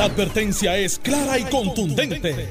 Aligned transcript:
La 0.00 0.06
advertencia 0.06 0.78
es 0.78 0.98
clara 0.98 1.38
y 1.38 1.44
contundente. 1.44 2.48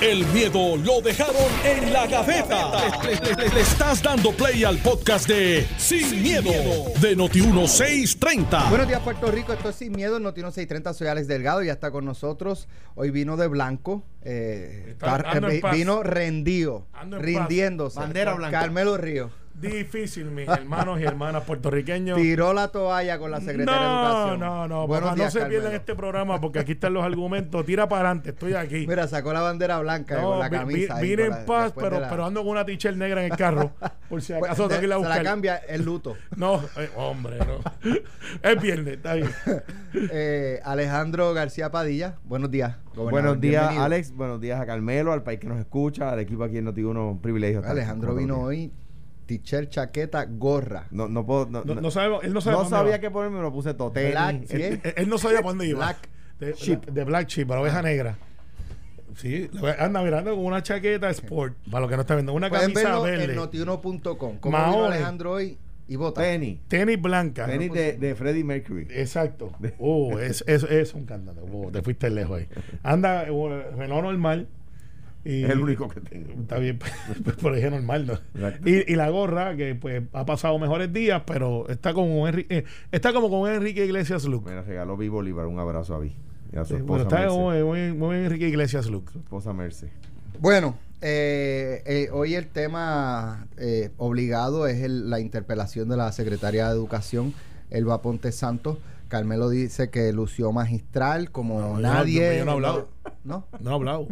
El 0.00 0.24
miedo 0.26 0.76
lo 0.76 1.00
dejaron 1.00 1.34
en 1.64 1.92
la 1.92 2.06
gaveta. 2.06 2.70
Le, 3.02 3.16
le- 3.16 3.34
le- 3.42 3.48
le 3.56 3.60
estás 3.60 4.00
dando 4.00 4.30
play 4.30 4.62
al 4.62 4.78
podcast 4.78 5.26
de 5.26 5.66
Sin, 5.78 6.22
miedo, 6.22 6.52
de 7.00 7.16
Noti1630. 7.16 8.68
Buenos 8.68 8.86
días, 8.86 9.00
Puerto 9.00 9.32
Rico. 9.32 9.52
Esto 9.52 9.70
es 9.70 9.74
Sin 9.74 9.90
Miedo, 9.90 10.16
el 10.18 10.22
Notino 10.22 10.52
630. 10.52 10.94
Soy 10.94 11.08
Alex 11.08 11.26
Delgado, 11.26 11.60
ya 11.64 11.72
está 11.72 11.90
con 11.90 12.04
nosotros. 12.04 12.68
Hoy 12.94 13.10
vino 13.10 13.36
de 13.36 13.48
blanco. 13.48 14.04
eh, 14.24 14.84
Está- 14.90 15.16
eh, 15.50 15.60
vino 15.72 16.04
rendido, 16.04 16.86
rindiéndose. 17.18 17.98
Bandera 17.98 18.34
blanca. 18.34 18.60
Carmelo 18.60 18.96
Río. 18.96 19.41
Difícil, 19.54 20.26
mis 20.30 20.48
hermanos 20.48 20.98
y 21.00 21.04
hermanas 21.04 21.44
puertorriqueños. 21.44 22.16
Tiró 22.18 22.52
la 22.52 22.68
toalla 22.68 23.18
con 23.18 23.30
la 23.30 23.40
secretaria 23.40 23.80
de 23.80 23.86
No, 23.88 24.08
Educación. 24.08 24.40
no, 24.40 24.68
no, 24.68 24.86
Buenos 24.88 25.10
papá, 25.10 25.22
no 25.24 25.30
se 25.30 25.46
pierdan 25.46 25.72
este 25.72 25.94
programa 25.94 26.40
porque 26.40 26.58
aquí 26.58 26.72
están 26.72 26.94
los 26.94 27.04
argumentos. 27.04 27.64
Tira 27.64 27.88
para 27.88 28.08
adelante, 28.08 28.30
estoy 28.30 28.54
aquí. 28.54 28.86
Mira, 28.88 29.06
sacó 29.06 29.32
la 29.32 29.40
bandera 29.40 29.78
blanca 29.78 30.20
No, 30.20 30.30
con 30.30 30.38
la 30.40 30.50
camisa. 30.50 30.98
vi- 31.00 31.10
vine 31.10 31.28
la- 31.28 31.40
en 31.40 31.46
paz, 31.46 31.72
pero, 31.76 32.00
la- 32.00 32.08
pero 32.10 32.24
ando 32.24 32.40
con 32.42 32.50
una 32.52 32.64
t-shirt 32.64 32.96
negra 32.96 33.24
en 33.24 33.30
el 33.30 33.38
carro. 33.38 33.70
Por 34.08 34.20
si 34.20 34.32
Pues, 34.32 34.44
acaso 34.50 34.66
tengo 34.68 34.80
que 34.80 34.86
ir 34.86 34.92
a 34.92 34.98
se 34.98 35.08
la 35.08 35.22
cambia 35.22 35.56
el 35.56 35.84
luto. 35.84 36.16
No, 36.36 36.60
eh, 36.76 36.90
hombre, 36.96 37.38
no. 37.38 37.60
Es 38.42 38.60
viernes, 38.62 38.94
está 38.94 39.14
bien. 39.14 39.30
Eh, 40.10 40.58
Alejandro 40.64 41.34
García 41.34 41.70
Padilla, 41.70 42.16
buenos 42.24 42.50
días. 42.50 42.76
gobernador. 42.94 43.10
Buenos 43.10 43.40
días, 43.42 43.60
Bienvenido. 43.64 43.84
Alex. 43.84 44.12
Buenos 44.16 44.40
días 44.40 44.58
a 44.58 44.64
Carmelo, 44.64 45.12
al 45.12 45.22
país 45.22 45.38
que 45.38 45.46
nos 45.48 45.58
escucha, 45.58 46.10
al 46.10 46.18
equipo 46.18 46.44
aquí 46.44 46.56
en 46.56 46.64
Noti 46.64 46.82
Uno, 46.82 47.10
un 47.10 47.20
privilegio. 47.20 47.58
estar 47.58 47.72
Alejandro 47.72 48.14
vino 48.14 48.40
hoy, 48.40 48.72
t-shirt, 49.26 49.70
chaqueta, 49.70 50.24
gorra. 50.28 50.86
No, 50.90 51.08
no 51.08 51.24
puedo. 51.24 51.46
No, 51.46 51.62
No, 51.64 51.74
no- 51.74 51.80
no 51.80 51.90
sabemos, 51.90 52.24
él 52.24 52.32
no 52.32 52.40
sabe 52.40 52.56
no 52.56 52.62
dónde 52.64 52.76
sabía 52.76 53.00
qué 53.00 53.10
ponerme, 53.10 53.36
me 53.36 53.42
lo 53.42 53.52
puse 53.52 53.70
eh, 53.70 54.40
Él, 54.50 54.80
él 54.96 55.08
no 55.08 55.18
sabía 55.18 55.38
para 55.38 55.48
dónde 55.50 55.66
iba. 55.68 55.78
Black 55.78 56.08
de, 56.38 56.52
Sheep. 56.54 56.86
de 56.86 57.04
Black 57.04 57.28
Sheep, 57.28 57.48
la 57.48 57.60
oveja 57.60 57.82
negra. 57.82 58.18
Sí, 59.16 59.50
anda 59.78 60.02
mirando 60.02 60.34
con 60.34 60.44
una 60.44 60.62
chaqueta 60.62 61.10
Sport, 61.10 61.54
para 61.70 61.80
los 61.82 61.90
que 61.90 61.96
no 61.96 62.00
están 62.02 62.16
viendo, 62.18 62.32
una 62.32 62.48
Pueden 62.48 62.72
camisa 62.72 62.88
verlo 62.88 63.02
verde, 63.02 63.24
en 63.24 63.36
notiuno.com. 63.36 64.38
Como 64.38 64.58
vino 64.58 64.84
Alejandro 64.86 65.32
hoy 65.32 65.58
y 65.86 65.96
vota. 65.96 66.22
Tenis. 66.22 66.60
tenis 66.68 67.00
blanca. 67.00 67.46
Tenis 67.46 67.72
de, 67.72 67.92
de 67.98 68.14
Freddie 68.14 68.44
Mercury. 68.44 68.86
Exacto. 68.90 69.52
Oh, 69.78 70.18
es, 70.18 70.42
es, 70.46 70.62
es 70.64 70.94
un 70.94 71.04
cantante. 71.04 71.42
Oh, 71.52 71.70
te 71.70 71.82
fuiste 71.82 72.08
lejos 72.08 72.38
ahí. 72.38 72.48
Anda, 72.82 73.24
eh, 73.24 73.72
reloj 73.76 74.02
normal. 74.02 74.48
Y, 75.24 75.44
Es 75.44 75.50
el 75.50 75.60
único 75.60 75.88
que 75.88 76.00
tengo. 76.00 76.32
Está 76.32 76.58
bien, 76.58 76.78
pero 77.42 77.54
es 77.54 77.70
normal, 77.70 78.06
¿no? 78.06 78.18
Y, 78.64 78.92
y 78.92 78.96
la 78.96 79.08
gorra, 79.10 79.54
que 79.56 79.74
pues 79.76 80.02
ha 80.12 80.26
pasado 80.26 80.58
mejores 80.58 80.92
días, 80.92 81.22
pero 81.26 81.68
está 81.68 81.94
como 81.94 82.26
Enrique, 82.26 82.58
eh, 82.58 82.64
está 82.90 83.12
como 83.12 83.30
con 83.30 83.48
Enrique 83.50 83.84
Iglesias 83.84 84.24
look. 84.24 84.44
Me 84.46 84.54
la 84.54 84.62
regaló 84.62 84.96
Vivo 84.96 85.16
Bolívar, 85.16 85.46
un 85.46 85.58
abrazo 85.60 85.94
a 85.94 85.98
Vi. 86.00 86.14
Y 86.52 86.56
a 86.56 86.64
su 86.64 86.74
Sí, 86.74 86.80
esposa 86.80 86.86
bueno, 86.86 87.02
está 87.04 87.20
Merce. 87.20 87.38
muy, 87.38 87.62
muy, 87.62 87.92
muy 87.96 88.16
Enrique 88.16 88.48
Iglesias 88.48 88.86
look. 88.90 89.10
Su 89.12 89.18
esposa 89.20 89.52
Merce. 89.52 89.90
Bueno, 90.40 90.76
eh, 91.00 91.82
eh, 91.86 92.08
hoy 92.12 92.34
el 92.34 92.48
tema 92.48 93.46
eh, 93.58 93.90
obligado 93.98 94.66
es 94.66 94.82
el- 94.82 95.08
la 95.08 95.20
interpelación 95.20 95.88
de 95.88 95.96
la 95.96 96.10
secretaria 96.12 96.66
de 96.68 96.72
Educación, 96.74 97.32
Elba 97.70 98.02
Ponte 98.02 98.32
Santos. 98.32 98.78
Carmelo 99.08 99.50
dice 99.50 99.88
que 99.90 100.12
lució 100.12 100.52
magistral 100.52 101.30
como 101.30 101.60
No, 101.60 101.66
yo 101.68 101.72
no- 101.74 101.80
nadie. 101.80 102.38
yo 102.38 102.44
no 102.44 102.50
he 102.50 102.54
hablado. 102.54 102.88
¿No? 103.24 103.46
No 103.60 103.70
ha 103.70 103.74
hablado. 103.74 104.08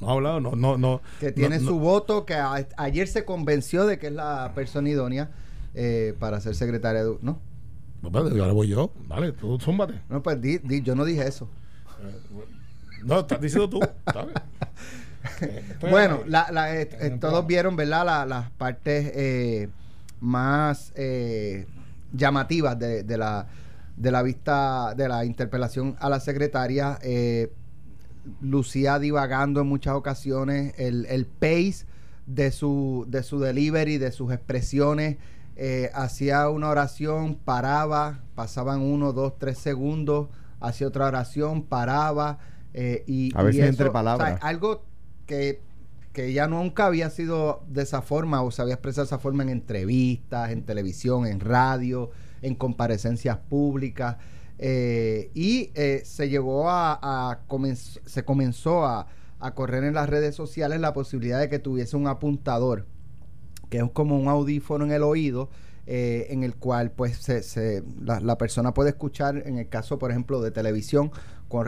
No 0.00 0.08
ha 0.10 0.12
hablado, 0.12 0.40
no, 0.40 0.52
no, 0.54 0.78
no. 0.78 1.00
Que 1.20 1.32
tiene 1.32 1.58
no, 1.58 1.64
su 1.68 1.74
no. 1.76 1.80
voto, 1.80 2.24
que 2.24 2.34
a- 2.34 2.66
ayer 2.76 3.08
se 3.08 3.24
convenció 3.24 3.84
de 3.86 3.98
que 3.98 4.06
es 4.08 4.12
la 4.12 4.52
persona 4.54 4.88
idónea 4.88 5.30
eh, 5.74 6.14
para 6.18 6.40
ser 6.40 6.54
secretaria 6.54 7.04
de... 7.04 7.16
¿No? 7.20 7.40
Pues, 8.00 8.14
espérate, 8.14 8.40
ahora 8.40 8.52
voy 8.52 8.68
yo. 8.68 8.92
Dale, 9.08 9.32
tú 9.32 9.58
zúmbate. 9.60 9.94
No, 10.08 10.22
pues 10.22 10.40
di- 10.40 10.58
di- 10.58 10.82
yo 10.82 10.94
no 10.94 11.04
dije 11.04 11.26
eso. 11.26 11.48
No, 13.04 13.20
estás 13.20 13.40
diciendo 13.40 13.68
tú. 13.68 13.80
Eh, 15.40 15.62
Bueno, 15.90 16.20
ahí. 16.24 16.30
la- 16.30 16.48
la- 16.52 16.74
eh, 16.80 16.88
eh, 17.00 17.18
todos 17.20 17.46
vieron, 17.46 17.76
¿verdad? 17.76 18.06
La- 18.06 18.24
las 18.26 18.50
partes 18.52 19.12
eh, 19.14 19.68
más 20.20 20.92
eh, 20.96 21.66
llamativas 22.12 22.78
de, 22.78 23.02
de 23.02 23.18
la, 23.18 23.46
de 23.96 24.10
la 24.12 24.22
vista, 24.22 24.94
de 24.96 25.08
la 25.08 25.24
interpelación 25.24 25.96
a 26.00 26.08
la 26.08 26.20
secretaria. 26.20 26.98
Lucía 28.40 28.98
divagando 28.98 29.60
en 29.60 29.66
muchas 29.68 29.94
ocasiones, 29.94 30.74
el, 30.78 31.06
el 31.06 31.26
pace 31.26 31.86
de 32.26 32.50
su, 32.50 33.04
de 33.08 33.22
su 33.22 33.38
delivery, 33.40 33.98
de 33.98 34.12
sus 34.12 34.32
expresiones. 34.32 35.16
eh, 35.56 35.90
hacía 35.94 36.48
una 36.50 36.68
oración, 36.68 37.34
paraba, 37.34 38.20
pasaban 38.34 38.80
uno, 38.80 39.12
dos, 39.12 39.38
tres 39.38 39.58
segundos, 39.58 40.28
hacía 40.60 40.86
otra 40.86 41.06
oración, 41.06 41.62
paraba. 41.64 42.38
eh, 42.74 43.02
y, 43.06 43.32
A 43.34 43.42
veces 43.42 43.64
y 43.64 43.68
entre 43.68 43.90
palabras. 43.90 44.34
o 44.34 44.38
sea, 44.38 44.48
algo 44.48 44.84
que, 45.26 45.60
que 46.12 46.26
ella 46.26 46.46
nunca 46.46 46.86
había 46.86 47.10
sido 47.10 47.62
de 47.68 47.82
esa 47.82 48.02
forma 48.02 48.42
o 48.42 48.50
se 48.50 48.62
había 48.62 48.74
expresado 48.74 49.04
de 49.04 49.08
esa 49.08 49.18
forma 49.18 49.42
en 49.42 49.48
entrevistas, 49.48 50.50
en 50.50 50.62
televisión, 50.62 51.26
en 51.26 51.40
radio, 51.40 52.10
en 52.42 52.54
comparecencias 52.54 53.38
públicas. 53.38 54.16
Eh, 54.58 55.30
y 55.34 55.70
eh, 55.74 56.02
se 56.04 56.28
llegó 56.28 56.68
a, 56.68 57.40
se 58.04 58.24
comenzó 58.24 58.84
a, 58.84 59.06
a 59.38 59.54
correr 59.54 59.84
en 59.84 59.94
las 59.94 60.08
redes 60.08 60.34
sociales 60.34 60.80
la 60.80 60.92
posibilidad 60.92 61.38
de 61.40 61.48
que 61.48 61.58
tuviese 61.58 61.96
un 61.96 62.06
apuntador 62.08 62.86
que 63.70 63.78
es 63.78 63.84
como 63.92 64.18
un 64.18 64.28
audífono 64.28 64.84
en 64.84 64.92
el 64.92 65.02
oído 65.02 65.48
eh, 65.86 66.26
en 66.30 66.42
el 66.42 66.54
cual 66.56 66.90
pues 66.90 67.16
se, 67.18 67.42
se- 67.42 67.82
la, 68.02 68.20
la 68.20 68.36
persona 68.36 68.74
puede 68.74 68.90
escuchar 68.90 69.42
en 69.46 69.58
el 69.58 69.68
caso 69.68 69.98
por 69.98 70.10
ejemplo 70.10 70.40
de 70.42 70.50
televisión 70.50 71.10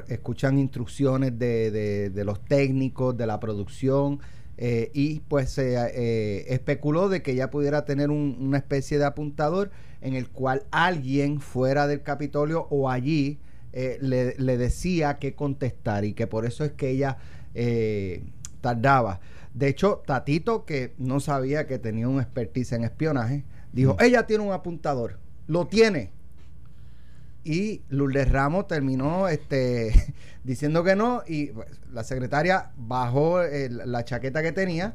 escuchan 0.09 0.59
instrucciones 0.59 1.39
de- 1.39 2.11
de 2.11 2.25
los 2.25 2.45
técnicos 2.45 3.17
de 3.17 3.27
la 3.27 3.39
producción 3.41 4.21
eh, 4.59 4.91
y 4.95 5.21
pues 5.21 5.51
se 5.51 5.75
eh, 5.77 6.53
especuló 6.53 7.09
de 7.09 7.23
que 7.23 7.33
ella 7.33 7.51
pudiera 7.51 7.85
tener 7.85 8.11
un- 8.11 8.37
una 8.41 8.59
especie 8.59 8.99
de 8.99 9.05
apuntador 9.07 9.71
en 10.03 10.15
el 10.15 10.29
cual 10.29 10.65
alguien 10.71 11.41
fuera 11.41 11.87
del 11.87 12.03
Capitolio 12.03 12.67
o 12.71 12.91
allí 12.91 13.39
eh, 13.73 13.99
le, 14.01 14.35
le 14.37 14.57
decía 14.59 15.19
qué 15.19 15.35
contestar 15.35 16.05
y 16.05 16.13
que 16.13 16.27
por 16.27 16.45
eso 16.45 16.65
es 16.65 16.73
que 16.73 16.91
ella 16.91 17.19
eh, 17.55 18.23
tardaba. 18.61 19.21
De 19.55 19.69
hecho, 19.69 20.03
Tatito, 20.07 20.65
que 20.65 20.93
no 20.99 21.21
sabía 21.21 21.67
que 21.67 21.79
tenía 21.79 22.09
un 22.09 22.21
expertise 22.21 22.73
en 22.73 22.85
espionaje, 22.85 23.45
dijo, 23.73 23.97
ella 24.01 24.27
tiene 24.27 24.45
un 24.45 24.53
apuntador, 24.53 25.19
lo 25.47 25.67
tiene. 25.67 26.13
Y 27.45 27.83
Lourdes 27.89 28.31
Ramos 28.31 28.67
terminó 28.67 29.29
este, 29.29 29.93
diciendo 30.45 30.85
que 30.85 30.95
no 30.97 31.23
y 31.27 31.47
pues, 31.47 31.69
la 31.93 32.05
secretaria 32.05 32.71
bajó 32.77 33.43
el- 33.43 33.81
la 33.91 34.05
chaqueta 34.05 34.43
que 34.43 34.53
tenía 34.53 34.95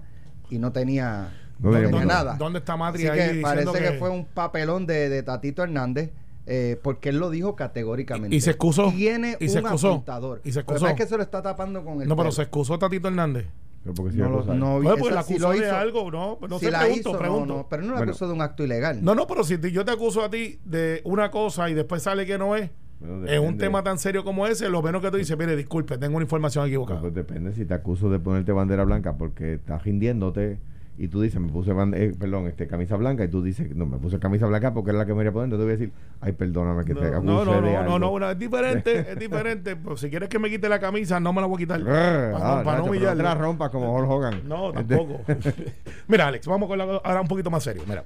y 0.50 0.60
no 0.60 0.72
tenía, 0.72 1.34
No 1.60 1.72
no 1.72 1.80
tenía 1.82 2.06
nada. 2.06 2.36
¿Dónde 2.38 2.60
está 2.60 2.78
Matri 2.78 3.08
Así 3.08 3.20
ahí 3.20 3.28
que 3.30 3.34
diciendo 3.38 3.72
parece 3.72 3.94
que... 3.94 3.98
fue 4.00 4.10
un 4.10 4.26
papelón 4.26 4.86
de, 4.86 5.10
de 5.10 5.24
Tatito 5.24 5.64
Hernández. 5.64 6.12
eh, 6.48 6.80
porque 6.84 7.10
él 7.10 7.18
lo 7.18 7.32
dijo 7.32 7.56
categóricamente. 7.56 8.36
Y- 8.36 8.38
y 8.38 8.42
se 8.42 8.52
excusó. 8.52 8.92
Tiene 8.92 9.36
Y 9.40 9.50
se 9.50 9.58
un 9.60 9.66
excusó. 9.66 9.88
apuntador. 9.94 10.42
Y 10.44 10.52
se 10.52 10.60
excusó. 10.60 10.88
es 10.88 10.94
que 10.94 11.08
se 11.08 11.18
lo 11.18 11.24
está 11.24 11.42
tapando 11.42 11.84
con 11.84 12.02
el 12.04 12.08
No, 12.08 12.16
pero 12.16 12.32
se 12.32 12.44
excusó 12.44 12.78
Tatito 12.78 13.08
Hernández. 13.08 13.48
Porque 13.94 14.14
si 14.14 14.18
No, 14.18 14.30
lo- 14.30 14.44
lo 14.46 14.54
no, 14.56 14.82
pues 14.82 15.00
esa 15.06 15.14
la 15.14 15.20
acusó 15.22 15.40
lo 15.40 15.52
de 15.52 15.58
hizo. 15.60 15.76
algo, 15.76 16.12
no, 16.12 16.40
no 16.48 16.58
Si 16.60 16.66
sé, 16.66 16.72
la 16.72 16.80
pregunto, 16.80 17.10
hizo, 17.12 17.20
pregunto. 17.20 17.46
No, 17.46 17.58
no, 17.60 17.68
pero 17.70 17.82
no 17.84 17.90
la 17.90 17.98
Bueno. 17.98 18.12
acusó 18.12 18.28
de 18.28 18.34
un 18.34 18.42
acto 18.42 18.64
ilegal. 18.64 19.04
No, 19.04 19.14
no, 19.14 19.28
pero 19.28 19.44
si 19.44 19.58
te- 19.60 19.72
yo 19.72 19.86
te 19.86 19.92
acuso 19.92 20.24
a 20.24 20.30
ti 20.30 20.60
de 20.66 21.02
una 21.04 21.30
cosa 21.30 21.70
y 21.70 21.76
después 21.76 22.02
sale 22.02 22.26
que 22.26 22.38
no 22.40 22.56
es, 22.56 22.72
Bueno, 23.00 23.28
en 23.28 23.44
un 23.44 23.58
tema 23.60 23.84
tan 23.84 24.00
serio 24.00 24.24
como 24.24 24.48
ese, 24.48 24.70
lo 24.70 24.82
menos 24.82 25.02
que 25.04 25.12
tú 25.12 25.18
dices, 25.18 25.38
mire, 25.38 25.56
disculpe, 25.56 25.98
tengo 26.00 26.16
una 26.16 26.24
información 26.24 26.66
equivocada. 26.66 27.00
Pues 27.02 27.14
depende 27.14 27.52
si 27.54 27.66
te 27.66 27.74
acuso 27.76 28.10
de 28.10 28.20
ponerte 28.20 28.52
bandera 28.54 28.86
blanca 28.86 29.18
porque 29.18 29.54
estás 29.56 29.84
rindiéndote 29.84 30.58
y 30.98 31.10
tú 31.10 31.22
dices, 31.22 31.42
me 31.42 31.50
puse 31.50 31.72
eh, 31.72 32.14
perdón, 32.18 32.48
este 32.48 32.68
camisa 32.68 32.96
blanca 32.96 33.24
y 33.26 33.28
tú 33.28 33.44
dices, 33.44 33.76
no, 33.76 33.86
me 33.86 33.98
puse 33.98 34.18
camisa 34.18 34.48
blanca 34.48 34.74
porque 34.74 34.92
era 34.92 35.00
la 35.00 35.06
que 35.06 35.14
me 35.14 35.24
iba 35.24 35.30
a 35.30 35.34
poner, 35.34 35.46
entonces 35.46 35.60
te 35.62 35.66
voy 35.66 35.74
a 35.74 35.78
decir, 35.78 35.94
ay, 36.22 36.32
perdóname 36.32 36.86
que 36.86 36.94
te 36.94 37.08
acuse 37.08 37.22
no, 37.26 37.44
no, 37.44 37.54
de 37.56 37.62
no, 37.62 37.72
no, 37.72 37.80
algo. 37.80 38.00
no, 38.00 38.12
una- 38.12 38.32
es 38.32 38.40
diferente, 38.40 39.12
es 39.12 39.20
diferente. 39.20 39.76
Pues 39.86 40.00
si 40.00 40.10
quieres 40.10 40.30
que 40.30 40.40
me 40.40 40.50
quite 40.50 40.70
la 40.70 40.80
camisa, 40.80 41.20
no 41.20 41.34
me 41.34 41.42
la 41.42 41.48
voy 41.48 41.56
a 41.56 41.60
quitar. 41.60 41.84
Para 41.84 42.28
ah, 42.30 42.32
no, 42.32 42.38
para 42.64 42.78
no 42.80 42.86
Nacho, 42.86 42.92
pero 42.92 43.12
no 43.12 43.18
te 43.18 43.24
la 43.24 43.36
rompas 43.36 43.70
como 43.70 43.94
Hulk 43.96 44.10
Hogan. 44.10 44.42
No, 44.48 44.70
Este- 44.70 44.96
tampoco. 44.96 45.22
Mira, 46.08 46.28
Alex, 46.28 46.48
vamos 46.48 46.70
con 46.70 46.78
la, 46.78 46.84
ahora 46.86 47.22
un 47.22 47.28
poquito 47.28 47.52
más 47.52 47.62
serio. 47.64 47.84
Mira. 47.88 48.04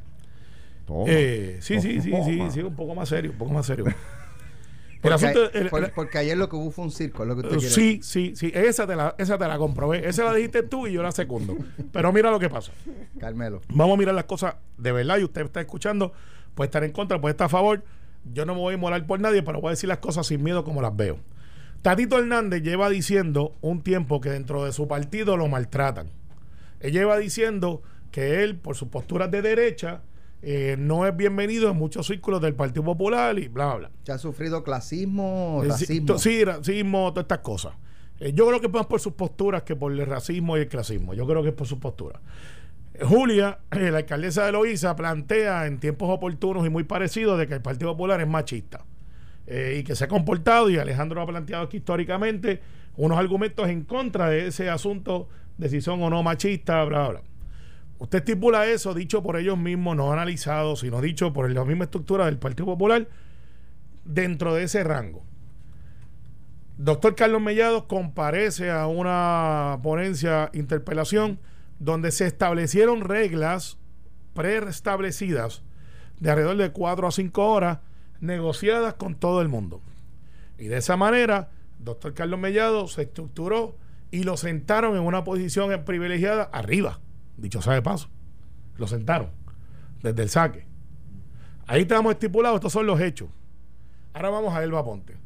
Toma. 0.85 1.03
Eh, 1.07 1.57
sí, 1.61 1.79
sí, 1.79 2.01
sí, 2.01 2.11
sí, 2.23 2.37
Toma. 2.37 2.51
sí, 2.51 2.61
un 2.61 2.75
poco 2.75 2.95
más 2.95 3.07
serio, 3.07 3.31
un 3.31 3.37
poco 3.37 3.53
más 3.53 3.65
serio. 3.65 3.85
Porque, 5.01 5.15
asunto, 5.15 5.51
el- 5.53 5.69
por- 5.69 5.83
el- 5.83 5.91
porque 5.91 6.17
ayer 6.17 6.37
lo 6.37 6.49
que 6.49 6.55
hubo 6.57 6.71
fue 6.71 6.83
un 6.85 6.91
circo, 6.91 7.23
lo 7.25 7.35
que 7.35 7.41
usted 7.41 7.55
Eh, 7.55 7.59
quiere 7.59 7.73
Sí, 7.73 7.99
sí, 8.03 8.33
sí. 8.35 8.51
Esa 8.53 8.85
te, 8.85 8.95
la, 8.95 9.15
esa 9.17 9.37
te 9.37 9.47
la 9.47 9.57
comprobé. 9.57 10.07
Esa 10.07 10.25
la 10.25 10.33
dijiste 10.33 10.63
tú 10.63 10.87
y 10.87 10.91
yo 10.93 11.01
la 11.01 11.11
secundo. 11.13 11.55
Pero 11.93 12.11
mira 12.11 12.29
lo 12.31 12.39
que 12.39 12.49
pasa. 12.49 12.71
Carmelo. 13.19 13.61
Vamos 13.69 13.95
a 13.95 13.97
mirar 13.97 14.13
las 14.15 14.25
cosas 14.25 14.55
de 14.77 14.91
verdad 14.91 15.17
y 15.19 15.23
usted 15.23 15.41
está 15.43 15.61
escuchando. 15.61 16.11
Puede 16.53 16.67
estar 16.67 16.83
en 16.83 16.91
contra, 16.91 17.21
puede 17.21 17.31
estar 17.31 17.45
a 17.45 17.49
favor. 17.49 17.83
Yo 18.33 18.45
no 18.45 18.53
me 18.55 18.59
voy 18.59 18.73
a 18.73 18.77
morar 18.77 19.05
por 19.07 19.19
nadie, 19.21 19.41
pero 19.41 19.61
voy 19.61 19.69
a 19.69 19.71
decir 19.71 19.87
las 19.87 19.99
cosas 19.99 20.27
sin 20.27 20.43
miedo 20.43 20.65
como 20.65 20.81
las 20.81 20.93
veo. 20.95 21.17
Tatito 21.81 22.19
Hernández 22.19 22.61
lleva 22.61 22.89
diciendo 22.89 23.55
un 23.61 23.81
tiempo 23.81 24.19
que 24.19 24.29
dentro 24.29 24.65
de 24.65 24.73
su 24.73 24.89
partido 24.89 25.37
lo 25.37 25.47
maltratan. 25.47 26.09
Él 26.81 26.91
lleva 26.91 27.17
diciendo 27.17 27.81
que 28.11 28.43
él, 28.43 28.57
por 28.57 28.75
sus 28.75 28.89
posturas 28.89 29.31
de 29.31 29.41
derecha, 29.41 30.01
eh, 30.41 30.75
no 30.79 31.05
es 31.05 31.15
bienvenido 31.15 31.69
en 31.69 31.77
muchos 31.77 32.07
círculos 32.07 32.41
del 32.41 32.55
Partido 32.55 32.83
Popular 32.83 33.37
y 33.37 33.47
bla, 33.47 33.65
bla, 33.67 33.75
bla. 33.75 33.91
Se 34.03 34.11
ha 34.11 34.17
sufrido 34.17 34.63
clasismo, 34.63 35.61
Eh, 35.63 35.67
racismo. 35.69 36.05
to- 36.07 36.17
Sí, 36.19 36.43
racismo, 36.43 37.09
todas 37.11 37.23
estas 37.25 37.39
cosas. 37.39 37.73
Eh, 38.19 38.31
yo 38.33 38.47
creo 38.47 38.59
que 38.59 38.67
es 38.67 38.73
más 38.73 38.85
por 38.85 38.99
sus 38.99 39.13
posturas 39.13 39.63
que 39.63 39.75
por 39.75 39.91
el 39.91 40.05
racismo 40.05 40.57
y 40.57 40.61
el 40.61 40.67
clasismo. 40.67 41.13
Yo 41.13 41.25
creo 41.27 41.41
que 41.43 41.49
es 41.49 41.55
por 41.55 41.67
sus 41.67 41.79
posturas. 41.79 42.21
Eh, 42.93 43.03
Julia, 43.05 43.59
eh, 43.71 43.91
la 43.91 43.99
alcaldesa 43.99 44.45
de 44.45 44.51
Loíza, 44.53 44.95
plantea 44.95 45.65
en 45.67 45.79
tiempos 45.79 46.09
oportunos 46.09 46.65
y 46.65 46.69
muy 46.69 46.83
parecidos 46.83 47.37
de 47.39 47.47
que 47.47 47.53
el 47.55 47.61
Partido 47.61 47.91
Popular 47.91 48.19
es 48.21 48.27
machista 48.27 48.85
eh, 49.47 49.77
y 49.79 49.83
que 49.83 49.95
se 49.95 50.03
ha 50.03 50.07
comportado, 50.07 50.69
y 50.69 50.77
Alejandro 50.77 51.21
ha 51.21 51.25
planteado 51.27 51.63
aquí 51.65 51.77
históricamente 51.77 52.61
unos 52.97 53.17
argumentos 53.17 53.67
en 53.69 53.83
contra 53.83 54.29
de 54.29 54.47
ese 54.47 54.69
asunto 54.69 55.27
de 55.57 55.69
si 55.69 55.81
son 55.81 56.01
o 56.03 56.09
no 56.09 56.21
machistas, 56.23 56.87
bla, 56.87 56.99
bla, 56.99 57.09
bla. 57.09 57.21
Usted 57.99 58.19
estipula 58.19 58.65
eso, 58.65 58.93
dicho 58.93 59.21
por 59.21 59.37
ellos 59.37 59.57
mismos, 59.57 59.95
no 59.95 60.11
analizado, 60.11 60.75
sino 60.75 61.01
dicho 61.01 61.33
por 61.33 61.51
la 61.51 61.65
misma 61.65 61.83
estructura 61.83 62.25
del 62.25 62.39
Partido 62.39 62.65
Popular, 62.65 63.07
dentro 64.05 64.53
de 64.53 64.63
ese 64.63 64.83
rango. 64.83 65.23
Doctor 66.77 67.13
Carlos 67.15 67.41
Mellado 67.41 67.89
comparece 67.89 68.71
a 68.71 68.87
una 68.87 69.79
ponencia 69.83 70.49
interpelación 70.53 71.39
donde 71.77 72.11
se 72.11 72.25
establecieron 72.25 73.01
reglas 73.01 73.77
preestablecidas 74.33 75.61
de 76.21 76.29
alrededor 76.29 76.55
de 76.55 76.71
4 76.71 77.07
a 77.07 77.11
5 77.11 77.45
horas 77.45 77.79
negociadas 78.21 78.93
con 78.93 79.15
todo 79.15 79.41
el 79.41 79.49
mundo. 79.49 79.81
Y 80.57 80.67
de 80.67 80.77
esa 80.77 80.95
manera, 80.95 81.49
doctor 81.79 82.13
Carlos 82.13 82.39
Mellado 82.39 82.87
se 82.87 83.01
estructuró 83.01 83.75
y 84.09 84.23
lo 84.23 84.37
sentaron 84.37 84.95
en 84.95 85.03
una 85.03 85.25
posición 85.25 85.83
privilegiada 85.83 86.43
arriba, 86.43 86.99
dicho 87.41 87.61
sea 87.61 87.73
de 87.73 87.81
paso. 87.81 88.09
Lo 88.77 88.87
sentaron 88.87 89.29
desde 90.01 90.21
el 90.23 90.29
saque. 90.29 90.65
Ahí 91.67 91.81
estamos 91.81 92.13
estipulados, 92.13 92.55
estos 92.57 92.73
son 92.73 92.85
los 92.87 92.99
hechos. 92.99 93.29
Ahora 94.13 94.29
vamos 94.29 94.53
a 94.55 94.63
Elba 94.63 94.83
Ponte. 94.83 95.17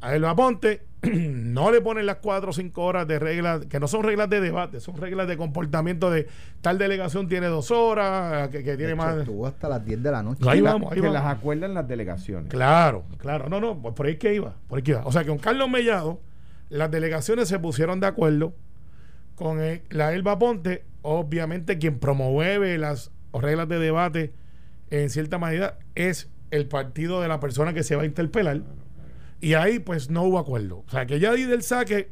A 0.00 0.14
Elba 0.16 0.34
Ponte 0.34 0.82
no 1.02 1.70
le 1.70 1.80
ponen 1.80 2.06
las 2.06 2.16
cuatro 2.16 2.50
o 2.50 2.52
cinco 2.52 2.82
horas 2.84 3.06
de 3.06 3.18
reglas, 3.18 3.66
que 3.66 3.78
no 3.78 3.86
son 3.86 4.02
reglas 4.02 4.28
de 4.30 4.40
debate, 4.40 4.80
son 4.80 4.96
reglas 4.96 5.28
de 5.28 5.36
comportamiento 5.36 6.10
de 6.10 6.26
tal 6.60 6.78
delegación 6.78 7.28
tiene 7.28 7.46
dos 7.46 7.70
horas, 7.70 8.48
que, 8.48 8.62
tiene 8.62 8.86
hecho, 8.86 8.96
más... 8.96 9.16
Estuvo 9.18 9.46
hasta 9.46 9.68
las 9.68 9.84
10 9.84 10.02
de 10.02 10.10
la 10.10 10.22
noche. 10.22 10.48
Ahí 10.48 10.60
vamos, 10.60 10.90
ahí 10.90 10.96
que 10.96 11.00
vamos. 11.06 11.14
las 11.14 11.26
acuerdan 11.36 11.74
las 11.74 11.86
delegaciones. 11.86 12.48
Claro, 12.50 13.04
claro. 13.18 13.48
No, 13.48 13.60
no, 13.60 13.80
pues 13.80 13.94
por 13.94 14.06
ahí 14.06 14.16
que 14.16 14.34
iba, 14.34 14.54
por 14.68 14.78
ahí 14.78 14.82
que 14.82 14.92
iba. 14.92 15.04
O 15.04 15.12
sea, 15.12 15.22
que 15.22 15.28
con 15.28 15.38
Carlos 15.38 15.68
Mellado, 15.68 16.20
las 16.68 16.90
delegaciones 16.90 17.48
se 17.48 17.58
pusieron 17.58 18.00
de 18.00 18.06
acuerdo 18.08 18.54
con 19.36 19.60
el- 19.60 19.82
la 19.90 20.12
Elba 20.12 20.38
Ponte, 20.38 20.84
obviamente 21.02 21.78
quien 21.78 21.98
promueve 21.98 22.78
las 22.78 23.10
reglas 23.32 23.68
de 23.68 23.78
debate 23.78 24.32
en 24.90 25.10
cierta 25.10 25.38
medida 25.38 25.78
es 25.94 26.30
el 26.50 26.68
partido 26.68 27.20
de 27.20 27.28
la 27.28 27.40
persona 27.40 27.72
que 27.72 27.82
se 27.82 27.96
va 27.96 28.02
a 28.02 28.06
interpelar. 28.06 28.62
Y 29.40 29.54
ahí 29.54 29.78
pues 29.78 30.10
no 30.10 30.22
hubo 30.22 30.38
acuerdo. 30.38 30.84
O 30.86 30.90
sea, 30.90 31.06
que 31.06 31.18
ya 31.18 31.32
ahí 31.32 31.44
del 31.44 31.62
saque, 31.62 32.10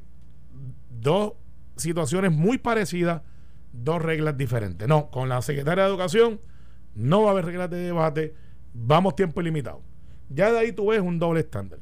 dos 0.90 1.34
situaciones 1.76 2.32
muy 2.32 2.58
parecidas, 2.58 3.22
dos 3.72 4.02
reglas 4.02 4.36
diferentes. 4.36 4.88
No, 4.88 5.10
con 5.10 5.28
la 5.28 5.42
secretaria 5.42 5.84
de 5.84 5.90
Educación 5.90 6.40
no 6.94 7.22
va 7.22 7.28
a 7.28 7.32
haber 7.32 7.46
reglas 7.46 7.70
de 7.70 7.78
debate, 7.78 8.34
vamos 8.74 9.14
tiempo 9.16 9.40
ilimitado. 9.40 9.82
Ya 10.28 10.50
de 10.52 10.58
ahí 10.58 10.72
tú 10.72 10.88
ves 10.88 11.00
un 11.00 11.18
doble 11.18 11.40
estándar. 11.40 11.80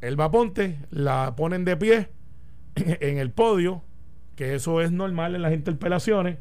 El 0.00 0.16
Vaponte 0.16 0.78
la 0.90 1.34
ponen 1.36 1.64
de 1.64 1.76
pie 1.76 2.08
en 2.74 3.18
el 3.18 3.30
podio, 3.30 3.82
que 4.36 4.54
eso 4.54 4.80
es 4.80 4.92
normal 4.92 5.34
en 5.34 5.42
las 5.42 5.52
interpelaciones. 5.52 6.38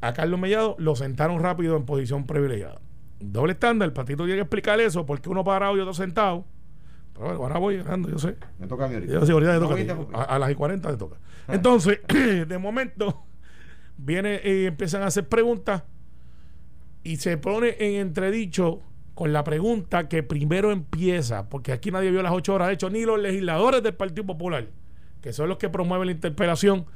A 0.00 0.12
Carlos 0.12 0.40
Mellado 0.40 0.76
lo 0.78 0.96
sentaron 0.96 1.40
rápido 1.42 1.76
en 1.76 1.84
posición 1.84 2.26
privilegiada. 2.26 2.80
Doble 3.20 3.52
estándar, 3.52 3.86
el 3.88 3.92
patito 3.92 4.24
tiene 4.24 4.36
que 4.36 4.42
explicar 4.42 4.80
eso, 4.80 5.04
porque 5.04 5.28
uno 5.28 5.44
parado 5.44 5.76
y 5.76 5.80
otro 5.80 5.92
sentado. 5.92 6.46
Pero 7.12 7.26
bueno, 7.26 7.42
ahora 7.42 7.58
voy 7.58 7.76
llegando, 7.76 8.08
yo 8.08 8.18
sé. 8.18 8.36
Me 8.58 8.66
toca 8.66 8.86
a 8.86 8.88
mí 8.88 8.94
ahorita. 8.94 9.12
Yo 9.12 9.26
sí, 9.26 9.32
ahorita 9.32 9.52
te 9.54 9.60
No 9.60 9.66
toca 9.66 9.74
a 9.74 9.76
me 9.76 9.84
ti. 9.84 9.90
interrumpas. 9.90 10.20
a, 10.28 10.34
a 10.34 10.38
las 10.38 10.50
y 10.50 10.54
40 10.54 10.90
te 10.90 10.96
toca. 10.96 11.16
Entonces, 11.48 12.00
de 12.08 12.58
momento, 12.58 13.24
viene 13.98 14.40
y 14.42 14.64
empiezan 14.66 15.02
a 15.02 15.06
hacer 15.06 15.28
preguntas 15.28 15.82
y 17.02 17.16
se 17.16 17.36
pone 17.36 17.76
en 17.78 18.00
entredicho 18.00 18.80
con 19.14 19.34
la 19.34 19.44
pregunta 19.44 20.08
que 20.08 20.22
primero 20.22 20.70
empieza, 20.72 21.50
porque 21.50 21.72
aquí 21.72 21.90
nadie 21.90 22.10
vio 22.10 22.22
las 22.22 22.32
ocho 22.32 22.54
horas, 22.54 22.68
de 22.68 22.74
hecho, 22.74 22.88
ni 22.88 23.04
los 23.04 23.18
legisladores 23.20 23.82
del 23.82 23.92
Partido 23.94 24.24
Popular, 24.26 24.68
que 25.20 25.32
son 25.32 25.48
los 25.48 25.58
que 25.58 25.68
promueven 25.68 26.06
la 26.06 26.12
interpelación, 26.12 26.86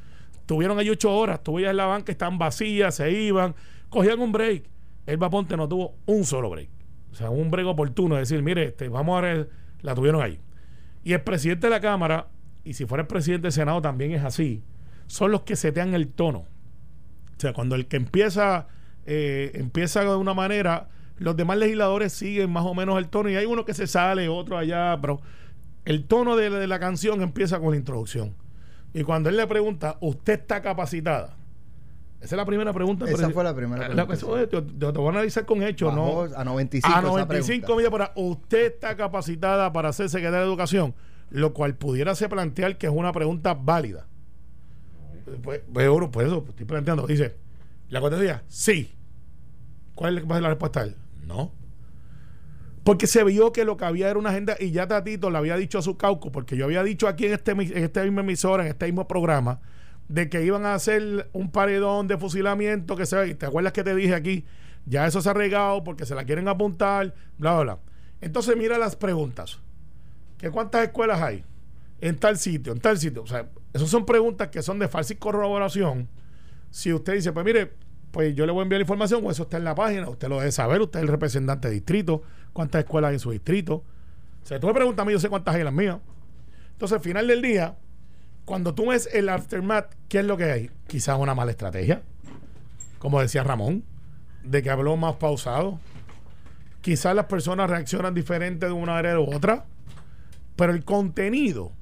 tuvieron 0.47 0.79
ahí 0.79 0.91
ocho 0.91 1.13
horas, 1.15 1.43
tú 1.43 1.59
la 1.59 1.87
banca, 1.87 2.13
estaban 2.13 2.39
vacías, 2.39 2.95
se 2.97 3.11
iban, 3.11 3.55
cogían 3.89 4.21
un 4.21 4.33
break. 4.33 4.65
El 5.07 5.19
Ponte 5.19 5.57
no 5.57 5.69
tuvo 5.69 5.97
un 6.07 6.25
solo 6.25 6.51
break. 6.51 6.71
O 7.13 7.15
sea, 7.15 7.31
un 7.31 7.51
break 7.51 7.67
oportuno, 7.67 8.15
de 8.15 8.23
decir, 8.23 8.43
mire, 8.43 8.65
este, 8.65 8.89
vamos 8.89 9.19
a 9.19 9.21
ver, 9.21 9.51
la 9.83 9.95
tuvieron 9.95 10.23
ahí. 10.23 10.41
Y 11.05 11.13
el 11.13 11.21
presidente 11.21 11.67
de 11.67 11.71
la 11.71 11.81
Cámara, 11.81 12.29
y 12.65 12.75
si 12.75 12.87
fuera 12.87 13.03
el 13.03 13.07
presidente 13.07 13.43
del 13.43 13.53
Senado 13.53 13.83
también 13.83 14.13
es 14.13 14.25
así, 14.25 14.63
son 15.07 15.31
los 15.31 15.43
que 15.43 15.57
setean 15.57 15.95
el 15.95 16.09
tono. 16.09 16.47
O 17.37 17.41
sea, 17.41 17.53
cuando 17.53 17.75
el 17.75 17.87
que 17.87 17.97
empieza, 17.97 18.69
eh, 19.05 19.53
empieza 19.55 20.03
de 20.03 20.17
una 20.17 20.35
manera, 20.35 20.89
los 21.19 21.37
demás 21.37 21.59
legisladores 21.59 22.13
siguen 22.13 22.51
más 22.51 22.65
o 22.65 22.75
menos 22.75 22.99
el 22.99 23.09
tono 23.09 23.29
y 23.29 23.37
hay 23.37 23.47
uno 23.47 23.65
que 23.65 23.75
se 23.75 23.87
sale, 23.87 24.29
otro 24.29 24.57
allá, 24.57 24.99
pero 25.01 25.21
el 25.85 26.05
tono 26.07 26.37
de, 26.37 26.51
la- 26.51 26.59
de 26.59 26.67
la 26.67 26.79
canción 26.79 27.23
empieza 27.23 27.59
con 27.61 27.71
la 27.73 27.77
introducción. 27.77 28.35
Y 28.93 29.03
cuando 29.03 29.29
él 29.29 29.37
le 29.37 29.47
pregunta, 29.47 29.97
¿usted 30.01 30.41
está 30.41 30.63
capacitada? 30.63 31.37
Esa 32.21 32.37
es 32.37 32.39
la 32.39 32.47
primera 32.47 32.73
pregunta. 32.73 33.05
Esa 33.11 33.29
fue 33.31 33.45
la 33.45 33.55
primera 33.55 33.89
La- 33.89 34.07
pregunta, 34.07 34.15
eso 34.15 34.49
te, 34.49 34.63
te- 34.63 34.91
voy 34.99 35.07
a 35.07 35.11
analizar 35.11 35.45
con 35.45 35.63
hechos, 35.63 35.93
¿no? 35.95 36.23
a 36.23 36.45
95. 36.45 36.87
a 36.97 37.01
esa 37.01 37.09
95 37.09 37.67
pregunta. 37.67 37.77
millas 37.77 37.93
hora. 37.93 38.13
Usted 38.17 38.73
está 38.73 38.97
capacitada 38.97 39.73
para 39.73 39.93
ser 39.93 40.09
secretaria 40.09 40.41
de 40.41 40.47
Educación, 40.47 40.95
lo 41.31 41.53
cual 41.53 41.75
pudiera 41.75 42.15
ser 42.15 42.31
plantear 42.31 42.79
que 42.79 42.87
es 42.87 42.93
una 42.95 43.13
pregunta 43.13 43.53
válida. 43.55 44.07
Pues, 45.43 45.61
pues, 45.73 45.89
pues 46.13 46.27
eso, 46.27 46.45
estoy 46.49 46.65
planteando. 46.67 47.07
Dice, 47.07 47.37
la 47.91 48.01
contestaría, 48.01 48.43
sí. 48.49 48.95
¿Cuál 49.95 50.19
es 50.19 50.25
la 50.27 50.49
respuesta? 50.49 50.83
él? 50.83 50.97
No. 51.27 51.53
Porque 52.85 53.07
se 53.07 53.25
vio 53.25 53.51
que 53.53 53.65
lo 53.65 53.77
que 53.79 53.87
había 53.87 54.11
era 54.11 54.19
una 54.19 54.31
agenda, 54.31 54.57
y 54.61 54.71
ya 54.71 54.87
Tatito 54.87 55.31
le 55.31 55.39
había 55.39 55.57
dicho 55.57 55.79
a 55.79 55.83
su 55.83 55.97
cauco, 55.97 56.31
porque 56.31 56.57
yo 56.57 56.67
había 56.67 56.83
dicho 56.83 57.09
aquí 57.09 57.27
en 57.27 57.33
este, 57.33 57.53
en 57.53 57.85
este 57.85 58.05
mismo 58.05 58.21
emisora, 58.21 58.65
en 58.65 58.69
este 58.69 58.87
mismo 58.87 59.09
programa, 59.09 59.61
de 60.09 60.29
que 60.29 60.45
iban 60.45 60.67
a 60.67 60.75
hacer 60.75 61.31
un 61.33 61.51
paredón 61.51 62.09
de 62.09 62.19
fusilamiento, 62.19 62.95
que 62.95 63.07
se 63.07 63.35
¿te 63.35 63.47
acuerdas 63.47 63.73
que 63.73 63.83
te 63.83 63.95
dije 63.95 64.15
aquí? 64.15 64.45
Ya 64.85 65.07
eso 65.07 65.23
se 65.23 65.31
ha 65.31 65.33
regado 65.33 65.83
porque 65.83 66.05
se 66.05 66.15
la 66.15 66.25
quieren 66.25 66.47
apuntar, 66.47 67.15
bla, 67.39 67.55
bla, 67.55 67.63
bla. 67.63 67.79
Entonces 68.21 68.55
mira 68.57 68.77
las 68.77 68.97
preguntas. 68.97 69.61
¿Que 70.37 70.51
¿Cuántas 70.51 70.85
escuelas 70.85 71.23
hay? 71.23 71.43
En 72.03 72.19
tal 72.19 72.37
sitio, 72.37 72.73
en 72.73 72.81
tal 72.81 72.99
sitio. 72.99 73.23
O 73.23 73.27
sea, 73.27 73.49
esas 73.73 73.89
son 73.89 74.05
preguntas 74.05 74.49
que 74.49 74.63
son 74.63 74.79
de 74.79 74.89
falsa 74.89 75.15
corroboración. 75.19 76.09
Si 76.71 76.93
usted 76.93 77.15
dice, 77.15 77.33
pues 77.33 77.47
mire, 77.47 77.73
pues 78.11 78.35
yo 78.35 78.47
le 78.47 78.53
voy 78.53 78.61
a 78.61 78.63
enviar 78.65 78.79
la 78.79 78.85
información, 78.85 79.25
o 79.25 79.31
eso 79.31 79.45
está 79.45 79.57
en 79.57 79.65
la 79.65 79.75
página, 79.75 80.09
usted 80.09 80.29
lo 80.29 80.39
debe 80.39 80.53
saber, 80.53 80.81
usted 80.81 81.01
es 81.01 81.03
el 81.03 81.09
representante 81.09 81.69
de 81.69 81.75
distrito, 81.75 82.23
cuántas 82.55 82.85
escuelas 82.85 83.11
hay 83.11 83.17
en 83.17 83.21
su 83.21 83.33
distrito. 83.33 83.85
O 84.43 84.47
sea, 84.47 84.59
tú 84.59 84.67
me 84.67 84.73
preguntas 84.73 85.03
a 85.03 85.07
mí, 85.07 85.13
yo 85.13 85.21
sé 85.21 85.29
cuántas 85.29 85.55
hay 85.55 85.61
en 85.61 85.67
las 85.67 85.75
mías. 85.75 85.99
Entonces, 86.73 86.97
al 86.97 87.03
final 87.03 87.27
del 87.27 87.43
día, 87.43 87.77
cuando 88.47 88.75
tú 88.75 88.89
ves 88.89 89.09
el 89.13 89.29
aftermath, 89.29 89.95
¿qué 90.09 90.21
es 90.21 90.25
lo 90.25 90.39
que 90.39 90.45
hay? 90.45 90.71
Quizás 90.87 91.19
una 91.19 91.35
mala 91.35 91.51
estrategia, 91.51 92.03
como 92.99 93.21
decía 93.21 93.43
Ramón, 93.43 93.85
de 94.43 94.63
que 94.63 94.71
habló 94.71 94.97
más 94.97 95.17
pausado. 95.17 95.79
Quizás 96.81 97.15
las 97.15 97.27
personas 97.27 97.69
reaccionan 97.69 98.15
diferente 98.15 98.67
de 98.67 98.73
una 98.73 98.95
manera 98.95 99.21
u 99.21 99.35
otra, 99.35 99.65
pero 100.57 100.73
el 100.73 100.85
contenido 100.85 101.73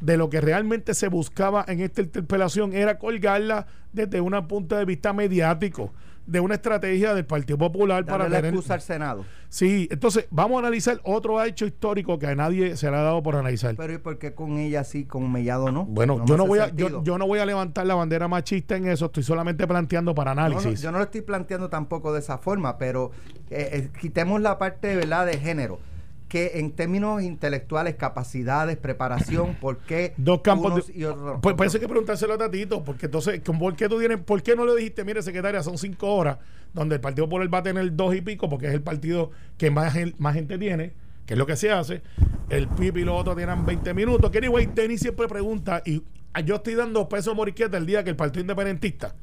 de 0.00 0.16
lo 0.16 0.30
que 0.30 0.40
realmente 0.40 0.94
se 0.94 1.08
buscaba 1.08 1.64
en 1.68 1.80
esta 1.80 2.02
interpelación 2.02 2.72
era 2.72 2.98
colgarla 2.98 3.66
desde 3.92 4.20
un 4.20 4.46
punto 4.46 4.76
de 4.76 4.84
vista 4.84 5.12
mediático, 5.12 5.92
de 6.26 6.40
una 6.40 6.56
estrategia 6.56 7.14
del 7.14 7.24
Partido 7.24 7.56
Popular 7.56 8.04
Darle 8.04 8.10
para 8.10 8.28
la 8.28 8.36
tener... 8.36 8.54
excusa 8.54 8.74
al 8.74 8.80
Senado. 8.82 9.24
Sí, 9.48 9.88
entonces 9.90 10.26
vamos 10.30 10.56
a 10.56 10.58
analizar 10.60 11.00
otro 11.04 11.42
hecho 11.42 11.64
histórico 11.64 12.18
que 12.18 12.26
a 12.26 12.34
nadie 12.34 12.76
se 12.76 12.90
le 12.90 12.96
ha 12.96 13.00
dado 13.00 13.22
por 13.22 13.34
analizar. 13.34 13.74
Pero 13.76 13.94
¿y 13.94 13.98
por 13.98 14.18
qué 14.18 14.34
con 14.34 14.58
ella 14.58 14.84
sí, 14.84 15.06
con 15.06 15.32
Mellado 15.32 15.72
no? 15.72 15.86
Bueno, 15.86 16.22
yo 16.26 16.36
no 16.36 16.46
voy 16.46 16.58
a 16.58 16.68
yo, 16.68 17.02
yo 17.02 17.16
no 17.16 17.26
voy 17.26 17.38
a 17.38 17.46
levantar 17.46 17.86
la 17.86 17.94
bandera 17.94 18.28
machista 18.28 18.76
en 18.76 18.86
eso, 18.88 19.06
estoy 19.06 19.22
solamente 19.22 19.66
planteando 19.66 20.14
para 20.14 20.34
No, 20.34 20.42
no, 20.42 20.46
análisis. 20.58 20.82
yo 20.82 20.92
no 20.92 20.98
lo 20.98 21.04
estoy 21.04 21.22
planteando 21.22 21.70
tampoco 21.70 22.12
de 22.12 22.20
esa 22.20 22.36
forma, 22.36 22.76
pero 22.76 23.10
eh, 23.50 23.70
eh, 23.72 23.90
quitemos 23.98 24.40
la 24.42 24.58
parte 24.58 24.94
¿verdad? 24.96 25.24
de 25.24 25.38
género. 25.38 25.80
Que 26.28 26.58
en 26.58 26.72
términos 26.72 27.22
intelectuales, 27.22 27.94
capacidades, 27.94 28.76
preparación, 28.76 29.54
¿por 29.54 29.78
qué 29.78 30.12
Dos 30.18 30.42
campos 30.42 30.86
de- 30.86 30.92
y 30.98 31.04
otros? 31.04 31.38
Pues 31.40 31.54
parece 31.54 31.80
que 31.80 31.88
preguntárselo 31.88 32.34
a 32.34 32.38
Tatito, 32.38 32.84
porque 32.84 33.06
entonces, 33.06 33.40
¿con- 33.40 33.58
¿por 33.58 33.74
qué 33.76 33.88
tú 33.88 33.98
tienes, 33.98 34.18
por 34.18 34.42
qué 34.42 34.54
no 34.54 34.66
le 34.66 34.74
dijiste, 34.76 35.04
mire, 35.04 35.22
secretaria, 35.22 35.62
son 35.62 35.78
cinco 35.78 36.14
horas, 36.14 36.36
donde 36.74 36.96
el 36.96 37.00
Partido 37.00 37.26
Popular 37.26 37.52
va 37.52 37.58
a 37.58 37.62
tener 37.62 37.96
dos 37.96 38.14
y 38.14 38.20
pico, 38.20 38.48
porque 38.50 38.66
es 38.66 38.74
el 38.74 38.82
partido 38.82 39.30
que 39.56 39.70
más, 39.70 39.94
gen- 39.94 40.14
más 40.18 40.34
gente 40.34 40.58
tiene, 40.58 40.92
que 41.24 41.32
es 41.32 41.38
lo 41.38 41.46
que 41.46 41.56
se 41.56 41.70
hace, 41.70 42.02
el 42.50 42.68
PIB 42.68 42.98
y 42.98 43.04
los 43.04 43.18
otros 43.18 43.34
tienen 43.36 43.64
20 43.64 43.94
minutos, 43.94 44.30
que 44.30 44.36
anyway, 44.38 44.66
Denis 44.66 45.00
siempre 45.00 45.28
pregunta, 45.28 45.82
y 45.86 46.02
yo 46.44 46.56
estoy 46.56 46.74
dando 46.74 47.08
peso 47.08 47.34
moriqueta 47.34 47.78
el 47.78 47.86
día 47.86 48.04
que 48.04 48.10
el 48.10 48.16
Partido 48.16 48.42
Independentista 48.42 49.14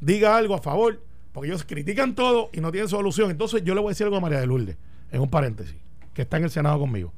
diga 0.00 0.36
algo 0.36 0.54
a 0.54 0.58
favor, 0.62 1.02
porque 1.32 1.48
ellos 1.48 1.64
critican 1.64 2.14
todo 2.14 2.50
y 2.52 2.60
no 2.60 2.70
tienen 2.70 2.88
solución. 2.88 3.30
Entonces 3.32 3.62
yo 3.64 3.74
le 3.74 3.80
voy 3.80 3.88
a 3.88 3.90
decir 3.90 4.04
algo 4.04 4.16
a 4.16 4.20
María 4.20 4.38
de 4.40 4.46
Lourdes, 4.46 4.76
en 5.10 5.20
un 5.20 5.28
paréntesis, 5.28 5.76
que 6.16 6.22
está 6.22 6.38
en 6.38 6.44
el 6.44 6.50
Senado 6.50 6.78
conmigo. 6.78 7.12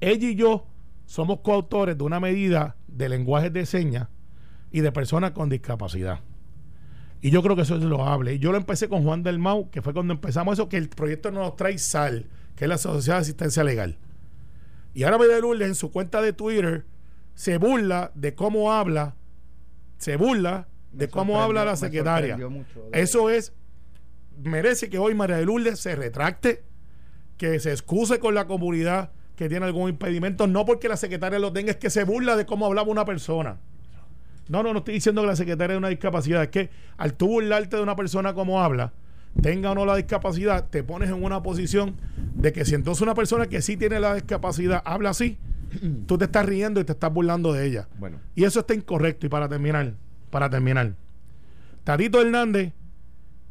Ella 0.00 0.28
y 0.28 0.34
yo 0.34 0.66
somos 1.06 1.38
coautores 1.40 1.96
de 1.96 2.02
una 2.02 2.18
medida 2.18 2.74
de 2.88 3.08
lenguaje 3.08 3.48
de 3.48 3.64
señas 3.64 4.08
y 4.72 4.80
de 4.80 4.90
personas 4.90 5.30
con 5.30 5.48
discapacidad. 5.48 6.18
Y 7.20 7.30
yo 7.30 7.44
creo 7.44 7.54
que 7.54 7.62
eso 7.62 7.76
es 7.76 7.82
loable. 7.84 8.34
Y 8.34 8.40
yo 8.40 8.50
lo 8.50 8.58
empecé 8.58 8.88
con 8.88 9.04
Juan 9.04 9.22
del 9.22 9.38
Mau, 9.38 9.70
que 9.70 9.82
fue 9.82 9.94
cuando 9.94 10.12
empezamos 10.14 10.54
eso, 10.54 10.68
que 10.68 10.78
el 10.78 10.88
proyecto 10.88 11.30
nos 11.30 11.54
trae 11.54 11.78
SAL, 11.78 12.26
que 12.56 12.64
es 12.64 12.68
la 12.68 12.76
Sociedad 12.76 13.18
de 13.18 13.22
Asistencia 13.22 13.62
Legal. 13.62 13.98
Y 14.94 15.04
ahora 15.04 15.18
María 15.18 15.36
de 15.36 15.40
Lourdes 15.40 15.68
en 15.68 15.74
su 15.76 15.92
cuenta 15.92 16.20
de 16.20 16.32
Twitter 16.32 16.86
se 17.36 17.56
burla 17.56 18.10
de 18.16 18.34
cómo 18.34 18.72
habla, 18.72 19.14
se 19.98 20.16
burla 20.16 20.66
de 20.90 21.08
cómo 21.08 21.40
habla 21.40 21.64
la 21.64 21.76
secretaria. 21.76 22.36
mucho 22.36 22.88
Eso 22.92 23.30
es, 23.30 23.52
merece 24.42 24.90
que 24.90 24.98
hoy 24.98 25.14
María 25.14 25.36
de 25.36 25.46
Lourdes 25.46 25.78
se 25.78 25.94
retracte, 25.94 26.64
que 27.38 27.58
se 27.60 27.70
excuse 27.70 28.18
con 28.18 28.34
la 28.34 28.46
comunidad 28.46 29.10
que 29.36 29.48
tiene 29.48 29.64
algún 29.64 29.88
impedimento, 29.88 30.46
no 30.46 30.66
porque 30.66 30.88
la 30.88 30.96
secretaria 30.96 31.38
lo 31.38 31.52
tenga, 31.52 31.70
es 31.70 31.76
que 31.76 31.90
se 31.90 32.04
burla 32.04 32.36
de 32.36 32.44
cómo 32.44 32.66
hablaba 32.66 32.90
una 32.90 33.04
persona. 33.04 33.56
No, 34.48 34.62
no, 34.62 34.72
no 34.72 34.80
estoy 34.80 34.94
diciendo 34.94 35.20
que 35.20 35.28
la 35.28 35.36
secretaria 35.36 35.74
es 35.74 35.78
una 35.78 35.88
discapacidad, 35.88 36.42
es 36.42 36.48
que 36.48 36.70
al 36.96 37.14
tú 37.14 37.28
burlarte 37.28 37.76
de 37.76 37.82
una 37.82 37.94
persona 37.94 38.34
como 38.34 38.60
habla, 38.60 38.92
tenga 39.40 39.70
o 39.70 39.74
no 39.74 39.86
la 39.86 39.94
discapacidad, 39.94 40.68
te 40.68 40.82
pones 40.82 41.10
en 41.10 41.22
una 41.22 41.42
posición 41.42 41.94
de 42.34 42.52
que 42.52 42.64
si 42.64 42.74
entonces 42.74 43.02
una 43.02 43.14
persona 43.14 43.46
que 43.46 43.62
sí 43.62 43.76
tiene 43.76 44.00
la 44.00 44.14
discapacidad 44.14 44.82
habla 44.84 45.10
así, 45.10 45.38
tú 46.06 46.18
te 46.18 46.24
estás 46.24 46.44
riendo 46.44 46.80
y 46.80 46.84
te 46.84 46.92
estás 46.92 47.12
burlando 47.12 47.52
de 47.52 47.66
ella. 47.66 47.88
Bueno, 47.98 48.18
Y 48.34 48.44
eso 48.44 48.60
está 48.60 48.74
incorrecto. 48.74 49.26
Y 49.26 49.28
para 49.28 49.48
terminar, 49.48 49.94
para 50.30 50.50
terminar, 50.50 50.94
Tatito 51.84 52.20
Hernández, 52.20 52.72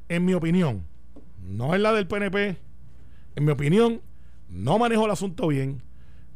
en 0.09 0.25
mi 0.25 0.33
opinión, 0.33 0.83
no 1.47 1.75
es 1.75 1.81
la 1.81 1.93
del 1.93 2.07
PNP, 2.07 2.57
en 3.37 3.45
mi 3.45 3.51
opinión, 3.51 4.01
no 4.49 4.79
manejó 4.79 5.05
el 5.05 5.11
asunto 5.11 5.47
bien. 5.47 5.83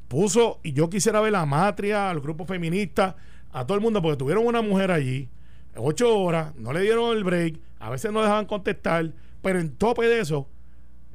Puso, 0.08 0.60
y 0.62 0.74
yo 0.74 0.88
quisiera 0.88 1.20
ver 1.20 1.36
a 1.36 1.48
Matria, 1.48 2.12
al 2.12 2.20
grupo 2.20 2.46
feminista, 2.46 3.16
a 3.52 3.66
todo 3.66 3.76
el 3.76 3.82
mundo, 3.84 4.04
porque 4.04 4.18
tuvieron 4.18 4.46
una 4.46 4.62
mujer 4.62 4.92
allí, 4.92 5.28
ocho 5.76 6.16
horas, 6.16 6.56
no 6.58 6.72
le 6.72 6.82
dieron 6.82 7.18
el 7.18 7.24
break, 7.24 7.60
a 7.80 7.90
veces 7.90 8.12
no 8.12 8.22
dejaban 8.22 8.46
contestar, 8.46 9.14
pero 9.42 9.60
en 9.60 9.76
tope 9.78 10.06
de 10.06 10.20
eso, 10.20 10.48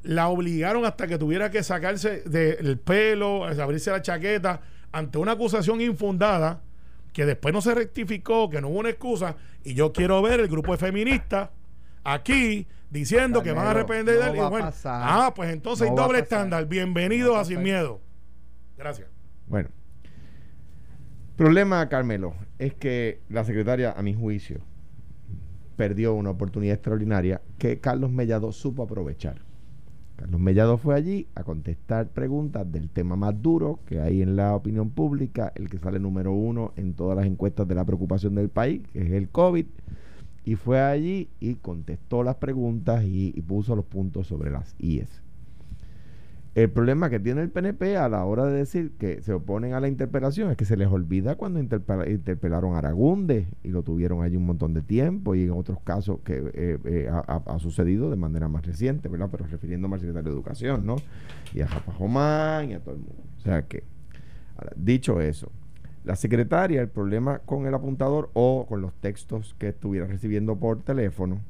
la 0.03 0.27
obligaron 0.27 0.85
hasta 0.85 1.07
que 1.07 1.19
tuviera 1.19 1.53
que 1.53 1.63
sacarse 1.63 2.23
del 2.23 2.79
pelo, 2.81 3.45
abrirse 3.45 3.93
la 3.93 4.03
chaqueta, 4.03 4.63
ante 4.91 5.19
una 5.19 5.33
acusación 5.33 5.81
infundada, 5.81 6.63
que 7.13 7.27
después 7.27 7.55
no 7.55 7.63
se 7.63 7.77
rectificó, 7.77 8.51
que 8.51 8.61
no 8.61 8.71
hubo 8.71 8.81
una 8.81 8.91
excusa, 8.91 9.37
y 9.63 9.75
yo 9.75 9.93
quiero 9.93 10.21
ver 10.21 10.41
el 10.41 10.49
grupo 10.49 10.73
de 10.73 10.79
feministas 10.79 11.51
aquí 12.03 12.67
diciendo 12.97 13.43
que 13.43 13.53
van 13.53 13.67
a 13.67 13.71
arrepentir 13.71 14.15
no. 14.15 14.35
Y 14.35 14.49
bueno, 14.49 14.71
ah, 14.85 15.33
pues 15.35 15.53
entonces 15.53 15.87
No 15.87 15.93
hay 15.93 16.05
doble 16.05 16.19
estándar. 16.21 16.67
Bienvenidos 16.67 17.29
No 17.29 17.35
va 17.35 17.41
a 17.41 17.45
Sin. 17.45 17.63
Miedo. 17.63 18.01
Gracias. 18.77 19.09
bueno. 19.47 19.69
Problema, 21.37 21.87
Carmelo, 21.91 22.35
es 22.59 22.73
que 22.75 23.21
la 23.29 23.45
secretaria, 23.45 23.93
a 23.93 24.03
mi 24.03 24.15
juicio, 24.15 24.61
perdió 25.77 26.15
una 26.15 26.31
oportunidad 26.31 26.75
extraordinaria 26.75 27.43
que 27.59 27.79
Carlos 27.79 28.11
Mellado 28.11 28.53
supo 28.53 28.83
aprovechar. 28.83 29.43
Carlos 30.17 30.41
Mellado 30.41 30.79
fue 30.79 30.95
allí 30.95 31.29
a 31.35 31.45
contestar 31.45 32.09
preguntas 32.09 32.71
del 32.73 32.89
tema 32.89 33.17
más 33.17 33.35
duro 33.43 33.81
que 33.85 34.01
hay 34.01 34.23
en 34.23 34.35
la 34.35 34.55
opinión 34.55 34.89
pública, 34.89 35.53
el 35.55 35.69
que 35.69 35.79
sale 35.79 35.99
número 35.99 36.33
uno 36.33 36.73
en 36.77 36.95
todas 36.95 37.19
las 37.19 37.27
encuestas 37.27 37.69
de 37.69 37.75
la 37.75 37.85
preocupación 37.85 38.35
del 38.35 38.49
país, 38.49 38.81
que 38.95 39.03
es 39.03 39.11
el 39.11 39.29
COVID. 39.29 39.67
Y 40.47 40.55
fue 40.55 40.81
allí 40.81 41.29
y 41.41 41.57
contestó 41.57 42.23
las 42.23 42.37
preguntas 42.37 43.03
y, 43.05 43.33
puso 43.43 43.75
los 43.75 43.85
puntos 43.85 44.29
sobre 44.29 44.53
las 44.53 44.77
IES. 44.79 45.21
El 46.55 46.71
problema 46.71 47.11
que 47.11 47.19
tiene 47.19 47.43
el 47.43 47.51
PNP 47.51 47.97
a 47.97 48.09
la 48.09 48.25
hora 48.25 48.47
de 48.47 48.57
decir 48.57 48.93
que 48.93 49.21
se 49.23 49.33
oponen 49.33 49.75
a 49.75 49.81
la 49.81 49.89
interpelación 49.89 50.51
es 50.53 50.57
que 50.57 50.65
se 50.65 50.77
les 50.77 50.87
olvida 50.89 51.35
cuando 51.35 51.61
interpela- 51.61 52.09
interpelaron 52.09 52.75
a 52.75 52.79
Aragunde 52.79 53.49
y 53.65 53.71
lo 53.71 53.83
tuvieron 53.83 54.23
allí 54.23 54.37
un 54.37 54.47
montón 54.47 54.73
de 54.73 54.83
tiempo 54.83 55.35
y 55.35 55.43
en 55.43 55.51
otros 55.51 55.81
casos 55.81 56.21
que 56.25 56.51
eh, 56.55 56.79
eh, 56.85 57.11
ha, 57.11 57.59
sucedido 57.59 58.09
de 58.09 58.17
manera 58.17 58.47
más 58.49 58.65
reciente, 58.65 59.09
¿verdad? 59.09 59.29
Pero 59.31 59.47
refiriéndome 59.47 59.97
al 59.97 60.01
secretario 60.01 60.31
de 60.31 60.35
Educación, 60.37 60.87
¿no? 60.87 60.97
Y 61.53 61.61
a 61.61 61.69
Jomán 61.99 62.71
y 62.71 62.75
a 62.75 62.81
todo 62.81 62.95
el 62.95 63.01
mundo. 63.01 63.23
O 63.37 63.41
sea 63.41 63.63
que, 63.63 63.83
dicho 64.77 65.21
eso, 65.21 65.51
la 66.07 66.17
secretaria, 66.17 66.81
el 66.81 66.89
problema 66.89 67.41
con 67.41 67.67
el 67.67 67.75
apuntador 67.75 68.31
o 68.33 68.65
con 68.69 68.81
los 68.81 68.95
textos 68.95 69.55
que 69.59 69.69
estuviera 69.69 70.07
recibiendo 70.07 70.57
por 70.57 70.83
teléfono 70.83 71.41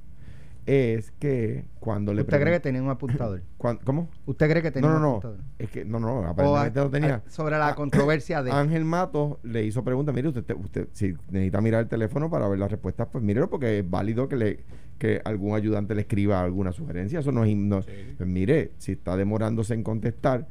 es 0.64 1.12
que 1.20 1.64
cuando 1.78 2.12
le 2.12 2.22
¿Usted 2.22 2.40
cree 2.40 2.54
que 2.54 2.60
tenía 2.60 2.82
un 2.82 2.88
apuntador? 2.90 3.42
¿Cómo? 3.84 4.08
¿Usted 4.26 4.50
cree 4.50 4.62
que 4.62 4.70
tenía 4.72 4.88
No, 4.90 4.94
no, 4.94 4.96
un 4.98 5.02
no. 5.02 5.10
apuntador? 5.18 5.38
Es 5.60 5.70
que 5.70 5.84
no, 5.84 6.00
no, 6.00 6.20
O 6.20 6.25
aparentemente 6.26 6.80
a- 6.80 6.84
no 6.84 6.90
tenía. 6.90 7.14
a- 7.25 7.30
sobre 7.30 7.56
la 7.58 7.68
Ah, 7.68 7.75
controversia 7.76 8.42
de... 8.42 8.50
Ángel 8.52 8.84
Matos 8.84 9.36
le 9.44 9.62
hizo 9.64 9.84
preguntas, 9.84 10.12
mire, 10.14 10.28
usted, 10.28 10.44
usted 10.56 10.88
si 10.92 11.14
necesita 11.30 11.60
mirar 11.60 11.82
el 11.82 11.88
teléfono 11.88 12.28
para 12.30 12.48
ver 12.48 12.58
las 12.58 12.70
respuestas, 12.70 13.06
pues 13.12 13.22
mírelo 13.22 13.48
porque 13.50 13.78
es 13.80 13.88
válido 13.88 14.28
que 14.28 14.36
le 14.36 14.64
que 14.98 15.20
algún 15.26 15.54
ayudante 15.54 15.94
le 15.94 16.00
escriba 16.00 16.42
alguna 16.42 16.72
sugerencia, 16.72 17.20
eso 17.20 17.30
no 17.30 17.44
es 17.44 17.54
no- 17.54 17.82
pues 18.16 18.26
mire, 18.28 18.72
si 18.78 18.92
está 18.92 19.14
demorándose 19.18 19.75
en 19.75 19.82
contestar, 19.82 20.48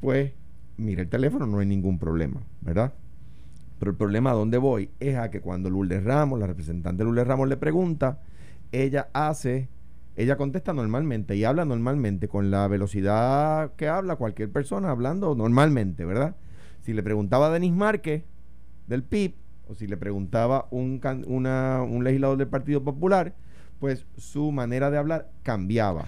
pues 0.00 0.32
mire 0.76 1.00
el 1.02 1.08
teléfono, 1.08 1.46
no 1.46 1.58
hay 1.60 1.66
ningún 1.66 1.98
problema, 1.98 2.42
¿verdad? 2.60 2.92
Pero 3.78 3.90
el 3.92 3.96
problema 3.96 4.30
a 4.30 4.34
dónde 4.34 4.58
voy 4.58 4.90
es 5.00 5.16
a 5.16 5.30
que 5.30 5.40
cuando 5.40 5.70
Lourdes 5.70 6.02
Ramos, 6.04 6.38
la 6.40 6.46
representante 6.46 7.04
Lourdes 7.04 7.26
Ramos 7.26 7.48
le 7.48 7.56
pregunta, 7.56 8.20
ella 8.72 9.08
hace, 9.12 9.68
ella 10.16 10.36
contesta 10.36 10.72
normalmente 10.72 11.36
y 11.36 11.44
habla 11.44 11.64
normalmente 11.64 12.28
con 12.28 12.50
la 12.50 12.66
velocidad 12.68 13.72
que 13.76 13.88
habla 13.88 14.16
cualquier 14.16 14.50
persona 14.50 14.90
hablando 14.90 15.34
normalmente, 15.34 16.04
¿verdad? 16.04 16.34
Si 16.82 16.92
le 16.92 17.02
preguntaba 17.02 17.46
a 17.46 17.50
Denis 17.50 17.72
Márquez 17.72 18.24
del 18.88 19.02
PIB 19.04 19.34
o 19.68 19.74
si 19.74 19.86
le 19.86 19.96
preguntaba 19.96 20.66
un, 20.70 21.00
una- 21.26 21.82
un 21.82 22.02
legislador 22.02 22.38
del 22.38 22.48
Partido 22.48 22.82
Popular, 22.82 23.34
pues 23.78 24.06
su 24.16 24.50
manera 24.50 24.90
de 24.90 24.98
hablar 24.98 25.30
cambiaba. 25.44 26.06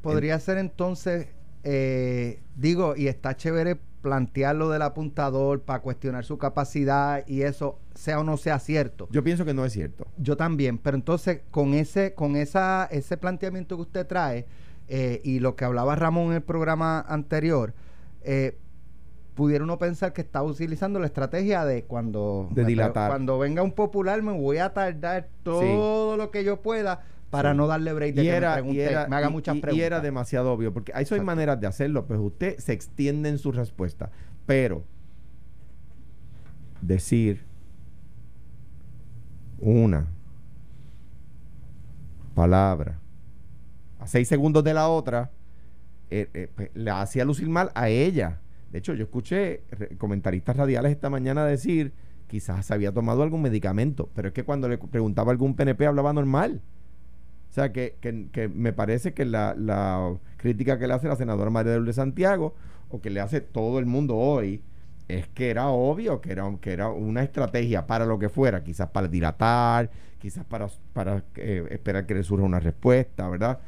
Podría 0.00 0.38
ser 0.40 0.58
entonces, 0.58 1.28
eh, 1.62 2.40
digo, 2.56 2.96
y 2.96 3.06
está 3.06 3.36
chévere 3.36 3.78
plantear 4.02 4.56
lo 4.56 4.68
del 4.68 4.82
apuntador 4.82 5.62
para 5.62 5.80
cuestionar 5.80 6.24
su 6.24 6.36
capacidad 6.36 7.26
y 7.26 7.42
eso, 7.42 7.78
sea 7.94 8.20
o 8.20 8.24
no 8.24 8.36
sea 8.36 8.58
cierto. 8.58 9.08
Yo 9.10 9.22
pienso 9.24 9.44
que 9.44 9.54
no 9.54 9.64
es 9.64 9.72
cierto. 9.72 10.06
Yo 10.18 10.36
también, 10.36 10.76
pero 10.78 10.96
entonces 10.96 11.40
con 11.50 11.72
ese, 11.72 12.14
con 12.14 12.36
esa, 12.36 12.86
ese 12.90 13.16
planteamiento 13.16 13.76
que 13.76 13.82
usted 13.82 14.06
trae 14.06 14.46
eh, 14.88 15.20
y 15.24 15.38
lo 15.38 15.56
que 15.56 15.64
hablaba 15.64 15.94
Ramón 15.94 16.26
en 16.26 16.32
el 16.34 16.42
programa 16.42 17.00
anterior, 17.00 17.72
eh, 18.22 18.58
pudiera 19.34 19.64
uno 19.64 19.78
pensar 19.78 20.12
que 20.12 20.20
está 20.20 20.42
utilizando 20.42 20.98
la 20.98 21.06
estrategia 21.06 21.64
de 21.64 21.84
cuando, 21.84 22.48
De 22.50 22.64
dilatar. 22.64 23.08
cuando 23.08 23.38
venga 23.38 23.62
un 23.62 23.72
popular 23.72 24.20
me 24.22 24.32
voy 24.32 24.58
a 24.58 24.74
tardar 24.74 25.28
todo 25.42 26.16
lo 26.16 26.30
que 26.30 26.44
yo 26.44 26.60
pueda 26.60 27.02
para 27.32 27.52
Sí. 27.52 27.56
no 27.56 27.66
darle 27.66 27.92
break 27.94 28.14
de 28.14 28.22
y 28.22 28.26
que 28.26 28.30
era, 28.36 28.50
me, 28.50 28.54
pregunte, 28.56 28.82
era- 28.84 29.08
me 29.08 29.16
haga 29.16 29.28
y- 29.28 29.32
muchas 29.32 29.54
y- 29.54 29.58
y 29.58 29.60
preguntas. 29.62 29.86
era 29.86 30.00
demasiado 30.00 30.52
obvio, 30.52 30.72
porque 30.74 30.92
hay 30.94 31.02
Exacto. 31.02 31.24
maneras 31.24 31.58
de 31.58 31.66
hacerlo, 31.66 32.06
pues 32.06 32.20
usted 32.20 32.58
se 32.58 32.72
extiende 32.74 33.30
en 33.30 33.38
su 33.38 33.50
respuesta. 33.52 34.10
Pero 34.44 34.84
decir 36.82 37.44
una 39.58 40.06
palabra 42.34 42.98
a 43.98 44.06
seis 44.06 44.28
segundos 44.28 44.62
de 44.64 44.74
la 44.74 44.88
otra, 44.88 45.30
eh, 46.10 46.28
eh, 46.34 46.50
pues, 46.54 46.70
la 46.74 47.00
hacía 47.00 47.24
lucir 47.24 47.48
mal 47.48 47.70
a 47.74 47.88
ella. 47.88 48.40
De 48.72 48.78
hecho, 48.78 48.94
yo 48.94 49.04
escuché 49.04 49.62
comentaristas 49.98 50.56
radiales 50.56 50.92
esta 50.92 51.08
mañana 51.08 51.44
decir, 51.46 51.92
quizás 52.26 52.66
se 52.66 52.74
había 52.74 52.92
tomado 52.92 53.22
algún 53.22 53.42
medicamento, 53.42 54.10
pero 54.14 54.28
es 54.28 54.34
que 54.34 54.44
cuando 54.44 54.68
le 54.68 54.76
preguntaba 54.78 55.30
a 55.30 55.32
algún 55.32 55.54
PNP 55.54 55.86
hablaba 55.86 56.12
normal. 56.12 56.60
O 57.52 57.54
sea, 57.54 57.70
que, 57.72 57.96
que- 58.00 58.48
me 58.48 58.72
parece 58.72 59.12
que 59.12 59.26
la, 59.26 59.54
la 59.58 60.14
crítica 60.38 60.78
que 60.78 60.86
le 60.86 60.94
hace 60.94 61.06
la 61.06 61.16
senadora 61.16 61.50
María 61.50 61.78
de 61.78 61.92
Santiago, 61.92 62.54
o 62.88 63.02
que 63.02 63.10
le 63.10 63.20
hace 63.20 63.42
todo 63.42 63.78
el 63.78 63.84
mundo 63.86 64.16
hoy, 64.16 64.62
es 65.08 65.28
que 65.28 65.50
era 65.50 65.68
obvio 65.68 66.22
que 66.22 66.32
era, 66.32 66.50
que 66.62 66.72
era 66.72 66.88
una 66.88 67.22
estrategia 67.22 67.86
para 67.86 68.06
lo 68.06 68.18
que 68.18 68.30
fuera, 68.30 68.64
quizás 68.64 68.88
para 68.88 69.06
dilatar, 69.08 69.90
quizás 70.18 70.46
para, 70.46 70.68
para 70.94 71.24
eh, 71.36 71.66
esperar 71.70 72.06
que 72.06 72.14
le 72.14 72.22
surja 72.22 72.44
una 72.46 72.60
respuesta, 72.60 73.28
¿verdad? 73.28 73.58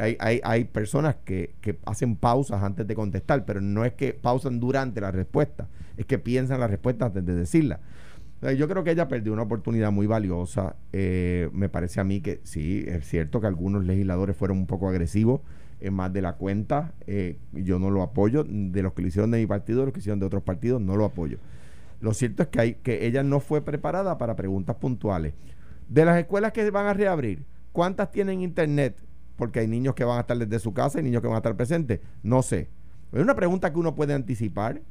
Hay, 0.00 0.16
hay, 0.20 0.40
hay 0.44 0.64
personas 0.64 1.16
que, 1.24 1.54
que 1.60 1.78
hacen 1.86 2.16
pausas 2.16 2.62
antes 2.62 2.86
de 2.86 2.94
contestar, 2.94 3.44
pero 3.44 3.60
no 3.60 3.84
es 3.84 3.92
que 3.94 4.14
pausan 4.14 4.60
durante 4.60 5.00
la 5.00 5.10
respuesta, 5.10 5.68
es 5.96 6.06
que 6.06 6.18
piensan 6.18 6.60
la 6.60 6.68
respuesta 6.68 7.06
antes 7.06 7.26
de 7.26 7.34
decirla. 7.34 7.80
Yo 8.40 8.68
creo 8.68 8.84
que 8.84 8.92
ella 8.92 9.08
perdió 9.08 9.32
una 9.32 9.42
oportunidad 9.42 9.90
muy 9.90 10.06
valiosa. 10.06 10.76
Eh, 10.92 11.50
me 11.52 11.68
parece 11.68 12.00
a 12.00 12.04
mí 12.04 12.20
que 12.20 12.40
sí, 12.44 12.84
es 12.86 13.06
cierto 13.08 13.40
que 13.40 13.48
algunos 13.48 13.84
legisladores 13.84 14.36
fueron 14.36 14.58
un 14.58 14.66
poco 14.66 14.88
agresivos, 14.88 15.40
en 15.80 15.94
más 15.94 16.12
de 16.12 16.22
la 16.22 16.34
cuenta. 16.34 16.92
Eh, 17.06 17.38
yo 17.52 17.78
no 17.78 17.90
lo 17.90 18.02
apoyo. 18.02 18.44
De 18.44 18.82
los 18.82 18.92
que 18.92 19.02
lo 19.02 19.08
hicieron 19.08 19.30
de 19.32 19.38
mi 19.38 19.46
partido, 19.46 19.80
de 19.80 19.86
los 19.86 19.92
que 19.92 20.00
hicieron 20.00 20.20
de 20.20 20.26
otros 20.26 20.42
partidos, 20.44 20.80
no 20.80 20.96
lo 20.96 21.04
apoyo. 21.04 21.38
Lo 22.00 22.14
cierto 22.14 22.44
es 22.44 22.48
que, 22.48 22.60
hay, 22.60 22.74
que 22.74 23.06
ella 23.06 23.24
no 23.24 23.40
fue 23.40 23.60
preparada 23.60 24.18
para 24.18 24.36
preguntas 24.36 24.76
puntuales. 24.76 25.34
De 25.88 26.04
las 26.04 26.16
escuelas 26.18 26.52
que 26.52 26.70
van 26.70 26.86
a 26.86 26.94
reabrir, 26.94 27.44
¿Cuántas 27.78 28.10
tienen 28.10 28.40
internet? 28.40 28.96
Porque 29.36 29.60
hay 29.60 29.68
niños 29.68 29.94
que 29.94 30.02
van 30.02 30.18
a 30.18 30.22
estar 30.22 30.36
desde 30.36 30.58
su 30.58 30.74
casa 30.74 30.98
y 30.98 31.02
niños 31.04 31.22
que 31.22 31.28
van 31.28 31.36
a 31.36 31.38
estar 31.38 31.56
presentes. 31.56 32.00
No 32.24 32.42
sé. 32.42 32.68
Es 33.12 33.22
una 33.22 33.36
pregunta 33.36 33.72
que 33.72 33.78
uno 33.78 33.94
puede 33.94 34.14
anticipar. 34.14 34.82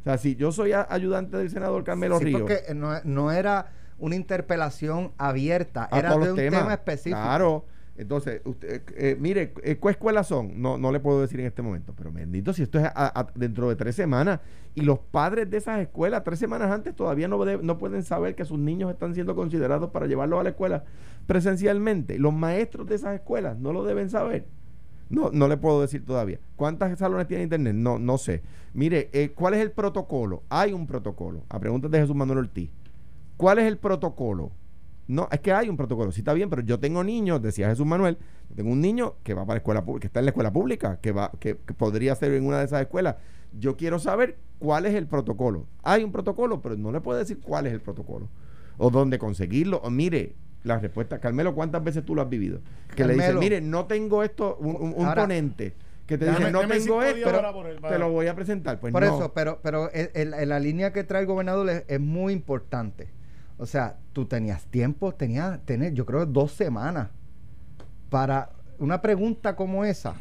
O 0.00 0.04
sea, 0.04 0.18
si 0.18 0.36
yo 0.36 0.52
soy 0.52 0.72
ayudante 0.72 1.36
del 1.36 1.50
senador 1.50 1.84
Carmelo 1.84 2.18
sí, 2.18 2.26
Ríos. 2.26 2.40
porque 2.40 2.62
no, 2.74 2.92
no, 3.04 3.32
era 3.32 3.72
una 3.98 4.16
interpelación 4.16 5.12
abierta, 5.18 5.88
era 5.92 6.16
de 6.16 6.32
un 6.32 6.36
tema 6.36 6.72
específico. 6.72 7.20
Claro. 7.20 7.64
Entonces, 7.98 8.40
usted, 8.44 8.82
eh, 8.96 9.16
mire, 9.18 9.52
¿qué 9.52 9.76
escuelas 9.90 10.28
son? 10.28 10.62
No, 10.62 10.78
no 10.78 10.92
le 10.92 11.00
puedo 11.00 11.20
decir 11.20 11.40
en 11.40 11.46
este 11.46 11.62
momento, 11.62 11.94
pero 11.96 12.12
bendito 12.12 12.52
si 12.52 12.62
esto 12.62 12.78
es 12.78 12.86
dentro 13.34 13.68
de 13.68 13.74
tres 13.74 13.96
semanas 13.96 14.38
y 14.76 14.82
los 14.82 15.00
padres 15.00 15.50
de 15.50 15.56
esas 15.56 15.80
escuelas, 15.80 16.22
tres 16.22 16.38
semanas 16.38 16.70
antes, 16.70 16.94
todavía 16.94 17.26
no, 17.26 17.44
no 17.44 17.78
pueden 17.78 18.04
saber 18.04 18.36
que 18.36 18.44
sus 18.44 18.60
niños 18.60 18.92
están 18.92 19.14
siendo 19.14 19.34
considerados 19.34 19.90
para 19.90 20.06
llevarlos 20.06 20.38
a 20.38 20.44
la 20.44 20.50
escuela 20.50 20.84
presencialmente. 21.26 22.20
Los 22.20 22.32
maestros 22.32 22.86
de 22.86 22.94
esas 22.94 23.16
escuelas 23.16 23.58
no 23.58 23.72
lo 23.72 23.82
deben 23.82 24.08
saber. 24.10 24.46
No, 25.10 25.30
no 25.32 25.48
le 25.48 25.56
puedo 25.56 25.80
decir 25.80 26.04
todavía. 26.04 26.38
¿Cuántas 26.56 26.98
salones 26.98 27.26
tiene 27.26 27.44
internet? 27.44 27.74
No, 27.74 27.98
no 27.98 28.18
sé. 28.18 28.42
Mire, 28.74 29.08
eh, 29.12 29.30
¿cuál 29.30 29.54
es 29.54 29.60
el 29.60 29.72
protocolo? 29.72 30.42
Hay 30.50 30.72
un 30.72 30.86
protocolo. 30.86 31.44
A 31.48 31.58
preguntas 31.58 31.90
de 31.90 32.00
Jesús 32.00 32.14
Manuel 32.14 32.38
Ortiz. 32.38 32.70
¿Cuál 33.36 33.58
es 33.58 33.66
el 33.66 33.78
protocolo? 33.78 34.52
No, 35.08 35.26
es 35.32 35.40
que 35.40 35.52
hay 35.52 35.70
un 35.70 35.76
protocolo, 35.78 36.12
sí 36.12 36.20
está 36.20 36.34
bien, 36.34 36.50
pero 36.50 36.60
yo 36.60 36.78
tengo 36.78 37.02
niños, 37.02 37.40
decía 37.40 37.70
Jesús 37.70 37.86
Manuel, 37.86 38.18
tengo 38.54 38.70
un 38.70 38.82
niño 38.82 39.14
que 39.22 39.32
va 39.32 39.46
para 39.46 39.54
la 39.54 39.58
escuela 39.58 39.84
que 39.98 40.06
está 40.06 40.20
en 40.20 40.26
la 40.26 40.30
escuela 40.30 40.52
pública, 40.52 40.98
que 41.00 41.12
va, 41.12 41.32
que, 41.40 41.54
podría 41.54 42.14
ser 42.14 42.32
en 42.34 42.44
una 42.44 42.58
de 42.58 42.66
esas 42.66 42.82
escuelas. 42.82 43.16
Yo 43.58 43.78
quiero 43.78 43.98
saber 43.98 44.36
cuál 44.58 44.84
es 44.84 44.94
el 44.94 45.06
protocolo. 45.06 45.66
Hay 45.82 46.04
un 46.04 46.12
protocolo, 46.12 46.60
pero 46.60 46.76
no 46.76 46.92
le 46.92 47.00
puedo 47.00 47.18
decir 47.18 47.40
cuál 47.40 47.66
es 47.66 47.72
el 47.72 47.80
protocolo. 47.80 48.28
O 48.76 48.90
dónde 48.90 49.18
conseguirlo. 49.18 49.78
O 49.78 49.88
mire, 49.88 50.36
la 50.64 50.78
respuesta, 50.78 51.18
Carmelo, 51.18 51.54
¿cuántas 51.54 51.82
veces 51.84 52.04
tú 52.04 52.14
lo 52.14 52.22
has 52.22 52.28
vivido? 52.28 52.60
Que 52.94 53.04
le 53.04 53.14
dice, 53.14 53.34
mire, 53.34 53.60
no 53.60 53.86
tengo 53.86 54.22
esto, 54.22 54.56
un, 54.56 54.94
ponente 55.14 55.74
que 56.06 56.18
te 56.18 56.28
dice, 56.28 56.50
no 56.50 56.66
tengo 56.66 57.02
esto, 57.02 57.30
pero 57.30 57.88
te 57.88 57.98
lo 57.98 58.10
voy 58.10 58.26
a 58.26 58.34
presentar. 58.34 58.80
Pues 58.80 58.92
por 58.92 59.04
eso, 59.04 59.32
pero, 59.34 59.60
pero 59.62 59.90
la 60.24 60.60
línea 60.60 60.92
que 60.92 61.04
trae 61.04 61.22
el 61.22 61.26
gobernador 61.26 61.84
es 61.86 62.00
muy 62.00 62.32
importante 62.32 63.18
o 63.58 63.66
sea, 63.66 63.98
tú 64.12 64.26
tenías 64.26 64.64
tiempo, 64.66 65.12
tenías, 65.12 65.60
tener, 65.64 65.92
yo 65.92 66.06
creo, 66.06 66.24
dos 66.24 66.52
semanas 66.52 67.08
para 68.08 68.50
una 68.78 69.02
pregunta 69.02 69.56
como 69.56 69.84
esa. 69.84 70.14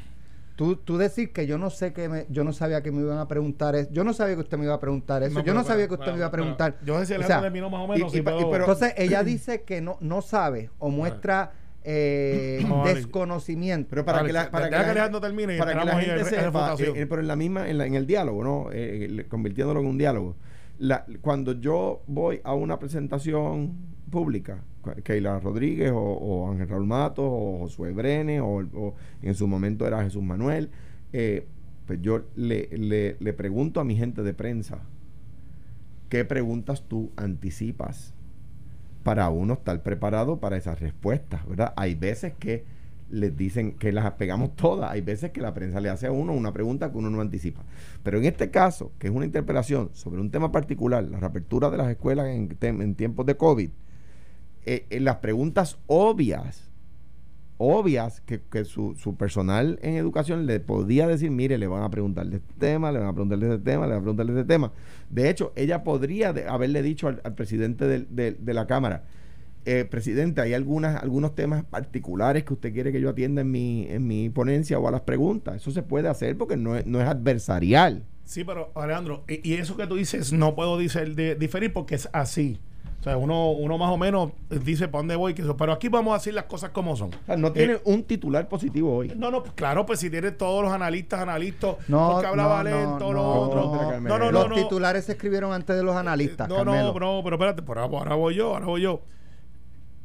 Tú, 0.57 0.75
tú 0.75 0.97
decir 0.97 1.31
que 1.31 1.45
yo 1.45 1.59
no 1.59 1.69
sé 1.69 1.93
que 1.93 2.09
me, 2.09 2.25
yo 2.29 2.43
no 2.43 2.51
sabía 2.51 2.81
que 2.81 2.91
me 2.91 3.01
iban 3.01 3.19
a 3.19 3.27
preguntar 3.27 3.75
eso. 3.75 3.91
Yo 3.93 4.03
no 4.03 4.11
sabía 4.11 4.33
que 4.33 4.41
usted 4.41 4.57
me 4.57 4.65
iba 4.65 4.73
a 4.73 4.79
preguntar 4.79 5.21
eso. 5.21 5.41
yo 5.41 5.53
no 5.53 5.63
sabía 5.63 5.87
que 5.87 5.93
usted 5.93 6.11
me 6.11 6.17
iba 6.17 6.25
a 6.25 6.31
preguntar. 6.31 6.79
yo 6.83 6.99
decía, 6.99 7.19
o 7.19 7.23
sea, 7.23 7.41
terminó 7.41 7.69
más 7.69 7.81
o 7.81 7.87
menos. 7.87 8.11
pero, 8.11 8.55
entonces 8.55 8.95
ella 8.97 9.23
dice 9.23 9.61
que 9.61 9.81
no, 9.81 9.97
no 10.01 10.23
sabe 10.23 10.71
o 10.79 10.89
muestra 10.89 11.51
eh, 11.83 12.65
desconocimiento. 12.85 13.91
Pero 13.91 14.03
para 14.03 14.23
que 14.23 14.33
la, 14.33 14.49
para 14.49 14.69
que 14.69 14.93
la, 14.95 15.21
termine, 15.21 15.59
para 15.59 15.77
que 15.77 15.85
la 15.85 15.99
gente 15.99 16.25
sepa, 16.25 16.75
eh, 16.79 17.05
pero 17.07 17.21
en 17.21 17.27
la 17.27 17.35
misma, 17.35 17.69
en, 17.69 17.93
el 17.93 18.07
diálogo, 18.07 18.43
¿no? 18.43 18.69
Eh, 18.73 19.27
convirtiéndolo 19.29 19.79
en 19.81 19.85
un 19.85 19.97
diálogo 19.99 20.35
cuando 21.21 21.53
yo 21.53 22.03
voy 22.07 22.41
a 22.43 22.53
una 22.53 22.79
presentación 22.79 23.96
pública, 24.09 24.63
Keila 25.03 25.39
Rodríguez 25.39 25.91
o, 25.93 26.49
Ángel 26.49 26.69
Raúl 26.69 26.85
Matos 26.85 27.25
o 27.27 27.59
Josué 27.59 27.91
Brene 27.91 28.41
o, 28.41 28.93
en 29.21 29.35
su 29.35 29.47
momento 29.47 29.85
era 29.85 30.03
Jesús 30.03 30.23
Manuel, 30.23 30.69
eh, 31.13 31.45
pues 31.85 32.01
yo 32.01 32.25
le, 32.35 32.69
le, 33.19 33.33
pregunto 33.33 33.79
a 33.79 33.83
mi 33.83 33.95
gente 33.95 34.23
de 34.23 34.33
prensa, 34.33 34.79
¿qué 36.09 36.25
preguntas 36.25 36.83
tú 36.87 37.11
anticipas 37.15 38.13
para 39.03 39.29
uno 39.29 39.53
estar 39.53 39.81
preparado 39.83 40.39
para 40.39 40.57
esas 40.57 40.79
respuestas? 40.79 41.47
¿verdad? 41.47 41.73
Hay 41.77 41.95
veces 41.95 42.33
que 42.37 42.65
les 43.09 43.35
dicen 43.37 43.73
que 43.73 43.91
las 43.91 44.11
pegamos 44.13 44.55
todas. 44.55 44.91
Hay 44.91 45.01
veces 45.01 45.31
que 45.31 45.41
la 45.41 45.53
prensa 45.53 45.79
le 45.79 45.89
hace 45.89 46.07
a 46.07 46.11
uno 46.11 46.33
una 46.33 46.51
pregunta 46.51 46.91
que 46.91 46.97
uno 46.97 47.09
no 47.09 47.21
anticipa. 47.21 47.61
Pero 48.03 48.17
en 48.17 48.25
este 48.25 48.49
caso, 48.49 48.91
que 48.99 49.07
es 49.07 49.13
una 49.13 49.25
interpelación 49.25 49.89
sobre 49.93 50.21
un 50.21 50.31
tema 50.31 50.51
particular, 50.51 51.03
la 51.03 51.19
reapertura 51.19 51.69
de 51.69 51.77
las 51.77 51.89
escuelas 51.89 52.27
en, 52.27 52.95
tiempos 52.95 53.25
de 53.25 53.37
COVID, 53.37 53.69
eh, 54.67 54.85
eh, 54.89 54.99
las 54.99 55.17
preguntas 55.17 55.77
obvias, 55.87 56.69
obvias 57.57 58.21
que, 58.21 58.65
su, 58.65 59.15
personal 59.17 59.79
en 59.81 59.95
educación 59.95 60.45
le 60.45 60.59
podía 60.59 61.07
decir, 61.07 61.31
mire, 61.31 61.57
le 61.57 61.67
van 61.67 61.83
a 61.83 61.89
preguntar 61.89 62.27
de 62.27 62.37
este 62.37 62.53
tema, 62.59 62.91
le 62.91 62.99
van 62.99 63.07
a 63.07 63.13
preguntar 63.13 63.39
de 63.39 63.55
este 63.55 63.63
tema, 63.63 63.85
le 63.87 63.93
van 63.93 63.99
a 63.99 64.03
preguntar 64.03 64.25
de 64.27 64.33
este 64.33 64.45
tema. 64.45 64.71
De 65.09 65.29
hecho, 65.29 65.53
ella 65.55 65.83
podría 65.83 66.29
haberle 66.49 66.81
dicho 66.83 67.07
al, 67.07 67.33
presidente 67.33 67.87
de 67.87 68.53
la 68.53 68.67
Cámara, 68.67 69.03
eh, 69.69 69.83
presidente, 69.83 70.39
¿hay 70.39 70.53
algunas, 70.53 71.03
algunos 71.03 71.35
temas 71.35 71.65
particulares 71.65 72.45
que 72.45 72.53
usted 72.53 72.71
quiere 72.71 72.93
que 72.93 73.01
yo 73.01 73.09
atienda 73.09 73.41
en 73.41 73.51
mi, 73.51 73.85
en 73.89 74.07
mi 74.07 74.29
ponencia 74.29 74.79
o 74.79 74.87
a 74.87 74.91
las 74.91 75.01
preguntas? 75.01 75.57
Eso 75.57 75.71
se 75.71 75.83
puede 75.83 76.07
hacer 76.07 76.37
porque 76.37 76.55
no 76.55 76.77
es, 76.77 76.85
no 76.85 77.01
es 77.01 77.07
adversarial. 77.09 78.05
Sí, 78.23 78.45
pero 78.45 78.71
Alejandro, 78.75 79.25
y, 79.27 79.55
eso 79.55 79.75
que 79.75 79.85
tú 79.85 79.95
dices 79.95 80.31
no 80.31 80.55
puedo 80.55 80.77
de, 80.77 81.35
diferir 81.37 81.73
porque 81.73 81.95
es 81.95 82.07
así. 82.13 82.61
O 82.99 83.03
sea, 83.03 83.15
uno, 83.15 83.51
uno 83.51 83.77
más 83.77 83.91
o 83.91 83.97
menos 83.97 84.31
dice 84.49 84.87
para 84.87 84.99
dónde 84.99 85.15
voy, 85.15 85.33
que 85.33 85.43
eso, 85.43 85.55
pero 85.55 85.71
aquí 85.71 85.87
vamos 85.87 86.13
a 86.13 86.17
decir 86.17 86.33
las 86.33 86.45
cosas 86.45 86.71
como 86.71 86.95
son. 86.95 87.11
no 87.37 87.51
tiene 87.51 87.73
eh, 87.73 87.81
un 87.85 88.03
titular 88.03 88.49
positivo 88.49 88.95
hoy. 88.95 89.13
No, 89.15 89.29
no, 89.29 89.43
claro, 89.43 89.85
pues 89.85 89.99
si 89.99 90.09
tiene 90.09 90.31
todos 90.31 90.63
los 90.63 90.73
analistas, 90.73 91.21
analistas, 91.21 91.75
no, 91.87 92.11
porque 92.11 92.27
hablaba 92.27 92.63
no, 92.63 92.69
lento, 92.69 93.13
no, 93.13 93.99
No, 93.99 94.17
no, 94.19 94.31
Los 94.31 94.53
titulares 94.53 95.05
se 95.05 95.13
escribieron 95.13 95.53
antes 95.53 95.75
de 95.75 95.83
los 95.83 95.95
analistas. 95.95 96.49
No, 96.49 96.65
no, 96.65 96.93
no, 96.93 97.21
pero 97.23 97.35
espérate, 97.35 97.61
por 97.61 97.77
ahora 97.77 98.15
voy 98.15 98.35
yo, 98.35 98.53
ahora 98.53 98.65
voy 98.65 98.81
yo. 98.81 99.01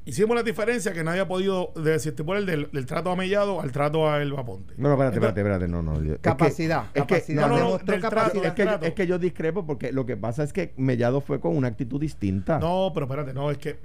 Hicimos 0.04 0.34
la 0.34 0.42
diferencia 0.42 0.92
que 0.92 1.04
nadie 1.04 1.20
ha 1.20 1.28
podido 1.28 1.72
decir 1.76 2.14
por 2.16 2.36
el 2.36 2.44
del, 2.44 2.68
del, 2.72 2.86
trato 2.86 3.10
a 3.10 3.16
Mellado 3.16 3.60
al 3.60 3.70
trato 3.70 4.10
a 4.10 4.20
Elba 4.20 4.44
Ponte. 4.44 4.74
No, 4.76 4.88
no, 4.88 4.94
espérate, 4.94 5.16
espérate, 5.16 5.40
espérate, 5.40 5.68
no, 5.68 5.82
no. 5.82 6.18
Capacidad, 6.20 6.86
es 6.92 7.02
que, 7.04 7.14
capacidad. 7.14 7.48
no, 7.48 7.78
no, 7.78 8.00
capacidad. 8.00 8.46
es, 8.46 8.52
que, 8.52 8.86
es 8.88 8.94
que 8.94 9.06
yo 9.06 9.18
discrepo 9.18 9.64
porque 9.64 9.92
lo 9.92 10.04
que 10.04 10.16
pasa 10.16 10.42
es 10.42 10.52
que 10.52 10.72
Mellado 10.76 11.20
fue 11.20 11.40
con 11.40 11.56
una 11.56 11.68
actitud 11.68 12.00
distinta. 12.00 12.58
No, 12.58 12.90
pero 12.92 13.06
espérate, 13.06 13.32
no, 13.32 13.50
es 13.50 13.58
que 13.58 13.78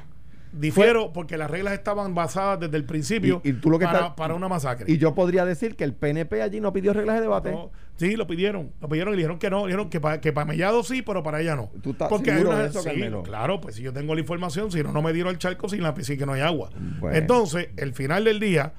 Difiero 0.59 1.13
porque 1.13 1.37
las 1.37 1.49
reglas 1.49 1.73
estaban 1.73 2.15
basadas 2.15 2.59
desde 2.59 2.77
el 2.77 2.85
principio 2.85 3.41
y, 3.43 3.53
tú 3.53 3.69
lo 3.69 3.79
que 3.79 3.85
para, 3.85 4.15
para, 4.15 4.33
una 4.33 4.47
masacre. 4.47 4.91
Y 4.91 4.97
yo 4.97 5.13
podría 5.13 5.45
decir 5.45 5.75
que 5.75 5.83
el 5.83 5.93
PNP 5.93 6.41
allí 6.41 6.59
no 6.59 6.73
pidió 6.73 6.93
reglas 6.93 7.15
de 7.15 7.21
debate. 7.21 7.55
sí, 7.95 8.15
lo 8.15 8.27
pidieron. 8.27 8.71
Lo 8.81 8.89
pidieron 8.89 9.13
y 9.13 9.17
dijeron 9.17 9.39
que 9.39 9.49
no. 9.49 9.65
Dijeron 9.65 9.89
que 9.89 9.99
para 9.99 10.21
que 10.21 10.31
Mellado 10.31 10.83
sí, 10.83 11.01
pero 11.01 11.23
para 11.23 11.41
ella 11.41 11.55
no. 11.55 11.69
¿Tú 11.81 11.91
estás 11.91 12.09
porque 12.09 12.31
hay 12.31 12.43
una, 12.43 12.59
de 12.59 12.67
eso, 12.67 13.23
Claro, 13.23 13.59
pues 13.59 13.75
si 13.75 13.81
yo 13.81 13.91
tengo 13.93 14.13
la 14.13 14.21
información, 14.21 14.71
si 14.71 14.81
no, 14.81 14.91
no 14.91 15.01
me 15.01 15.13
dieron 15.13 15.31
el 15.31 15.39
charco 15.39 15.67
sin 15.67 15.83
la 15.83 15.95
sin 16.01 16.17
que 16.17 16.25
no 16.25 16.33
hay 16.33 16.41
agua. 16.41 16.69
Entonces, 17.11 17.69
el 17.77 17.93
final 17.93 18.23
del 18.23 18.39
día, 18.39 18.73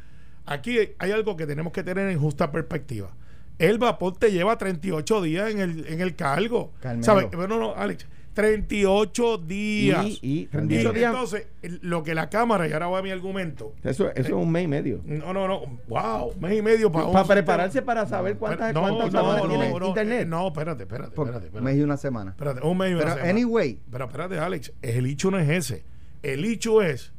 aquí 0.47 0.79
hay 0.99 1.11
algo 1.13 1.37
que 1.37 1.47
tenemos 1.47 1.73
que 1.73 1.83
tener 1.83 2.09
en 2.09 2.19
justa 2.19 2.51
perspectiva. 2.51 3.11
El 3.59 3.79
vapor 3.79 4.17
te 4.17 4.31
lleva 4.31 4.57
38 4.57 5.23
días 5.23 5.51
en 5.51 5.59
el, 5.59 5.87
en 5.89 6.01
el 6.01 6.15
cargo. 6.15 6.73
¿Sabes? 7.01 7.29
Bueno, 7.33 7.59
no, 7.59 7.75
Alex 7.75 8.07
38 8.39 9.39
días. 9.39 10.07
Y, 10.23 10.47
38 10.47 10.93
días. 10.93 11.13
Entonces, 11.13 11.47
lo 11.83 12.05
que 12.05 12.15
la 12.15 12.31
Cámara, 12.31 12.69
y 12.69 12.73
ahora 12.73 12.87
voy 12.87 13.01
a 13.01 13.03
mi 13.03 13.11
argumento. 13.11 13.75
Eso, 13.83 14.13
eso 14.13 14.29
es 14.29 14.31
un 14.31 14.53
mes 14.53 14.63
y 14.63 14.69
medio. 14.69 15.01
No, 15.05 15.33
no, 15.33 15.49
no. 15.49 15.63
Wow, 15.89 16.37
mes 16.39 16.57
y 16.57 16.63
medio 16.63 16.93
para. 16.93 17.11
Para 17.11 17.25
prepararse 17.25 17.83
para 17.83 18.07
saber 18.07 18.37
cuántas, 18.37 18.73
no, 18.73 18.83
cuántas 18.83 19.13
no, 19.13 19.49
tiene 19.49 19.77
internet. 19.85 20.29
No, 20.29 20.47
espérate, 20.47 20.85
espérate. 20.85 21.09
espérate, 21.09 21.47
espérate. 21.47 21.59
Un 21.59 21.65
mes 21.65 21.77
y 21.79 21.83
una 21.83 21.97
semana. 21.97 22.31
Espérate, 22.31 22.61
un 22.65 22.79
mes 22.79 22.93
y 22.93 22.95
una 22.95 23.03
Pero, 23.03 23.15
semana. 23.15 23.31
anyway. 23.31 23.81
Pero 23.91 24.05
espérate, 24.05 24.39
Alex. 24.39 24.73
El 24.83 25.07
hecho 25.07 25.33
no 25.33 25.41
es 25.41 25.49
ese. 25.49 25.85
El 26.23 26.45
hecho 26.45 26.81
es 26.81 27.13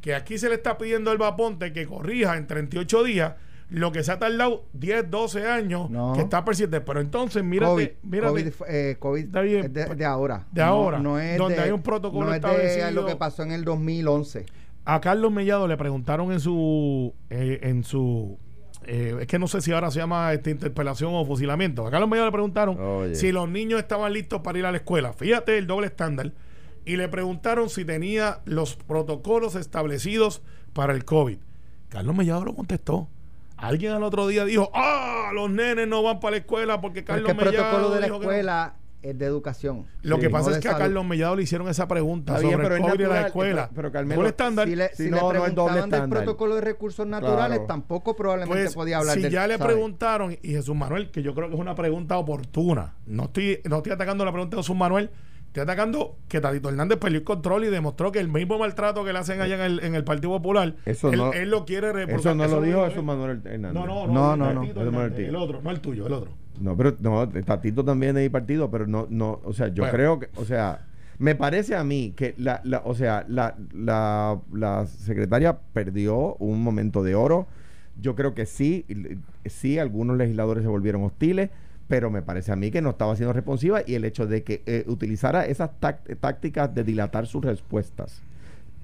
que 0.00 0.14
aquí 0.14 0.38
se 0.38 0.48
le 0.48 0.54
está 0.54 0.78
pidiendo 0.78 1.10
al 1.10 1.18
Vaponte 1.18 1.72
que 1.72 1.84
corrija 1.84 2.36
en 2.36 2.46
38 2.46 3.02
días 3.02 3.34
lo 3.70 3.92
que 3.92 4.02
se 4.02 4.12
ha 4.12 4.18
tardado 4.18 4.64
10, 4.72 5.10
12 5.10 5.46
años 5.46 5.88
que 6.14 6.20
está 6.20 6.44
persistente. 6.44 6.80
Pero 6.80 7.00
entonces, 7.00 7.42
mírate. 7.42 7.70
COVID, 7.70 7.88
mírate, 8.02 8.32
COVID, 8.32 8.52
eh, 8.68 8.96
COVID 8.98 9.24
de, 9.26 9.68
de, 9.94 10.04
ahora. 10.04 10.46
De 10.50 10.60
ahora. 10.60 10.98
No, 10.98 11.18
es 11.18 11.38
donde 11.38 11.58
hay 11.60 11.70
un 11.70 11.82
protocolo 11.82 12.26
no 12.26 12.34
establecido. 12.34 12.88
Es 12.88 12.94
lo 12.94 13.06
que 13.06 13.16
pasó 13.16 13.42
en 13.42 13.52
el 13.52 13.64
2011. 13.64 14.46
A 14.84 15.00
Carlos 15.00 15.30
Mellado 15.30 15.68
le 15.68 15.76
preguntaron 15.76 16.32
en 16.32 16.40
su. 16.40 17.14
Eh, 17.30 17.60
en 17.62 17.84
su 17.84 18.38
eh, 18.86 19.18
es 19.20 19.26
que 19.26 19.38
no 19.38 19.46
sé 19.46 19.60
si 19.60 19.72
ahora 19.72 19.90
se 19.90 20.00
llama 20.00 20.32
esta 20.32 20.50
interpelación 20.50 21.14
o 21.14 21.24
fusilamiento. 21.24 21.86
A 21.86 21.90
Carlos 21.90 22.08
Mellado 22.08 22.28
le 22.28 22.32
preguntaron 22.32 23.14
si 23.14 23.30
los 23.30 23.48
niños 23.48 23.78
estaban 23.78 24.12
listos 24.12 24.40
para 24.40 24.58
ir 24.58 24.66
a 24.66 24.72
la 24.72 24.78
escuela. 24.78 25.12
Fíjate 25.12 25.58
el 25.58 25.66
doble 25.66 25.86
estándar. 25.86 26.32
Y 26.86 26.96
le 26.96 27.08
preguntaron 27.08 27.68
si 27.68 27.84
tenía 27.84 28.40
los 28.46 28.74
protocolos 28.74 29.54
establecidos 29.54 30.42
para 30.72 30.94
el 30.94 31.04
COVID. 31.04 31.38
Carlos 31.90 32.16
Mellado 32.16 32.44
lo 32.44 32.54
contestó. 32.54 33.08
Alguien 33.60 33.92
al 33.92 34.02
otro 34.02 34.26
día 34.26 34.44
dijo, 34.44 34.70
ah, 34.74 35.30
los 35.34 35.50
nenes 35.50 35.86
no 35.86 36.02
van 36.02 36.18
para 36.18 36.32
la 36.32 36.36
escuela 36.38 36.80
porque 36.80 37.04
Carlos 37.04 37.28
Mellado... 37.28 37.50
el 37.50 37.56
protocolo 37.56 37.90
de 37.90 38.00
la 38.00 38.06
escuela 38.06 38.74
es 39.02 39.18
de 39.18 39.26
educación. 39.26 39.86
Lo 40.02 40.18
que 40.18 40.30
pasa 40.30 40.52
es 40.52 40.58
que 40.58 40.68
a 40.68 40.76
Carlos 40.76 41.04
Mellado 41.04 41.36
le 41.36 41.42
hicieron 41.42 41.68
esa 41.68 41.88
pregunta 41.88 42.38
sobre 42.38 42.76
el 42.76 42.82
COVID 42.82 42.98
de 42.98 43.08
la 43.08 43.26
escuela. 43.26 43.70
Pero, 43.74 43.90
pero 43.92 44.26
estándar. 44.26 44.68
Si 44.68 44.76
le, 44.76 44.94
si, 44.94 45.10
le 45.10 45.18
preguntaban 45.18 45.90
del 45.90 46.08
protocolo 46.08 46.54
de 46.56 46.60
recursos 46.60 47.06
naturales, 47.06 47.66
tampoco 47.66 48.16
probablemente 48.16 48.64
pues, 48.64 48.74
podía 48.74 48.98
hablar 48.98 49.18
si 49.18 49.28
ya 49.28 49.46
le 49.46 49.58
preguntaron, 49.58 50.36
y 50.42 50.52
Jesús 50.52 50.74
Manuel, 50.74 51.10
que 51.10 51.22
yo 51.22 51.34
creo 51.34 51.48
que 51.48 51.54
es 51.54 51.60
una 51.60 51.74
pregunta 51.74 52.18
oportuna, 52.18 52.94
no 53.06 53.24
estoy, 53.24 53.60
no 53.68 53.78
estoy 53.78 53.92
atacando 53.92 54.24
la 54.24 54.32
pregunta 54.32 54.56
de 54.56 54.62
Jesús 54.62 54.76
Manuel, 54.76 55.10
Estoy 55.50 55.64
atacando 55.64 56.16
que 56.28 56.40
Tatito 56.40 56.68
Hernández 56.68 56.98
perdió 56.98 57.18
el 57.18 57.24
control 57.24 57.64
y 57.64 57.68
demostró 57.70 58.12
que 58.12 58.20
el 58.20 58.28
mismo 58.28 58.56
maltrato 58.56 59.04
que 59.04 59.12
le 59.12 59.18
hacen 59.18 59.40
allá 59.40 59.56
en 59.56 59.60
el, 59.72 59.80
en 59.84 59.96
el 59.96 60.04
Partido 60.04 60.30
Popular, 60.30 60.76
Eso 60.86 61.10
él, 61.10 61.18
no- 61.18 61.32
él 61.32 61.50
lo 61.50 61.64
quiere 61.64 61.92
re- 61.92 62.04
Eso 62.14 62.36
no 62.36 62.46
lo 62.46 62.62
dijo 62.62 62.84
es- 62.84 62.90
Jesús 62.90 63.04
Manuel 63.04 63.40
Hernández. 63.44 63.72
No, 63.74 63.84
no, 63.84 64.06
No, 64.06 64.36
no, 64.36 64.36
no, 64.36 64.46
Hernández, 64.64 65.28
el 65.28 65.34
otro, 65.34 65.60
no 65.60 65.70
el 65.72 65.80
tuyo, 65.80 66.06
el 66.06 66.12
otro. 66.12 66.30
No, 66.60 66.76
pero 66.76 66.94
no, 67.00 67.28
Tatito 67.28 67.84
también 67.84 68.16
es 68.16 68.30
partido, 68.30 68.70
pero 68.70 68.86
no, 68.86 69.08
no, 69.10 69.40
o 69.44 69.52
sea, 69.52 69.66
yo 69.68 69.82
Bueno. 69.82 69.92
creo 69.92 70.18
que, 70.20 70.28
o 70.36 70.44
sea, 70.44 70.86
me 71.18 71.34
parece 71.34 71.74
a 71.74 71.82
mí 71.82 72.12
que 72.16 72.34
la, 72.38 72.60
la 72.62 72.82
o 72.84 72.94
sea, 72.94 73.24
la, 73.28 73.56
la, 73.74 74.38
la 74.52 74.86
secretaria 74.86 75.58
perdió 75.72 76.36
un 76.36 76.62
momento 76.62 77.02
de 77.02 77.16
oro. 77.16 77.48
Yo 78.00 78.14
creo 78.14 78.34
que 78.34 78.46
sí, 78.46 78.86
sí, 79.46 79.78
algunos 79.80 80.16
legisladores 80.16 80.62
se 80.62 80.68
volvieron 80.68 81.02
hostiles, 81.02 81.50
pero 81.90 82.08
me 82.08 82.22
parece 82.22 82.52
a 82.52 82.56
mí 82.56 82.70
que 82.70 82.80
no 82.80 82.90
estaba 82.90 83.16
siendo 83.16 83.32
responsiva 83.32 83.82
y 83.84 83.96
el 83.96 84.04
hecho 84.04 84.28
de 84.28 84.44
que 84.44 84.62
eh, 84.64 84.84
utilizara 84.86 85.44
esas 85.44 85.70
tac- 85.80 86.16
tácticas 86.20 86.72
de 86.72 86.84
dilatar 86.84 87.26
sus 87.26 87.44
respuestas 87.44 88.22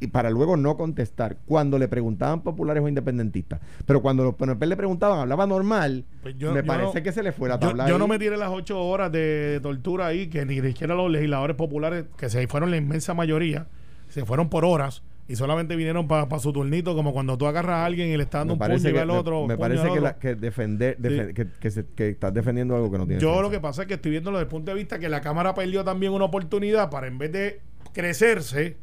y 0.01 0.09
para 0.09 0.29
luego 0.29 0.57
no 0.57 0.77
contestar 0.77 1.37
cuando 1.47 1.79
le 1.79 1.87
preguntaban 1.87 2.43
populares 2.43 2.83
o 2.83 2.89
independentistas. 2.89 3.61
Pero 3.87 4.03
cuando 4.03 4.25
los 4.25 4.35
PNP 4.35 4.67
le 4.67 4.77
preguntaban, 4.77 5.21
hablaba 5.21 5.47
normal, 5.47 6.05
Pues 6.21 6.37
yo- 6.37 6.53
me 6.53 6.61
yo 6.63 6.67
parece 6.67 6.99
no- 6.99 7.03
que 7.05 7.13
se 7.13 7.23
le 7.23 7.31
fue 7.33 7.49
la 7.49 7.61
tabla. 7.61 7.89
yo 7.89 7.97
no 7.97 8.09
me 8.09 8.19
tiré 8.19 8.37
las 8.37 8.51
ocho 8.51 8.79
horas 8.85 9.11
de 9.13 9.61
tortura 9.63 10.09
ahí, 10.09 10.27
que 10.27 10.45
ni 10.45 10.61
siquiera 10.61 10.95
los 10.97 11.09
legisladores 11.11 11.57
populares, 11.57 12.07
que 12.19 12.29
se 12.29 12.47
fueron 12.49 12.73
la 12.73 12.77
inmensa 12.77 13.15
mayoría, 13.15 13.69
se 14.09 14.25
fueron 14.25 14.49
por 14.51 14.65
horas 14.65 15.03
y 15.29 15.35
solamente 15.37 15.75
vinieron 15.77 16.07
para 16.07 16.39
su 16.39 16.53
turnito, 16.53 16.95
como 16.95 17.13
cuando 17.13 17.37
tú 17.37 17.47
agarras 17.47 17.77
a 17.79 17.85
alguien 17.85 18.09
y 18.11 18.17
le 18.17 18.23
estás 18.23 18.41
dando 18.43 18.57
me 18.57 18.65
un 18.65 18.73
puño 18.77 18.89
y 18.89 18.93
que, 18.93 18.97
va 18.99 19.03
al 19.03 19.11
otro. 19.11 19.47
me 19.47 19.59
parece 19.59 19.91
que, 19.93 20.01
la- 20.01 20.19
que 20.19 20.35
defender, 20.37 20.97
Sí. 21.03 21.35
que, 21.35 21.49
que 21.61 21.71
se- 21.71 21.87
que 21.97 22.11
estás 22.11 22.33
defendiendo 22.33 22.77
algo 22.77 22.91
que 22.93 22.99
no 22.99 23.07
tiene 23.07 23.21
Yo 23.21 23.43
lo 23.43 23.51
que 23.51 23.59
pasa 23.59 23.83
es 23.83 23.89
que 23.89 23.95
estoy 23.95 24.13
viéndolo 24.13 24.39
desde 24.39 24.45
el 24.47 24.51
punto 24.51 24.71
de 24.71 24.77
vista 24.77 24.99
que 25.01 25.09
la 25.09 25.21
Cámara 25.21 25.53
perdió 25.55 25.83
también 25.85 26.13
una 26.13 26.27
oportunidad 26.27 26.91
para 26.91 27.09
en 27.09 27.19
vez 27.19 27.33
de 27.33 27.61
crecerse, 27.93 28.77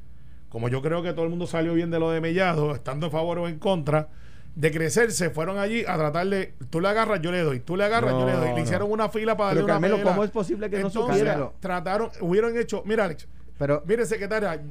como 0.49 0.67
yo 0.69 0.81
creo 0.81 1.01
que 1.01 1.13
todo 1.13 1.23
el 1.23 1.29
mundo 1.29 1.47
salió 1.47 1.73
bien 1.73 1.89
de 1.91 1.99
lo 1.99 2.11
de 2.11 2.19
Mellado, 2.19 2.73
estando 2.75 3.07
a 3.07 3.09
favor 3.09 3.39
o 3.39 3.47
en 3.47 3.57
contra, 3.57 4.09
de 4.55 4.69
crecerse, 4.69 5.29
fueron 5.31 5.57
allí 5.57 5.83
a 5.87 5.95
tratar 5.97 6.27
de, 6.27 6.53
tú 6.69 6.79
le 6.81 6.89
agarras, 6.89 7.21
yo 7.21 7.31
le 7.31 7.39
doy, 7.41 7.59
tú 7.61 7.75
le 7.77 7.85
agarras, 7.85 8.11
yo 8.11 8.25
le 8.25 8.33
No, 8.33 8.39
doy. 8.39 8.49
Le 8.49 8.53
no. 8.55 8.59
hicieron 8.59 8.91
una 8.91 9.07
fila 9.09 9.35
para 9.37 9.51
Pero 9.53 9.65
darle 9.65 9.77
una 9.87 9.87
Carmelo. 9.89 10.09
¿cómo 10.09 10.23
es 10.23 10.29
posible 10.29 10.69
que 10.69 10.79
no 10.79 10.87
Entonces, 10.87 11.17
supiera? 11.19 11.49
Trataron, 11.59 12.09
hubieran 12.21 12.55
hecho, 12.57 12.83
mira 12.85 13.05
Alex, 13.05 13.27
Pero, 13.57 13.81
mire 13.87 14.05
secretaria, 14.05 14.61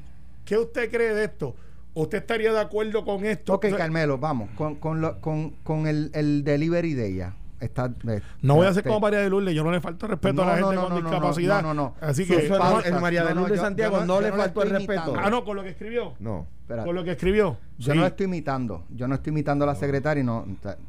¿qué 0.45 0.59
usted 0.59 0.91
cree 0.91 1.15
de 1.15 1.25
esto? 1.25 1.55
¿Usted 1.95 2.19
estaría 2.19 2.53
de 2.53 2.61
acuerdo 2.61 3.05
con 3.05 3.25
esto? 3.25 3.55
ok, 3.55 3.67
Carmelo, 3.77 4.17
vamos, 4.19 4.49
con, 4.57 4.77
con, 4.77 5.01
lo- 5.01 5.21
con, 5.21 5.51
con 5.63 5.87
el, 5.87 6.11
el 6.15 6.43
delivery 6.45 6.95
de 6.95 7.07
ella. 7.09 7.35
Está, 7.63 7.93
eh, 8.09 8.21
No 8.43 8.57
voy 8.57 8.67
a 8.67 8.71
hacer 8.71 8.83
te- 8.83 8.89
como 8.89 8.99
María 9.01 9.21
de 9.21 9.31
Lourdes, 9.31 9.55
yo 9.55 9.63
no 9.63 9.71
le 9.71 9.81
falta 9.81 10.07
respeto 10.09 10.43
a 10.43 10.47
la 10.47 10.57
no, 10.61 10.67
gente 10.71 10.75
no, 10.75 10.83
con 10.83 10.91
no, 10.95 11.01
no, 11.01 11.09
discapacidad. 11.11 11.63
no, 11.63 11.75
no, 11.75 11.95
no. 12.01 12.07
Así 12.07 12.27
que, 12.27 12.47
en 12.47 13.01
María 13.01 13.23
de 13.23 13.29
No, 13.31 13.35
no, 13.37 13.41
Lourdes 13.43 13.59
yo- 13.59 13.63
Santiago 13.65 13.99
yo 14.01 14.05
no, 14.07 14.21
le 14.21 14.33
faltó 14.33 14.63
el 14.65 14.71
respeto. 14.71 14.93
imitando. 14.95 15.21
ah, 15.21 15.31
no, 15.31 15.45
con 15.45 15.57
lo 15.57 15.63
que 15.63 15.69
escribió. 15.71 16.15
No. 16.19 16.47
Espérate. 16.63 16.87
Con 16.87 16.95
lo 16.97 17.05
que 17.05 17.11
escribió. 17.13 17.57
Yo 17.79 17.93
Sí. 17.93 17.99
no 17.99 18.07
estoy 18.07 18.27
imitando, 18.27 18.85
yo 18.91 19.07
no 19.09 19.15
estoy 19.15 19.31
imitando 19.31 19.65
a 19.65 19.67
la 19.67 19.75
secretaria 19.75 20.23
y 20.23 20.25
no, 20.25 20.45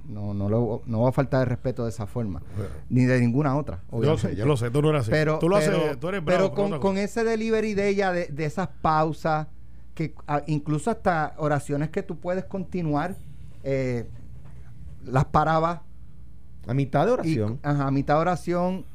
no, 0.09 0.33
no, 0.33 0.49
lo- 0.49 0.81
no 0.85 1.01
va 1.01 1.09
a 1.09 1.11
faltar 1.11 1.39
de 1.41 1.45
respeto 1.45 1.83
de 1.83 1.89
esa 1.89 2.07
forma, 2.07 2.41
ni 2.89 3.05
de 3.05 3.19
ninguna 3.19 3.55
otra. 3.55 3.81
Yo 3.91 3.99
lo 4.01 4.17
sé, 4.17 4.35
yo 4.35 4.45
lo 4.45 4.57
sé, 4.57 4.71
tú 4.71 4.81
no 4.81 4.89
eres 4.89 5.01
así. 5.03 5.11
Pero, 5.11 5.39
tú 5.39 5.49
lo 5.49 5.59
pero, 5.59 5.77
haces, 5.77 5.99
tú 5.99 6.09
eres 6.09 6.23
bravo. 6.25 6.53
pero 6.53 6.69
con, 6.69 6.79
con 6.79 6.97
ese 6.97 7.23
delivery 7.23 7.73
de 7.75 7.87
ella, 7.89 8.11
de, 8.11 8.27
de 8.27 8.45
esas 8.45 8.67
pausas, 8.81 9.47
que 9.93 10.13
ah, 10.27 10.41
incluso 10.47 10.89
hasta 10.89 11.33
oraciones 11.37 11.89
que 11.89 12.01
tú 12.01 12.17
puedes 12.17 12.45
continuar, 12.45 13.15
eh, 13.63 14.07
las 15.05 15.25
paraba 15.25 15.83
A 16.67 16.73
mitad 16.73 17.05
de 17.05 17.11
y, 17.11 17.13
oración. 17.13 17.59
ajá, 17.63 17.87
a 17.87 17.91
mitad 17.91 18.15
de 18.15 18.21
oración 18.21 18.85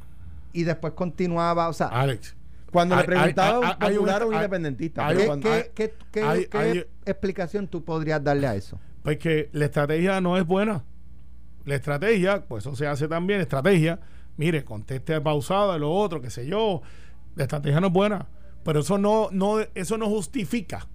y 0.53 0.65
después 0.65 0.95
continuaba, 0.95 1.69
o 1.69 1.73
sea, 1.73 1.89
Alex, 1.89 2.35
cuando 2.73 2.95
hay- 2.95 3.03
le 3.03 3.07
preguntaba 3.07 3.49
hay- 3.59 3.65
a 3.73 3.77
un 3.77 3.83
hay- 3.83 3.95
popular 3.97 4.23
o 4.23 4.27
un 4.29 4.33
hay- 4.35 4.39
independentista. 4.39 5.15
¿qué, 5.15 5.27
cuando- 5.27 5.49
qué- 5.51 5.71
qué- 5.75 5.95
qué- 6.11 6.23
hay- 6.23 6.47
qué 6.47 6.59
hay- 6.59 6.85
explicación 7.07 7.69
tú 7.69 7.85
podrías 7.85 8.23
darle 8.23 8.47
a 8.47 8.55
eso? 8.55 8.79
pues 9.03 9.19
que 9.19 9.49
la 9.53 9.65
estrategia 9.67 10.21
no 10.21 10.37
es 10.37 10.45
buena. 10.47 10.85
La 11.65 11.75
estrategia, 11.77 12.45
pues 12.47 12.65
eso 12.65 12.75
se 12.77 12.87
hace 12.87 13.09
también, 13.09 13.41
estrategia. 13.41 14.01
Mire, 14.37 14.65
conteste 14.65 15.19
pausada, 15.21 15.79
lo 15.79 15.91
otro, 15.93 16.21
qué 16.21 16.31
sé 16.31 16.47
yo. 16.47 16.83
La 17.35 17.45
estrategia 17.45 17.81
no 17.81 17.87
es 17.89 17.93
buena. 17.93 18.27
Pero 18.65 18.81
eso 18.81 18.99
no, 18.99 19.29
no, 19.33 19.61
eso 19.75 19.97
no 19.99 20.07
justifica 20.09 20.87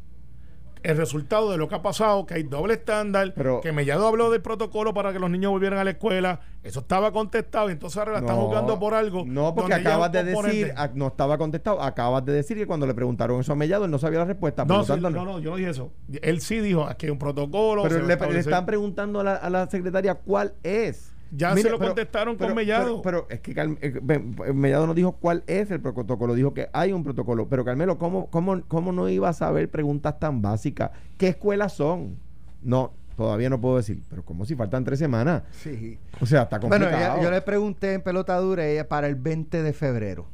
el 0.84 0.98
resultado 0.98 1.50
de 1.52 1.58
lo 1.58 1.68
que 1.68 1.76
ha 1.76 1.82
pasado, 1.82 2.26
que 2.26 2.34
hay 2.36 2.44
doble 2.44 2.76
estándar, 2.76 3.34
Pero- 3.36 3.62
que 3.62 3.72
Mellado 3.72 4.08
habló 4.08 4.30
del 4.30 4.42
protocolo 4.42 4.94
para 4.94 5.12
que 5.14 5.20
los 5.20 5.30
niños 5.30 5.52
volvieran 5.52 5.80
a 5.80 5.84
la 5.84 5.92
escuela, 5.92 6.42
eso 6.62 6.82
estaba 6.82 7.12
contestado 7.12 7.70
y 7.70 7.74
entonces 7.74 7.98
ahora 7.98 8.12
la 8.14 8.20
están 8.20 8.36
No, 8.36 8.44
jugando 8.44 8.80
por 8.80 8.94
algo. 8.94 9.24
No, 9.26 9.56
porque 9.56 9.74
acabas 9.74 10.12
de 10.12 10.24
decir, 10.24 10.74
ah, 10.76 10.90
no 10.94 11.08
estaba 11.08 11.38
contestado, 11.38 11.82
acabas 11.82 12.24
de 12.26 12.34
decir 12.34 12.58
que 12.58 12.68
cuando 12.68 12.86
le 12.86 12.94
preguntaron 12.94 13.40
eso 13.40 13.54
a 13.54 13.56
Mellado, 13.56 13.86
él 13.86 13.92
no 13.92 13.98
sabía 13.98 14.20
la 14.20 14.26
respuesta. 14.26 14.66
No, 14.66 14.78
lo 14.78 14.84
sí, 14.84 14.90
tanto, 14.90 15.10
no, 15.10 15.26
no, 15.26 15.40
yo 15.40 15.52
no 15.52 15.56
dije 15.58 15.70
eso. 15.70 15.92
Él 16.22 16.42
sí 16.42 16.60
dijo 16.60 16.84
aquí 16.86 17.06
hay 17.06 17.12
un 17.12 17.20
protocolo. 17.20 17.84
Pero 17.84 18.06
le, 18.06 18.16
le 18.16 18.40
están 18.40 18.66
preguntando 18.66 19.20
a 19.20 19.24
la, 19.24 19.36
a 19.36 19.50
la 19.50 19.70
secretaria 19.70 20.16
cuál 20.16 20.54
es. 20.64 21.13
Ya 21.36 21.56
se 21.56 21.70
lo 21.70 21.80
contestaron 21.80 22.36
con 22.38 22.54
Mellado. 22.54 23.02
Pero, 23.02 23.26
es 23.30 23.40
que 23.40 23.56
Carm- 23.56 23.78
eh, 23.82 24.00
ve- 24.02 24.54
Mellado 24.54 24.86
no 24.88 24.94
dijo 24.94 25.14
cuál 25.14 25.44
es 25.48 25.72
el 25.72 25.82
protocolo, 25.82 26.36
dijo 26.36 26.54
que 26.54 26.70
hay 26.74 26.92
un 26.94 27.04
protocolo. 27.04 27.48
Pero 27.50 27.66
Carmelo, 27.66 27.98
¿cómo, 27.98 28.28
cómo, 28.30 28.62
cómo 28.68 28.92
no 28.92 29.10
iba 29.10 29.30
a 29.30 29.34
saber 29.34 29.70
preguntas 29.70 30.20
tan 30.20 30.42
básicas? 30.42 30.92
¿Qué 31.18 31.30
escuelas 31.30 31.74
son? 31.74 32.18
No, 32.62 32.94
todavía 33.18 33.50
no 33.50 33.60
puedo 33.60 33.78
decir. 33.78 34.02
Pero 34.10 34.24
como 34.24 34.46
si 34.46 34.56
faltan 34.56 34.84
tres 34.84 35.00
semanas. 35.00 35.44
Sí. 35.52 35.98
O 36.22 36.26
sea, 36.26 36.44
está 36.44 36.60
Bueno, 36.60 36.86
complicado. 36.86 37.16
ella- 37.16 37.24
yo 37.24 37.32
le 37.32 37.42
pregunté 37.42 37.94
en 37.94 38.02
pelota 38.02 38.38
dura 38.38 38.66
ella 38.68 38.88
para 38.88 39.08
el 39.08 39.16
20 39.16 39.64
de 39.64 39.74
febrero. 39.74 40.28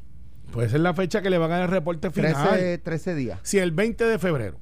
Puede 0.51 0.67
ser 0.69 0.79
la 0.79 0.93
fecha 0.93 1.21
que 1.21 1.29
le 1.29 1.37
van 1.37 1.51
a 1.51 1.55
dar 1.59 1.63
el 1.65 1.69
reporte 1.71 2.09
final. 2.11 2.33
13, 2.49 2.77
13 2.79 3.15
días. 3.15 3.39
Si 3.43 3.59
el 3.59 3.71
20 3.71 4.03
de 4.05 4.17
febrero, 4.19 4.57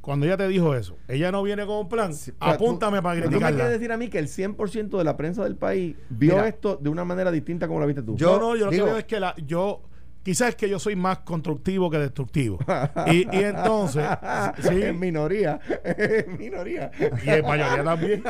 cuando 0.00 0.24
ella 0.26 0.36
te 0.36 0.48
dijo 0.48 0.74
eso, 0.74 0.96
ella 1.08 1.30
no 1.30 1.42
viene 1.42 1.66
con 1.66 1.76
un 1.76 1.88
plan, 1.88 2.14
sea, 2.14 2.32
apúntame 2.40 2.98
tú- 2.98 3.02
para 3.02 3.14
pero 3.16 3.26
Tú 3.26 3.30
me 3.32 3.36
criticarla. 3.38 3.56
quieres 3.56 3.72
decir 3.80 3.92
a 3.92 3.96
mí 3.96 4.08
que 4.08 4.18
el 4.18 4.28
100% 4.28 4.96
de 4.98 5.04
la 5.04 5.16
prensa 5.16 5.44
del 5.44 5.56
país 5.56 5.94
vio 6.08 6.34
Mira. 6.36 6.48
esto 6.48 6.76
de 6.80 6.88
una 6.88 7.04
manera 7.04 7.30
distinta 7.30 7.66
como 7.68 7.80
la 7.80 7.86
viste 7.86 8.02
tú. 8.02 8.16
Yo- 8.16 8.38
no, 8.38 8.50
no, 8.50 8.56
yo 8.56 8.64
lo 8.66 8.70
digo- 8.72 8.84
que 8.86 8.90
veo 8.90 8.98
es 8.98 9.04
que 9.04 9.20
la, 9.20 9.34
yo, 9.46 9.82
quizás 10.22 10.50
es 10.50 10.56
que 10.56 10.68
yo 10.68 10.78
soy 10.78 10.96
más 10.96 11.18
constructivo 11.20 11.90
que 11.90 11.98
destructivo. 11.98 12.58
y, 13.08 13.24
y 13.36 13.42
entonces, 13.44 14.04
sí, 14.60 14.82
en 14.82 14.98
minoría. 14.98 15.60
en 15.84 16.36
minoría. 16.38 16.90
y 17.24 17.28
en 17.30 17.42
mayoría 17.46 17.84
también. 17.84 18.22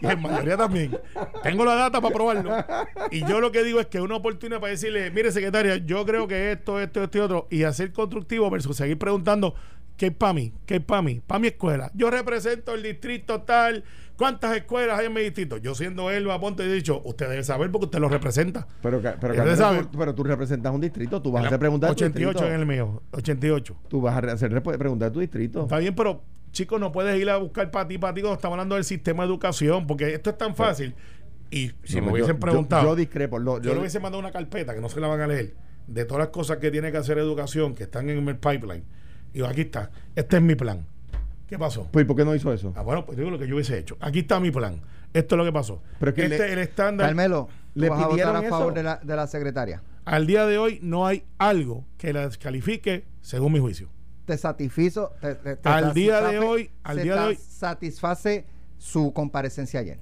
Y 0.00 0.06
en 0.06 0.20
mayoría 0.22 0.56
también. 0.56 0.98
Tengo 1.42 1.64
la 1.64 1.74
data 1.76 2.00
para 2.00 2.14
probarlo. 2.14 2.50
Y 3.10 3.24
yo 3.26 3.40
lo 3.40 3.50
que 3.52 3.62
digo 3.64 3.78
es 3.80 3.86
que 3.86 4.00
una 4.00 4.16
oportunidad 4.16 4.60
para 4.60 4.70
decirle, 4.72 5.10
mire 5.10 5.30
secretaria, 5.32 5.76
yo 5.76 6.04
creo 6.06 6.26
que 6.28 6.52
esto, 6.52 6.80
esto, 6.80 7.02
esto 7.04 7.18
y 7.18 7.20
otro, 7.20 7.46
y 7.50 7.62
hacer 7.64 7.92
constructivo 7.92 8.48
versus 8.50 8.76
seguir 8.76 8.98
preguntando, 8.98 9.54
¿qué 9.96 10.06
es 10.06 10.12
para 10.14 10.32
mí? 10.32 10.52
¿Qué 10.66 10.76
es 10.76 10.80
para 10.84 11.02
mí? 11.02 11.20
Para 11.26 11.38
mi 11.40 11.48
escuela. 11.48 11.90
Yo 11.94 12.10
represento 12.10 12.74
el 12.74 12.82
distrito 12.82 13.42
tal. 13.42 13.84
¿Cuántas 14.16 14.56
escuelas 14.56 15.00
hay 15.00 15.06
en 15.06 15.12
mi 15.12 15.22
distrito? 15.22 15.56
Yo 15.56 15.74
siendo 15.74 16.08
él, 16.10 16.28
Ponte, 16.40 16.62
he 16.62 16.72
dicho, 16.72 17.02
usted 17.04 17.28
debe 17.28 17.42
saber 17.42 17.72
porque 17.72 17.86
usted 17.86 17.98
lo 17.98 18.08
representa. 18.08 18.66
Pero, 18.80 19.00
pero, 19.00 19.34
Carmelo, 19.34 19.56
sabe. 19.56 19.82
tú- 19.84 19.98
pero 19.98 20.14
tú 20.14 20.22
representas 20.22 20.72
un 20.72 20.80
distrito, 20.80 21.20
tú 21.20 21.32
vas 21.32 21.42
a 21.44 21.46
hacer 21.48 21.58
preguntas 21.58 21.90
de 21.90 21.96
tu 21.96 22.04
88 22.04 22.30
distrito. 22.38 22.54
en 22.54 22.60
el 22.60 22.66
mío, 22.66 23.02
88. 23.10 23.76
Tú 23.88 24.00
vas 24.00 24.14
a 24.14 24.32
hacer 24.32 24.62
preguntas 24.62 25.08
de 25.08 25.12
tu 25.14 25.18
distrito. 25.20 25.62
Está 25.64 25.78
bien, 25.78 25.96
pero 25.96 26.22
chicos, 26.52 26.78
no 26.78 26.92
puedes 26.92 27.20
ir 27.20 27.28
a 27.28 27.38
buscar 27.38 27.72
para 27.72 27.88
ti, 27.88 27.98
para 27.98 28.14
ti 28.14 28.20
cuando 28.20 28.36
estamos 28.36 28.54
hablando 28.54 28.76
del 28.76 28.84
sistema 28.84 29.24
de 29.24 29.30
educación, 29.30 29.88
porque 29.88 30.14
esto 30.14 30.30
es 30.30 30.38
tan 30.38 30.54
fácil. 30.54 30.94
Y 31.50 31.72
si 31.82 31.96
No, 31.96 32.06
me 32.06 32.12
hubiesen 32.12 32.34
yo- 32.36 32.40
preguntado, 32.40 32.82
Yo, 32.84 32.88
yo, 32.90 32.96
discrepo. 32.96 33.40
lo- 33.40 33.60
yo- 33.60 33.74
le 33.74 33.80
hubiese 33.80 33.98
mandado 33.98 34.20
una 34.20 34.30
carpeta 34.30 34.74
que 34.76 34.80
no 34.80 34.88
se 34.88 35.00
la 35.00 35.08
van 35.08 35.22
a 35.22 35.26
leer, 35.26 35.54
de 35.88 36.04
todas 36.04 36.20
las 36.20 36.28
cosas 36.28 36.58
que 36.58 36.70
tiene 36.70 36.92
que 36.92 36.98
hacer 36.98 37.18
educación, 37.18 37.74
que 37.74 37.82
están 37.82 38.08
en 38.08 38.28
el 38.28 38.36
pipeline. 38.36 38.84
Y 39.34 39.38
digo, 39.38 39.48
aquí 39.48 39.62
está, 39.62 39.90
este 40.14 40.36
es 40.36 40.42
mi 40.42 40.54
plan. 40.54 40.86
¿Qué 41.48 41.58
pasó? 41.58 41.86
Pues, 41.90 42.06
¿por 42.06 42.16
qué 42.16 42.24
no 42.24 42.34
hizo 42.34 42.52
eso? 42.52 42.72
Ah, 42.76 42.82
bueno, 42.82 43.04
pues 43.04 43.18
digo 43.18 43.30
lo 43.30 43.38
que 43.38 43.46
yo 43.46 43.56
hubiese 43.56 43.76
hecho. 43.78 43.96
Aquí 44.00 44.20
está 44.20 44.40
mi 44.40 44.50
plan. 44.50 44.80
Esto 45.12 45.34
es 45.34 45.38
lo 45.38 45.44
que 45.44 45.52
pasó. 45.52 45.82
Pero 45.98 46.10
es 46.10 46.14
que 46.14 46.22
este 46.22 46.38
le- 46.38 46.46
es 46.46 46.52
el 46.52 46.58
estándar. 46.60 47.08
Carmelo, 47.08 47.48
¿tú 47.74 47.80
¿Le 47.80 47.88
vas 47.90 47.98
a 47.98 48.02
votar 48.06 48.10
pidieron 48.14 48.36
a 48.36 48.42
favor 48.48 48.66
eso? 48.72 48.74
de 48.76 48.82
la, 48.84 48.96
de 49.02 49.16
la 49.16 49.26
secretaria? 49.26 49.82
Al 50.04 50.26
día 50.26 50.46
de 50.46 50.56
hoy 50.58 50.78
no 50.82 51.06
hay 51.06 51.24
algo 51.38 51.84
que 51.98 52.12
la 52.12 52.26
descalifique 52.28 53.04
según 53.20 53.52
mi 53.52 53.58
juicio. 53.58 53.88
¿Te 54.24 54.38
satisfizo? 54.38 55.12
te- 55.20 55.34
te- 55.34 55.56
te 55.56 55.68
Al 55.68 55.92
día 55.94 56.20
de 56.22 56.38
hoy- 56.38 56.70
al 56.82 56.96
se 56.96 57.02
día 57.02 57.14
de 57.16 57.20
hoy- 57.20 57.36
satisface 57.36 58.46
su 58.78 59.12
comparecencia 59.12 59.80
ayer. 59.80 59.98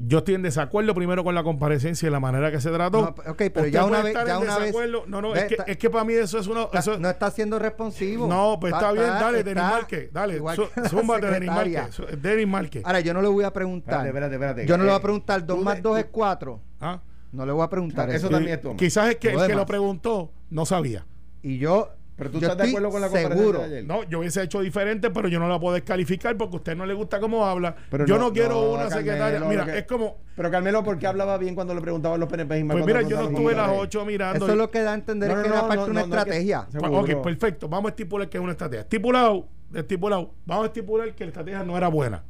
Yo 0.00 0.18
estoy 0.18 0.34
en 0.36 0.42
desacuerdo 0.42 0.94
primero 0.94 1.24
con 1.24 1.34
la 1.34 1.42
comparecencia 1.42 2.06
y 2.06 2.10
la 2.12 2.20
manera 2.20 2.52
que 2.52 2.60
se 2.60 2.70
trató. 2.70 3.00
No, 3.02 3.32
ok, 3.32 3.42
pero 3.52 3.66
ya 3.66 3.84
una 3.84 4.00
vez- 4.00 4.14
ya 4.14 4.20
en 4.36 4.42
una 4.42 4.54
vez- 4.58 4.66
desacuerdo. 4.66 5.04
No, 5.08 5.20
no, 5.20 5.32
Ve, 5.32 5.40
es 5.40 5.46
que, 5.46 5.56
es 5.72 5.76
que 5.76 5.90
para 5.90 6.04
mí 6.04 6.12
eso 6.14 6.38
es 6.38 6.46
uno. 6.46 6.66
Está- 6.66 6.78
Eso, 6.78 6.98
no 7.00 7.10
está 7.10 7.30
siendo 7.32 7.58
responsivo. 7.58 8.28
no, 8.28 8.58
pues 8.60 8.72
está, 8.72 8.92
bien, 8.92 9.06
dale, 9.06 9.42
Denis 9.42 9.62
Márquez. 9.62 10.12
Dale, 10.12 10.40
zúmbate, 10.88 11.26
Denis. 11.26 11.50
Márquez. 11.50 12.22
Denis 12.22 12.46
Márquez. 12.46 12.84
Ahora, 12.86 13.00
yo 13.00 13.12
no 13.12 13.20
le 13.22 13.28
voy 13.28 13.44
a 13.44 13.52
preguntar. 13.52 14.06
Espérate, 14.06 14.08
espérate, 14.08 14.34
espérate. 14.34 14.66
Yo 14.66 14.76
no 14.78 14.84
le 14.84 14.90
voy 14.90 14.96
Eh, 14.96 15.00
a 15.00 15.02
preguntar, 15.02 15.44
2 15.44 15.58
tú 15.58 15.64
más 15.64 15.74
de- 15.76 15.82
2 15.82 15.92
tú- 15.94 15.98
es 15.98 16.06
4. 16.12 16.60
Ah, 16.80 17.00
No 17.32 17.44
le 17.44 17.52
voy 17.52 17.62
a 17.64 17.68
preguntar 17.68 18.08
Eso 18.08 18.16
eso. 18.18 18.30
también 18.30 18.54
es 18.54 18.62
toma. 18.62 18.76
Quizás 18.76 19.10
es 19.10 19.16
que 19.16 19.32
Lo 19.32 19.42
el 19.42 19.48
que 19.50 19.54
lo 19.56 19.66
preguntó 19.66 20.30
no 20.48 20.64
sabía. 20.64 21.04
Y 21.42 21.58
yo 21.58 21.90
Pero 22.18 22.30
tú 22.32 22.40
Yo 22.40 22.48
estás 22.48 22.58
de 22.66 22.70
acuerdo 22.70 22.90
con 22.90 23.00
la 23.00 23.06
comparecencia 23.06 23.38
seguro. 23.38 23.58
de 23.60 23.64
ayer. 23.64 23.84
No, 23.84 24.02
yo 24.02 24.18
hubiese 24.18 24.42
hecho 24.42 24.60
diferente, 24.60 25.08
pero 25.10 25.28
yo 25.28 25.38
no 25.38 25.48
la 25.48 25.60
puedo 25.60 25.74
descalificar 25.74 26.36
porque 26.36 26.56
a 26.56 26.58
usted 26.58 26.76
no 26.76 26.84
le 26.84 26.92
gusta 26.92 27.20
cómo 27.20 27.46
habla. 27.46 27.76
Pero 27.90 28.06
yo 28.06 28.18
no- 28.18 28.24
no, 28.26 28.32
quiero 28.32 28.54
no, 28.54 28.60
una 28.72 28.88
Carmelo, 28.88 28.96
secretaria. 28.98 29.40
Mira, 29.48 29.64
que- 29.64 29.78
es 29.78 29.84
como. 29.86 30.16
Pero 30.34 30.50
Carmelo, 30.50 30.82
¿por 30.82 30.98
qué 30.98 31.06
hablaba 31.06 31.38
bien 31.38 31.54
cuando 31.54 31.76
le 31.76 31.80
preguntaban 31.80 32.18
los 32.18 32.28
PNP? 32.28 32.58
y 32.58 32.64
Pues 32.64 32.84
mira, 32.84 33.02
yo 33.02 33.18
no 33.22 33.28
estuve 33.28 33.54
las 33.54 33.66
PNP? 33.68 33.80
8 33.82 34.04
mirando. 34.04 34.44
Eso 34.44 34.52
es 34.52 34.58
lo 34.58 34.68
que 34.70 34.80
da 34.82 34.90
a 34.90 34.94
entender 34.94 35.28
No, 35.28 35.42
que 35.42 35.48
no, 35.48 35.54
era 35.54 35.62
parte 35.62 35.76
no, 35.76 35.84
de 35.84 35.90
una 35.92 36.00
no, 36.00 36.06
no 36.08 36.14
es 36.16 36.24
que- 36.24 36.30
estrategia. 36.30 36.66
Seguro. 36.72 37.00
Ok, 37.00 37.22
perfecto. 37.22 37.68
Vamos 37.68 37.86
a 37.86 37.90
estipular 37.90 38.28
que 38.28 38.36
es 38.38 38.42
una 38.42 38.52
estrategia. 38.52 38.80
Estipulado, 38.82 39.46
estipulado. 39.72 40.34
Vamos 40.44 40.64
a 40.64 40.66
estipular 40.66 41.14
que 41.14 41.24
la 41.24 41.28
estrategia 41.28 41.62
no 41.62 41.76
era 41.76 41.86
buena. 41.86 42.24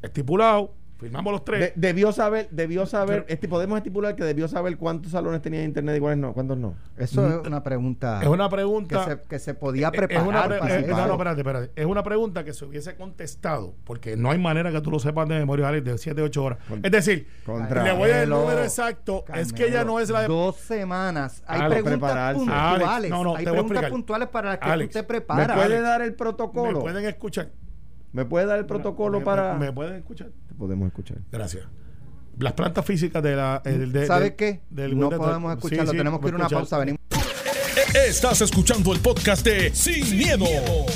Estipulado, 0.00 0.72
firmamos 1.04 1.32
los 1.32 1.44
tres. 1.44 1.60
De- 1.60 1.72
debió 1.76 2.12
saber, 2.12 2.48
debió 2.50 2.86
saber, 2.86 3.24
Pero- 3.26 3.40
esti- 3.40 3.48
podemos 3.48 3.76
estipular 3.78 4.14
que 4.16 4.24
debió 4.24 4.48
saber 4.48 4.76
cuántos 4.76 5.12
salones 5.12 5.40
tenía 5.42 5.60
de 5.60 5.66
internet 5.66 5.96
y 5.96 6.00
cuáles 6.00 6.18
no, 6.18 6.32
cuántos 6.32 6.58
no. 6.58 6.74
Eso 6.96 7.26
es 7.40 7.46
una 7.46 7.62
pregunta 7.62 8.20
es 8.22 8.28
una 8.28 8.48
que 8.48 8.54
pregunta. 8.54 9.04
se, 9.04 9.20
que 9.28 9.38
se 9.38 9.54
podía 9.54 9.88
es 9.88 9.92
preparar 9.92 10.26
una 10.28 10.44
pre- 10.48 10.58
para 10.58 10.78
eh, 10.78 10.86
no, 10.88 11.06
no, 11.06 11.12
espérate, 11.12 11.40
espérate. 11.40 11.70
Es 11.76 11.86
una 11.86 12.02
pregunta 12.02 12.44
que 12.44 12.52
se 12.52 12.64
hubiese 12.64 12.96
contestado, 12.96 13.74
porque 13.84 14.16
no 14.16 14.30
hay 14.30 14.38
manera 14.38 14.72
que 14.72 14.80
tú 14.80 14.90
lo 14.90 14.98
sepas 14.98 15.28
de 15.28 15.38
memoria, 15.38 15.68
Alex, 15.68 15.84
de 15.84 15.98
7, 15.98 16.22
8 16.22 16.42
horas. 16.44 16.58
Con- 16.68 16.84
es 16.84 16.90
decir, 16.90 17.26
Contra. 17.46 17.82
le 17.84 17.92
voy 17.92 18.10
a 18.10 18.14
dar 18.14 18.22
el 18.24 18.30
número 18.30 18.62
exacto. 18.62 19.24
es 19.34 19.52
que 19.52 19.68
ella 19.68 19.84
no 19.84 20.00
es 20.00 20.10
la 20.10 20.22
de 20.22 20.28
Dos 20.28 20.56
semanas. 20.56 21.42
Hay 21.46 21.60
Alex, 21.60 21.82
preguntas 21.82 22.00
prepararse. 22.10 22.38
puntuales. 22.38 22.88
Alex, 22.88 23.10
no, 23.10 23.24
no, 23.24 23.36
hay 23.36 23.44
preguntas 23.44 23.90
puntuales 23.90 24.28
para 24.28 24.48
las 24.50 24.58
que 24.58 24.68
Alex, 24.68 24.90
tú 24.90 24.92
te 24.94 25.02
¿Me 25.02 25.06
preparas. 25.06 25.46
puede 25.56 25.64
Alex, 25.66 25.82
dar 25.82 26.02
el 26.02 26.10
Me 26.10 26.16
protocolo? 26.16 26.80
pueden 26.80 27.04
escuchar. 27.04 27.48
¿Me 28.14 28.24
puede 28.24 28.46
dar 28.46 28.58
el 28.58 28.64
protocolo 28.64 29.18
Me- 29.18 29.24
para...? 29.24 29.54
Me, 29.54 29.66
me 29.66 29.72
pueden 29.72 29.96
escuchar. 29.96 30.28
Te 30.48 30.54
podemos 30.54 30.86
escuchar. 30.86 31.18
Gracias. 31.30 31.64
Las 32.38 32.52
plantas 32.54 32.84
físicas 32.84 33.22
de 33.22 33.36
la. 33.36 33.60
el 33.64 33.92
de- 33.92 34.06
¿Sabes 34.06 34.32
qué? 34.32 34.60
del 34.70 34.98
no 34.98 35.10
podemos 35.10 35.52
escucharlo. 35.54 35.90
sí, 35.92 35.96
Tenemos 35.98 36.20
que 36.20 36.28
ir 36.28 36.32
a 36.32 36.36
una 36.36 36.44
escuchar. 36.46 36.60
pausa. 36.62 36.78
Venimos. 36.78 37.00
Estás 38.08 38.40
escuchando 38.40 38.92
el 38.92 39.00
podcast 39.00 39.44
de 39.44 39.72
Sin, 39.74 40.16
miedo, 40.16 40.44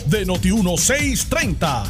de 0.07 0.27
Noti1630. 0.27 1.85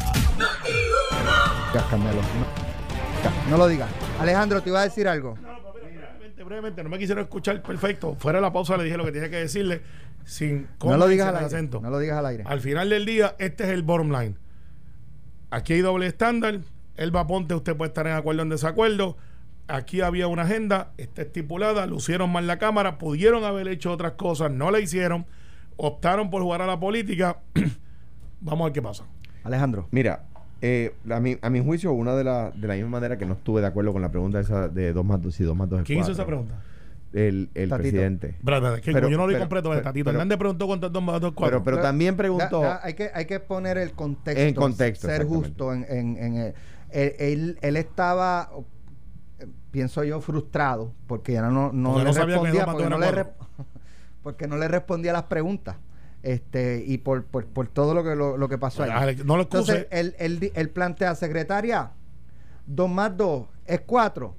Ya, 1.74 1.86
Carmelo. 1.88 2.20
No, 2.22 3.50
no 3.50 3.56
lo 3.56 3.68
digas. 3.68 3.88
Alejandro, 4.20 4.62
te 4.62 4.68
iba 4.70 4.80
a 4.80 4.84
decir 4.84 5.08
algo. 5.08 5.36
No, 5.42 5.52
no, 5.52 5.72
pero 5.74 5.86
mira, 5.90 6.08
brevemente, 6.18 6.44
brevemente, 6.44 6.82
no 6.84 6.88
me 6.90 6.98
quisieron 6.98 7.24
escuchar 7.24 7.62
perfecto. 7.62 8.16
Fuera 8.18 8.38
de 8.38 8.42
la 8.42 8.52
pausa 8.52 8.76
le 8.76 8.84
dije 8.84 8.96
lo 8.96 9.04
que 9.04 9.12
tenía 9.12 9.30
que 9.30 9.36
decirle 9.36 9.80
sin 10.24 10.66
No 10.84 10.96
lo 10.96 11.06
digas 11.08 11.28
al 11.28 11.34
aire. 11.36 11.46
acento. 11.46 11.80
No 11.80 11.90
lo 11.90 11.98
digas 11.98 12.18
al 12.18 12.26
aire. 12.26 12.44
Al 12.46 12.60
final 12.60 12.90
del 12.90 13.06
día, 13.06 13.34
este 13.38 13.64
es 13.64 13.70
el 13.70 13.82
bottom 13.82 14.10
line. 14.12 14.34
Aquí 15.50 15.74
hay 15.74 15.80
doble 15.80 16.06
estándar. 16.06 16.60
Elba 16.96 17.26
Ponte, 17.26 17.54
usted 17.54 17.76
puede 17.76 17.88
estar 17.88 18.06
en 18.06 18.14
acuerdo 18.14 18.42
o 18.42 18.44
en 18.44 18.48
desacuerdo. 18.50 19.16
Aquí 19.68 20.00
había 20.00 20.28
una 20.28 20.42
agenda, 20.42 20.92
está 20.96 21.22
estipulada, 21.22 21.86
lucieron 21.86 22.30
mal 22.30 22.46
la 22.46 22.58
cámara, 22.58 22.98
pudieron 22.98 23.44
haber 23.44 23.68
hecho 23.68 23.92
otras 23.92 24.12
cosas, 24.12 24.50
no 24.50 24.70
la 24.70 24.80
hicieron, 24.80 25.26
optaron 25.76 26.30
por 26.30 26.42
jugar 26.42 26.62
a 26.62 26.66
la 26.66 26.80
política. 26.80 27.38
Vamos 28.40 28.62
a 28.62 28.64
ver 28.64 28.72
qué 28.72 28.82
pasa. 28.82 29.04
Alejandro. 29.44 29.86
Mira, 29.90 30.24
eh, 30.60 30.94
a, 31.10 31.20
mi, 31.20 31.36
a 31.40 31.50
mi 31.50 31.62
juicio, 31.62 31.92
una 31.92 32.16
de, 32.16 32.24
la, 32.24 32.50
de 32.50 32.66
la 32.66 32.74
misma 32.74 32.90
manera 32.90 33.18
que 33.18 33.26
no 33.26 33.34
estuve 33.34 33.60
de 33.60 33.66
acuerdo 33.66 33.92
con 33.92 34.02
la 34.02 34.10
pregunta 34.10 34.40
esa 34.40 34.68
de 34.68 34.92
2 34.92 35.04
más 35.04 35.22
2 35.22 35.40
y 35.40 35.44
2 35.44 35.56
más 35.56 35.68
2 35.68 35.80
es 35.80 35.86
¿Quién 35.86 36.00
hizo 36.00 36.12
esa 36.12 36.26
pregunta? 36.26 36.54
El, 37.12 37.48
el 37.54 37.68
Tatito. 37.70 37.76
presidente. 37.76 38.26
Espera, 38.38 38.56
espera, 38.58 38.80
que 38.80 38.92
Pero- 38.92 39.08
yo 39.08 39.16
no 39.16 39.22
lo 39.22 39.28
vi 39.28 39.34
pero- 39.34 39.44
completo 39.44 39.68
de 39.70 39.76
pero- 39.76 39.84
Tatito. 39.84 40.04
pero- 40.04 40.18
Hernández 40.18 40.38
preguntó 40.38 40.66
cuántos 40.66 40.92
dos 40.92 41.02
más 41.02 41.20
dos 41.20 41.32
cuatro. 41.34 41.62
Pero, 41.64 41.76
pero 41.76 41.82
también 41.82 42.16
preguntó... 42.16 42.60
Da- 42.60 42.68
da- 42.68 42.80
hay, 42.82 42.94
que, 42.94 43.10
hay 43.14 43.24
que 43.24 43.40
poner 43.40 43.78
el 43.78 43.92
contexto. 43.92 44.42
En 44.42 44.54
contexto, 44.54 45.06
Ser 45.06 45.24
justo. 45.24 45.72
En, 45.72 45.86
en- 45.88 46.16
en 46.18 46.36
el- 46.36 46.54
él, 46.90 47.14
él- 47.18 47.58
él 47.62 47.76
estaba, 47.76 48.50
pienso 49.70 50.04
yo, 50.04 50.20
frustrado 50.20 50.92
porque 51.06 51.32
ya 51.32 51.42
no, 51.42 51.72
no 51.72 51.92
Porque 51.94 52.04
le 52.04 52.04
no 52.04 52.26
respondía. 52.26 52.66
Porque 52.66 52.88
no, 52.88 52.98
le 52.98 53.24
porque 54.22 54.46
no 54.48 54.56
le 54.58 54.68
respondía 54.68 55.10
a 55.12 55.14
las 55.14 55.22
preguntas. 55.24 55.76
Este, 56.22 56.82
y 56.84 56.98
por, 56.98 57.24
por, 57.24 57.46
por 57.46 57.68
todo 57.68 57.94
lo 57.94 58.02
que, 58.02 58.16
lo, 58.16 58.36
lo 58.36 58.48
que 58.48 58.58
pasó 58.58 58.82
ahí. 58.82 59.16
No 59.24 59.36
lo. 59.36 59.44
Entonces, 59.44 59.86
él, 59.90 60.14
él, 60.18 60.40
di- 60.40 60.50
él 60.54 60.68
plantea, 60.70 61.14
secretaria, 61.14 61.92
dos 62.66 62.90
más 62.90 63.16
dos 63.16 63.46
es 63.66 63.80
cuatro. 63.82 64.34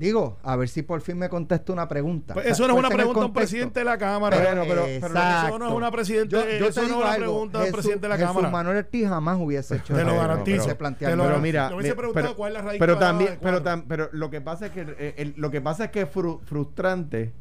Digo, 0.00 0.38
a 0.42 0.56
ver 0.56 0.66
si 0.70 0.80
por 0.80 1.02
fin 1.02 1.18
me 1.18 1.28
contesta 1.28 1.74
una 1.74 1.86
pregunta. 1.86 2.32
Pues 2.32 2.46
eso 2.46 2.66
no 2.66 2.72
es 2.72 2.78
una 2.78 2.88
en 2.88 2.92
el 2.92 2.96
pregunta 2.96 3.20
a 3.20 3.26
un 3.26 3.32
presidente 3.34 3.80
de 3.80 3.84
la 3.84 3.98
Cámara. 3.98 4.34
Pero, 4.34 4.62
pero, 4.66 4.86
eso 4.86 5.58
no 5.58 5.68
es 5.68 5.74
una 5.74 5.90
presidente, 5.90 6.34
Yo, 6.36 6.42
yo 6.58 6.68
eso 6.68 6.88
no 6.88 6.98
una 7.00 7.16
pregunta 7.16 7.58
del 7.58 7.66
Jesús- 7.66 7.72
presidente 7.76 8.02
de 8.06 8.08
la 8.08 8.16
Jesús 8.16 8.28
Cámara. 8.32 8.50
Manuel 8.50 8.76
Ortiz 8.78 9.06
jamás 9.06 9.38
hubiese 9.38 9.76
hecho 9.76 9.94
Te 9.94 10.02
lo 10.02 10.12
eso, 10.12 10.20
garantizo. 10.20 10.62
ese 10.62 10.74
Te 10.74 11.16
lo 11.16 11.24
pero 11.24 11.38
mira, 11.40 11.68
Le 11.68 11.76
hubiese 11.76 11.94
preguntado 11.94 12.24
pero, 12.28 12.34
cuál 12.36 12.52
es 12.52 12.58
la 12.58 12.62
raíz 12.64 12.78
pero 12.78 12.96
también, 12.98 13.38
pero, 13.42 13.62
tam- 13.62 13.84
pero 13.86 14.08
lo 14.12 14.30
que 14.30 14.40
pasa 14.40 14.66
es 14.66 14.72
que 14.72 14.86
eh, 14.98 15.14
el- 15.18 15.34
lo 15.36 15.50
que 15.50 15.60
pasa 15.60 15.84
es 15.84 15.90
que 15.90 16.00
es 16.00 16.08
fru- 16.10 16.40
frustrante, 16.46 17.32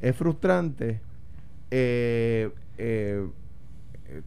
es 0.00 0.14
frustrante 0.14 1.00
eh, 1.72 2.50
eh, 2.78 3.26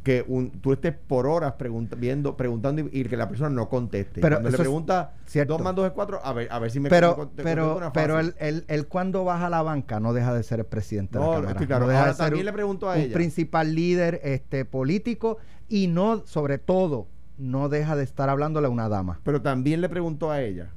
que 0.04 0.24
un- 0.28 0.52
tú 0.52 0.74
estés 0.74 0.94
por 0.96 1.28
horas 1.28 1.54
viendo, 1.98 2.36
preguntando 2.38 2.82
y, 2.82 2.90
y 2.92 3.04
que 3.06 3.18
la 3.18 3.28
persona 3.28 3.50
no 3.50 3.70
conteste. 3.70 4.22
Pero 4.22 4.38
Cuando 4.38 4.50
le 4.52 4.58
pregunta 4.58 5.14
cierto. 5.26 5.54
2 5.54 5.62
más 5.64 5.76
2 5.76 5.86
es 5.88 5.92
4, 5.94 6.22
a 6.24 6.34
ver, 6.34 6.48
a 6.52 6.60
ver 6.60 6.72
si 6.72 6.80
me 6.80 6.90
pero, 6.90 7.32
te 7.36 7.44
pero, 7.44 7.78
una 7.78 7.92
pero 7.94 8.20
él, 8.20 8.36
él, 8.40 8.66
él 8.68 8.88
cuando 8.88 9.24
baja 9.24 9.48
a 9.48 9.50
la 9.50 9.62
banca 9.62 10.00
no 10.00 10.14
deja 10.14 10.34
de 10.34 10.44
ser 10.44 10.60
el 10.60 10.66
presidente 10.66 11.18
de 11.20 11.26
la 11.26 11.32
Cámara. 11.32 11.52
estoy 11.52 11.68
claro. 11.68 11.86
No 11.86 11.90
deja 11.90 12.00
Ahora 12.02 12.12
de 12.12 12.18
ser 12.18 12.26
también 12.26 12.42
un, 12.42 12.46
le 12.46 12.54
pregunto 12.54 12.90
a 12.90 12.96
un 12.96 13.02
ella. 13.02 13.14
principal 13.14 13.76
líder 13.76 14.22
este, 14.24 14.66
político 14.66 15.38
y 15.70 15.88
no, 15.88 16.26
sobre 16.26 16.58
todo, 16.58 17.08
no 17.38 17.68
deja 17.70 17.96
de 17.96 18.04
estar 18.04 18.30
hablándole 18.30 18.68
a 18.68 18.70
una 18.70 18.90
dama. 18.90 19.20
Pero 19.24 19.42
también 19.42 19.82
le 19.82 19.90
preguntó 19.90 20.32
a 20.32 20.42
ella, 20.42 20.70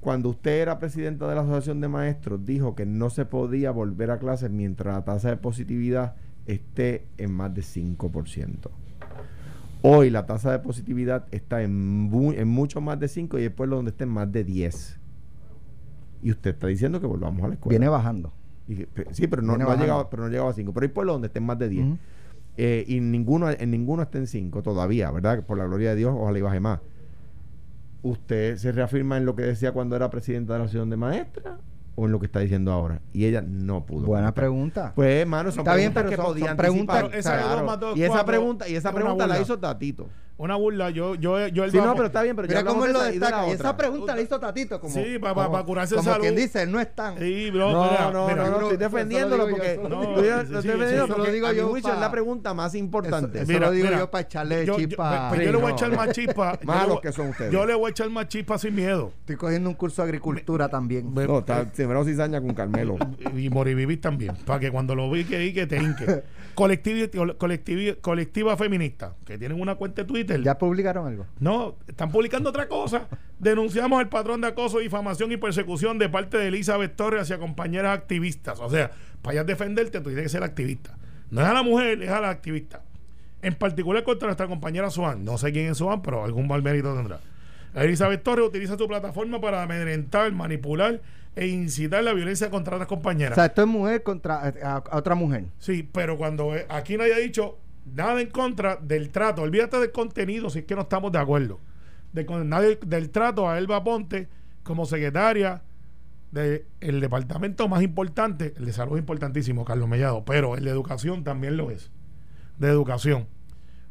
cuando 0.00 0.28
usted 0.28 0.60
era 0.62 0.78
presidenta 0.78 1.26
de 1.28 1.34
la 1.34 1.40
Asociación 1.40 1.80
de 1.80 1.88
Maestros, 1.88 2.44
dijo 2.44 2.74
que 2.74 2.86
no 2.86 3.10
se 3.10 3.24
podía 3.24 3.70
volver 3.72 4.10
a 4.10 4.18
clases 4.18 4.50
mientras 4.50 4.94
la 4.94 5.04
tasa 5.04 5.30
de 5.30 5.36
positividad 5.36 6.14
esté 6.46 7.06
en 7.18 7.32
más 7.32 7.52
de 7.54 7.62
5%. 7.62 8.70
Hoy 9.82 10.10
la 10.10 10.26
tasa 10.26 10.50
de 10.52 10.58
positividad 10.58 11.26
está 11.30 11.62
en, 11.62 11.76
mu- 12.08 12.32
en 12.32 12.48
mucho 12.48 12.80
más 12.80 12.98
de 12.98 13.08
5 13.08 13.38
y 13.38 13.42
hay 13.42 13.48
pueblos 13.50 13.78
donde 13.78 13.90
está 13.90 14.04
en 14.04 14.10
más 14.10 14.30
de 14.32 14.42
10. 14.44 14.98
Y 16.22 16.30
usted 16.30 16.50
está 16.50 16.66
diciendo 16.66 17.00
que 17.00 17.06
volvamos 17.06 17.42
a 17.44 17.48
la 17.48 17.54
escuela. 17.54 17.70
Viene 17.78 17.88
bajando. 17.88 18.32
Y 18.68 18.86
sí, 19.12 19.26
pero 19.28 19.42
no, 19.42 19.52
ha 19.52 19.76
llegado, 19.76 20.10
pero 20.10 20.22
no 20.22 20.26
ha 20.28 20.30
llegado 20.30 20.48
a 20.48 20.52
5. 20.54 20.72
Pero 20.72 20.84
hay 20.84 20.90
pueblos 20.92 21.14
donde 21.14 21.26
está 21.28 21.38
en 21.38 21.46
más 21.46 21.58
de 21.58 21.68
10. 21.68 21.86
Ujú. 21.86 21.98
Eh, 22.56 22.84
y 22.88 23.00
ninguno, 23.00 23.50
en 23.50 23.70
ninguno 23.70 24.02
está 24.02 24.18
en 24.18 24.26
5 24.26 24.62
todavía, 24.62 25.10
¿verdad? 25.10 25.44
Por 25.44 25.58
la 25.58 25.66
gloria 25.66 25.90
de 25.90 25.96
Dios, 25.96 26.14
ojalá 26.16 26.38
y 26.38 26.42
baje 26.42 26.58
más. 26.60 26.80
¿Usted 28.02 28.56
se 28.56 28.72
reafirma 28.72 29.16
en 29.18 29.24
lo 29.26 29.36
que 29.36 29.42
decía 29.42 29.72
cuando 29.72 29.94
era 29.94 30.10
presidenta 30.10 30.54
de 30.54 30.58
la 30.60 30.64
Asociación 30.64 30.90
de 30.90 30.96
Maestras 30.96 31.60
o 31.96 32.06
en 32.06 32.12
lo 32.12 32.20
que 32.20 32.26
está 32.26 32.38
diciendo 32.40 32.70
ahora? 32.72 33.00
Y 33.12 33.24
ella 33.24 33.42
no 33.42 33.84
pudo. 33.84 34.06
Buena 34.06 34.26
contestar. 34.28 34.34
pregunta. 34.34 34.92
Pues, 34.94 35.20
hermano, 35.22 35.50
son 35.50 35.60
Está 35.60 35.74
bien, 35.74 35.92
preguntas 35.92 36.02
pero 36.02 36.10
que 36.10 36.16
son- 36.16 36.26
podían 36.26 36.48
son 36.48 36.56
preguntas- 36.56 36.96
anticipar. 36.96 37.10
Pero 37.10 37.18
esa 37.20 37.32
de 37.36 37.42
Claro. 37.42 37.56
dos 37.56 37.66
más 37.66 37.80
dos 37.80 37.92
es 37.92 37.98
Y 37.98 38.02
esa 38.04 38.12
cuatro, 38.12 38.26
pregunta, 38.26 38.68
y 38.68 38.74
esa 38.76 38.88
una 38.90 38.94
pregunta 39.00 39.26
la 39.26 39.34
burla. 39.34 39.42
hizo 39.42 39.58
Tatito. 39.58 40.08
Una 40.38 40.54
burla. 40.56 40.90
Yo, 40.90 41.14
yo, 41.14 41.48
yo 41.48 41.64
el 41.64 41.70
Sí, 41.70 41.78
no, 41.78 41.94
pero 41.94 42.06
está 42.08 42.22
bien, 42.22 42.36
pero 42.36 42.46
ya 42.46 42.56
Mira 42.60 42.68
cómo 42.70 42.84
hablamos 42.84 42.88
él 42.88 42.92
lo 42.92 43.00
de 43.00 43.04
esa 43.06 43.10
y 43.10 43.14
de 43.14 43.20
la 43.20 43.26
destaca. 43.26 43.42
Y 43.48 43.54
otra. 43.54 43.64
esa 43.68 43.76
pregunta 43.78 44.14
la 44.14 44.20
hizo 44.20 44.38
Tatito 44.40 44.80
como, 44.80 44.92
Sí, 44.94 45.18
pa- 45.18 45.34
pa- 45.34 45.44
como- 45.46 45.56
pa 45.56 45.64
curarse 45.64 45.94
como 45.94 46.10
salud. 46.10 46.20
quien 46.20 46.36
dice, 46.36 46.66
no 46.66 46.78
están. 46.78 47.18
Sí, 47.18 47.50
bro, 47.50 47.72
No, 47.72 47.84
mira, 47.84 48.10
no, 48.12 48.28
mira. 48.28 48.36
no, 48.50 48.52
estoy 48.60 48.72
lo 48.72 48.76
defendiéndolo 48.76 49.46
digo 49.46 49.56
yo, 49.56 49.62
porque 49.64 49.72
eso 49.72 49.88
lo 49.88 50.00
digo 50.00 50.02
estoy- 50.12 50.26
yo. 50.28 50.36
lo 50.36 50.36
Sí, 50.36 50.44
estoy 50.44 50.60
sí, 50.62 50.68
defendiendo 50.68 50.94
eso 51.04 51.06
lo 51.06 51.14
porque 51.16 51.32
digo 51.32 51.46
a 51.46 51.50
mi 51.52 51.56
yo 51.56 51.68
juicio 51.68 51.88
es 51.90 51.94
pa- 51.94 52.00
la 52.02 52.10
pregunta 52.10 52.52
más 52.54 52.74
importante. 52.74 53.38
Eso 53.38 53.46
Mira, 53.52 53.66
lo 53.66 53.72
digo 53.72 53.86
mira, 53.86 53.98
yo 53.98 54.10
para 54.10 54.22
echarle 54.22 54.66
Yo- 54.66 54.78
yo- 54.78 54.86
chispa. 54.88 55.28
pues 55.30 55.40
yo 55.42 55.52
le 55.52 55.58
voy 55.58 55.70
a 55.70 55.74
echar 55.74 55.96
más 55.96 56.10
chispa. 56.10 56.58
yo 56.60 56.66
Malos 56.66 56.86
le 56.88 56.92
voy- 56.92 57.00
que 57.02 57.12
son 57.12 57.28
ustedes. 57.28 57.52
Yo 57.52 57.64
le 57.66 57.74
voy 57.74 57.86
a 57.86 57.90
echar 57.92 58.10
más 58.10 58.28
chispa 58.28 58.58
sin 58.58 58.74
miedo. 58.74 59.12
Estoy 59.20 59.36
cogiendo 59.36 59.70
un 59.70 59.74
curso 59.74 60.02
de 60.02 60.08
agricultura 60.08 60.68
también. 60.68 61.14
No, 61.14 61.38
está 61.38 61.66
sembrado 61.72 62.04
cizaña 62.04 62.42
con 62.42 62.52
Carmelo. 62.54 62.96
y 63.34 63.48
morivivir 63.48 64.02
también, 64.02 64.36
para 64.44 64.60
que 64.60 64.70
cuando 64.70 64.94
lo 64.94 65.10
vi 65.10 65.24
que, 65.24 65.54
que 65.54 65.66
te 65.66 65.78
hinque. 65.78 66.22
Colectiva, 66.56 67.06
colectiva, 67.36 67.96
colectiva 68.00 68.56
feminista, 68.56 69.14
que 69.26 69.36
tienen 69.36 69.60
una 69.60 69.74
cuenta 69.74 70.02
de 70.02 70.08
Twitter. 70.08 70.25
¿Ya 70.42 70.58
publicaron 70.58 71.06
algo? 71.06 71.26
No, 71.38 71.76
están 71.86 72.10
publicando 72.10 72.50
otra 72.50 72.68
cosa. 72.68 73.08
Denunciamos 73.38 74.00
el 74.00 74.08
patrón 74.08 74.40
de 74.40 74.48
acoso, 74.48 74.78
difamación 74.78 75.30
y 75.32 75.36
persecución 75.36 75.98
de 75.98 76.08
parte 76.08 76.38
de 76.38 76.48
Elizabeth 76.48 76.96
Torres 76.96 77.22
hacia 77.22 77.38
compañeras 77.38 77.96
activistas. 77.96 78.60
O 78.60 78.68
sea, 78.70 78.90
para 79.22 79.36
ya 79.36 79.44
defenderte, 79.44 79.98
tú 80.00 80.04
tienes 80.10 80.24
que 80.24 80.28
ser 80.30 80.42
activista. 80.42 80.96
No 81.30 81.40
es 81.42 81.46
a 81.46 81.52
la 81.52 81.62
mujer, 81.62 82.02
es 82.02 82.10
a 82.10 82.20
la 82.20 82.30
activista. 82.30 82.82
En 83.42 83.54
particular 83.54 84.02
contra 84.04 84.26
nuestra 84.28 84.46
compañera 84.48 84.90
Swan. 84.90 85.24
No 85.24 85.38
sé 85.38 85.52
quién 85.52 85.70
es 85.70 85.78
Swan, 85.78 86.02
pero 86.02 86.24
algún 86.24 86.48
mal 86.48 86.62
mérito 86.62 86.94
tendrá. 86.94 87.20
Elizabeth 87.74 88.22
Torres 88.22 88.46
utiliza 88.46 88.78
su 88.78 88.88
plataforma 88.88 89.40
para 89.40 89.62
amedrentar, 89.62 90.32
manipular 90.32 91.00
e 91.34 91.46
incitar 91.48 92.02
la 92.02 92.14
violencia 92.14 92.48
contra 92.48 92.78
las 92.78 92.86
O 92.86 92.88
compañeras. 92.88 93.34
sea, 93.34 93.44
esto 93.46 93.60
es 93.62 93.68
mujer 93.68 94.02
contra 94.02 94.36
a, 94.62 94.76
a 94.78 94.96
otra 94.96 95.14
mujer. 95.14 95.44
Sí, 95.58 95.86
pero 95.92 96.16
cuando 96.16 96.56
eh, 96.56 96.64
aquí 96.70 96.96
nadie 96.96 97.12
ha 97.14 97.18
dicho 97.18 97.58
nada 97.86 98.20
en 98.20 98.28
contra 98.30 98.76
del 98.76 99.10
trato, 99.10 99.42
olvídate 99.42 99.78
del 99.78 99.92
contenido 99.92 100.50
si 100.50 100.58
es 100.60 100.64
que 100.66 100.74
no 100.74 100.82
estamos 100.82 101.10
de 101.12 101.18
acuerdo. 101.18 101.60
De, 102.12 102.26
con- 102.26 102.48
nadie, 102.48 102.78
del 102.84 103.10
trato 103.10 103.48
a 103.48 103.58
Elba 103.58 103.82
Ponte 103.84 104.28
como 104.62 104.84
secretaria 104.86 105.62
del 106.32 107.00
departamento 107.00 107.68
más 107.68 107.82
importante, 107.82 108.52
el 108.56 108.66
de 108.66 108.72
salud 108.72 108.94
es 108.96 109.00
importantísimo, 109.00 109.64
Carlos 109.64 109.88
Mellado, 109.88 110.24
pero 110.24 110.56
el 110.56 110.64
de 110.64 110.70
educación 110.70 111.24
también 111.24 111.56
lo 111.56 111.70
es. 111.70 111.90
De 112.58 112.68
educación. 112.68 113.26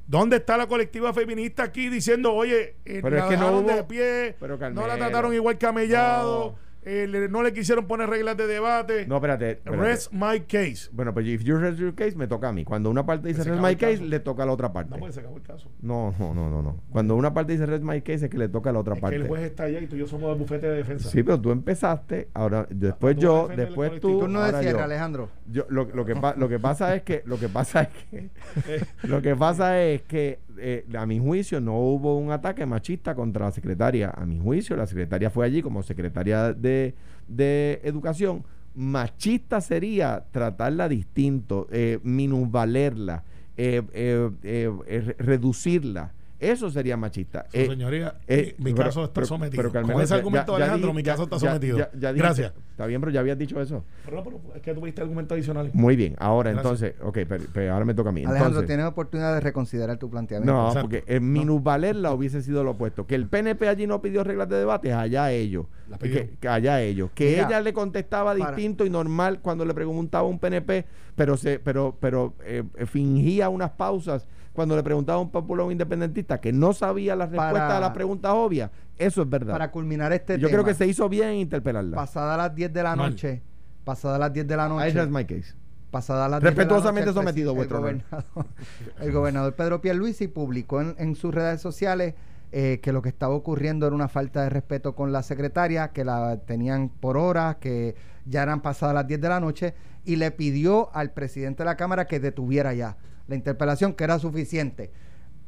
¿Dónde 0.08 0.36
está 0.38 0.56
la 0.58 0.68
colectiva 0.68 1.14
feminista 1.14 1.64
aquí 1.64 1.90
diciendo, 1.90 2.34
oye, 2.34 2.76
eh, 2.86 3.00
Pero 3.02 3.16
la 3.18 3.24
es 3.24 3.30
que 3.30 3.38
no 3.38 3.52
hubo- 3.60 3.68
de 3.68 3.84
pie, 3.86 4.36
pero, 4.40 4.58
no 4.72 4.86
la 4.86 4.98
trataron 4.98 5.34
igual 5.34 5.58
que 5.58 5.66
a 5.66 5.72
Mellado, 5.72 6.56
eh, 6.86 7.08
le- 7.08 7.28
no 7.30 7.42
le 7.44 7.52
quisieron 7.52 7.86
poner 7.88 8.10
reglas 8.10 8.38
de 8.38 8.48
debate. 8.48 9.06
No, 9.08 9.16
espérate. 9.16 9.52
espérate. 9.52 9.82
Rest 9.82 10.12
my 10.14 10.40
case. 10.42 10.90
Bueno, 10.92 11.14
pues 11.14 11.26
if 11.28 11.44
you 11.44 11.58
rest 11.58 11.78
your 11.80 11.94
case, 11.96 12.16
me 12.16 12.28
toca 12.28 12.50
a 12.50 12.52
mí. 12.52 12.64
Cuando 12.64 12.90
una 12.90 13.06
parte 13.06 13.28
dice 13.28 13.44
rest 13.44 13.60
my 13.62 13.76
case, 13.76 13.94
caso. 13.98 14.06
le 14.06 14.20
toca 14.20 14.44
a 14.44 14.46
la 14.46 14.52
otra 14.52 14.72
parte. 14.72 14.92
No, 14.92 14.98
pues 14.98 15.16
se 15.16 15.20
acabó 15.22 15.38
el 15.38 15.44
caso. 15.44 15.70
No, 15.82 16.14
no, 16.20 16.34
no, 16.34 16.50
no, 16.50 16.62
no. 16.62 16.82
Cuando 16.92 17.16
una 17.16 17.34
parte 17.34 17.54
dice 17.54 17.66
rest 17.66 17.84
my 17.84 18.02
case, 18.02 18.26
es 18.26 18.30
que 18.32 18.38
le 18.38 18.48
toca 18.50 18.70
a 18.70 18.74
la 18.74 18.80
otra 18.80 18.94
Es 18.94 18.98
que 18.98 19.02
parte. 19.02 19.16
el 19.18 19.28
juez 19.28 19.42
está 19.44 19.64
allá 19.64 19.80
y 19.82 19.88
tú 19.88 19.96
y 19.96 20.00
yo 20.00 20.08
somos 20.08 20.30
del 20.30 20.38
bufete 20.40 20.68
de 20.68 20.76
defensa. 20.78 21.10
Sí, 21.10 21.24
pero 21.24 21.40
tú 21.42 21.52
empezaste, 21.52 22.30
ahora 22.34 22.68
después 22.70 23.16
tú 23.16 23.22
yo, 23.22 23.48
después 23.56 24.00
tú, 24.00 24.20
Turno 24.20 24.40
ahora 24.40 24.58
de 24.58 24.64
cierre, 24.64 24.80
yo. 24.80 24.84
Alejandro. 24.86 25.30
Yo, 25.52 25.66
lo, 25.70 25.86
lo 25.86 26.06
que 26.06 26.16
pa- 26.16 26.36
lo 26.36 26.48
que 26.50 26.60
pasa 26.60 26.96
es 26.96 27.04
que 27.04 27.24
lo 27.26 27.38
que 27.40 27.50
pasa 27.50 27.82
es 27.84 27.90
que 28.10 28.30
lo 29.08 29.22
que 29.22 29.36
pasa 29.36 29.82
es 29.82 30.02
que 30.04 30.40
eh, 30.58 30.86
a 30.98 31.06
mi 31.06 31.20
juicio 31.20 31.60
no 31.62 31.78
hubo 31.80 32.18
un 32.18 32.32
ataque 32.32 32.66
machista 32.66 33.16
contra 33.16 33.46
la 33.46 33.52
secretaria. 33.52 34.10
A 34.16 34.26
mi 34.26 34.40
juicio 34.40 34.76
la 34.76 34.86
secretaria 34.88 35.30
fue 35.30 35.46
allí 35.46 35.62
como 35.62 35.84
secretaria 35.84 36.54
de, 36.54 36.94
de 37.28 37.82
educación. 37.84 38.44
Machista 38.76 39.62
sería 39.62 40.26
tratarla 40.32 40.90
distinto 40.90 41.68
eh, 41.72 42.00
minusvalerla 42.04 43.24
eh, 43.58 43.82
eh, 43.94 44.70
re- 44.78 45.16
reducirla 45.18 46.12
eso 46.40 46.70
sería 46.70 46.98
machista 46.98 47.46
Su 47.52 47.58
Eh, 47.58 47.68
señoría, 47.68 48.16
eh, 48.28 48.56
mi 48.58 48.74
pero- 48.74 48.86
caso 48.86 49.04
está 49.04 49.14
pero- 49.16 49.28
sometido. 49.28 49.62
pero, 49.62 49.72
Carmelo, 49.72 49.94
Con 49.96 50.04
ese 50.04 50.14
argumento 50.16 50.52
ya- 50.52 50.54
de 50.56 50.60
ya 50.60 50.66
Alejandro, 50.66 50.94
mi 50.94 51.04
caso 51.04 51.24
está 51.24 51.38
ya- 51.38 51.48
sometido. 51.50 51.78
ya- 51.78 51.90
ya 51.94 52.14
dijiste- 52.14 52.18
Gracias. 52.20 52.54
Está 52.72 52.86
bien, 52.88 53.00
pero 53.00 53.12
ya 53.12 53.22
habías 53.22 53.38
dicho 53.38 53.62
eso. 53.62 53.86
Pero 54.04 54.18
no, 54.18 54.24
pero 54.26 54.42
es 54.54 54.62
que 54.62 54.74
tuviste 54.74 55.02
argumentos 55.02 55.34
adicionales. 55.36 55.74
Muy 55.74 55.96
bien. 55.96 56.16
Ahora 56.20 56.52
Gracias. 56.52 56.82
entonces, 56.82 57.02
ok, 57.02 57.18
pero, 57.28 57.44
pero 57.54 57.74
ahora 57.74 57.86
me 57.86 57.94
toca 57.94 58.10
a 58.10 58.12
mí. 58.12 58.22
Alejandro, 58.22 58.48
Entonces, 58.48 58.68
tienes 58.68 58.86
oportunidad 58.86 59.34
de 59.34 59.40
reconsiderar 59.40 59.98
tu 59.98 60.10
planteamiento. 60.10 60.52
no, 60.54 60.68
Exacto. 60.68 60.90
porque 60.90 61.04
en 61.08 61.32
minusvalerla 61.32 62.12
hubiese 62.14 62.42
sido 62.42 62.64
lo 62.66 62.72
opuesto. 62.72 63.08
Que 63.08 63.16
el 63.16 63.28
PNP 63.28 63.70
allí 63.70 63.88
no 63.88 64.02
pidió 64.02 64.24
reglas 64.26 64.50
de 64.50 64.58
debate, 64.58 64.92
allá 64.94 65.32
ellos. 65.32 65.68
Que, 66.02 66.32
que 66.40 66.48
allá 66.50 66.82
ellos. 66.82 67.12
Que 67.14 67.30
Mira, 67.32 67.48
ella 67.48 67.62
le 67.62 67.72
contestaba 67.72 68.34
para- 68.36 68.52
distinto 68.52 68.86
y 68.86 68.90
normal 68.90 69.40
cuando 69.42 69.64
le 69.66 69.74
preguntaba 69.74 70.26
a 70.26 70.30
un 70.30 70.40
PNP, 70.40 70.86
pero 71.16 71.38
se, 71.38 71.60
pero, 71.60 71.96
pero 72.00 72.34
eh, 72.44 72.64
fingía 72.88 73.50
unas 73.50 73.72
pausas 73.72 74.28
cuando 74.56 74.76
le 74.76 74.82
preguntaba 74.84 75.20
a 75.20 75.22
un 75.22 75.30
popular 75.30 75.64
o 75.64 75.66
un 75.68 75.74
independentista 75.74 76.40
que 76.42 76.52
no 76.54 76.74
sabía 76.74 77.16
la 77.16 77.26
respuesta 77.28 77.52
Para- 77.54 77.78
a 77.78 77.80
las 77.82 77.92
preguntas 77.92 78.32
obvias. 78.34 78.72
Eso 78.98 79.22
es 79.22 79.30
verdad. 79.30 79.54
Para 79.54 79.70
culminar 79.72 80.12
este 80.14 80.34
Yo 80.40 80.48
tema, 80.48 80.52
creo 80.52 80.64
que 80.66 80.74
se 80.74 80.88
hizo 80.88 81.08
bien 81.10 81.30
en 81.30 81.36
interpelarla. 81.36 81.96
pasada 81.96 82.38
las 82.38 82.56
10 82.56 82.72
de 82.74 82.82
la 82.84 82.96
Mal. 82.96 83.12
noche, 83.12 83.42
pasada 83.84 84.18
las 84.18 84.32
10 84.34 84.48
de 84.48 84.58
la 84.58 84.66
I 84.66 84.70
noche, 84.70 84.92
rest 84.94 85.12
my 85.12 85.26
case. 85.26 85.54
pasada 85.92 86.28
las 86.30 86.42
10 86.42 86.44
de 86.44 86.46
la 86.46 86.50
Respetuosamente 86.64 87.08
noche, 87.12 87.20
sometido, 87.20 87.54
vuestro 87.54 87.80
gobernador, 87.80 88.24
el 89.02 89.12
gobernador 89.12 89.54
Pedro 89.54 89.82
Pierluisi 89.82 90.28
publicó 90.30 90.82
en, 90.82 90.96
en 90.98 91.16
sus 91.16 91.34
redes 91.36 91.62
sociales 91.62 92.14
eh, 92.52 92.80
que 92.82 92.94
lo 92.94 93.02
que 93.02 93.10
estaba 93.10 93.34
ocurriendo 93.36 93.86
era 93.86 93.96
una 93.96 94.08
falta 94.08 94.44
de 94.44 94.50
respeto 94.50 94.96
con 94.96 95.12
la 95.12 95.24
secretaria, 95.24 95.90
que 95.90 96.06
la 96.06 96.38
tenían 96.46 96.88
por 96.90 97.18
horas, 97.18 97.58
que 97.58 97.96
ya 98.26 98.44
eran 98.44 98.62
pasadas 98.62 98.96
las 98.96 99.08
10 99.08 99.20
de 99.20 99.30
la 99.30 99.40
noche, 99.42 99.74
y 100.06 100.16
le 100.16 100.32
pidió 100.32 100.90
al 100.96 101.12
presidente 101.12 101.64
de 101.64 101.66
la 101.66 101.76
Cámara 101.76 102.06
que 102.08 102.20
detuviera 102.22 102.74
ya 102.74 102.96
la 103.28 103.36
interpelación, 103.36 103.94
que 103.94 104.04
era 104.04 104.20
suficiente. 104.20 104.92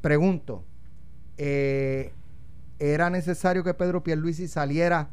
Pregunto, 0.01 0.63
eh, 1.37 2.13
¿era 2.79 3.09
necesario 3.09 3.63
que 3.63 3.73
Pedro 3.73 4.03
Pierluisi 4.03 4.47
saliera 4.47 4.99
a- 4.99 5.09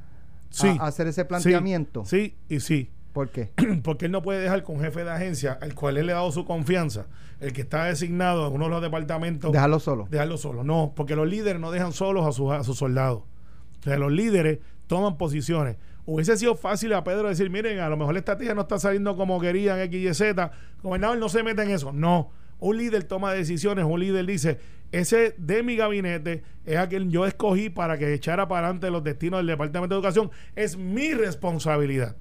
Sí. 0.50 0.76
a, 0.80 0.86
hacer 0.86 1.06
ese 1.08 1.22
Sí, 1.22 1.26
planteamiento? 1.28 2.04
Sí, 2.04 2.36
y 2.48 2.60
sí. 2.60 2.90
¿Por 3.12 3.30
qué? 3.30 3.52
Porque 3.84 4.06
él 4.06 4.12
no 4.12 4.22
puede 4.22 4.40
dejar 4.40 4.64
con 4.64 4.80
jefe 4.80 5.04
de 5.04 5.10
agencia, 5.10 5.56
al 5.60 5.74
cual 5.74 5.96
él 5.96 6.06
le 6.06 6.12
ha 6.12 6.16
dado 6.16 6.32
su 6.32 6.44
confianza, 6.44 7.06
el 7.40 7.52
que 7.52 7.60
está 7.62 7.84
designado 7.84 8.46
en 8.48 8.54
uno 8.54 8.64
de 8.64 8.70
los 8.72 8.82
departamentos, 8.82 9.52
Dejarlo 9.52 9.78
solo. 9.78 10.08
dejarlo 10.10 10.36
solo. 10.36 10.64
No, 10.64 10.92
porque 10.96 11.14
los 11.14 11.28
líderes 11.28 11.60
no 11.60 11.70
dejan 11.70 11.92
solos 11.92 12.26
a 12.26 12.32
sus, 12.32 12.50
a 12.52 12.64
sus 12.64 12.76
soldados. 12.78 13.22
O 13.80 13.82
sea, 13.84 13.98
los 13.98 14.10
líderes 14.10 14.58
toman 14.88 15.16
posiciones. 15.16 15.76
Hubiese 16.06 16.36
sido 16.36 16.56
fácil 16.56 16.92
a 16.92 17.04
Pedro 17.04 17.28
decir, 17.28 17.50
miren, 17.50 17.78
a 17.78 17.88
lo 17.88 17.96
mejor 17.96 18.14
la 18.14 18.18
estrategia 18.18 18.54
no 18.54 18.62
está 18.62 18.78
saliendo 18.78 19.16
como 19.16 19.40
querían 19.40 19.78
X, 19.80 19.96
Y, 20.10 20.12
Z. 20.14 20.50
Gobernador, 20.82 21.16
no 21.18 21.28
se 21.28 21.42
mete 21.42 21.62
en 21.62 21.70
eso. 21.70 21.92
No. 21.92 22.30
Un 22.66 22.78
líder 22.78 23.04
toma 23.04 23.32
decisiones, 23.32 23.84
un 23.84 24.00
líder 24.00 24.24
dice, 24.24 24.58
ese 24.90 25.34
de 25.36 25.62
mi 25.62 25.76
gabinete 25.76 26.42
es 26.64 26.76
a 26.78 26.88
quien 26.88 27.10
yo 27.10 27.26
escogí 27.26 27.68
para 27.68 27.98
que 27.98 28.14
echara 28.14 28.48
para 28.48 28.68
adelante 28.68 28.90
los 28.90 29.04
destinos 29.04 29.40
del 29.40 29.48
Departamento 29.48 29.94
de 29.94 29.98
Educación. 29.98 30.30
Es 30.56 30.78
mi 30.78 31.12
responsabilidad. 31.12 32.16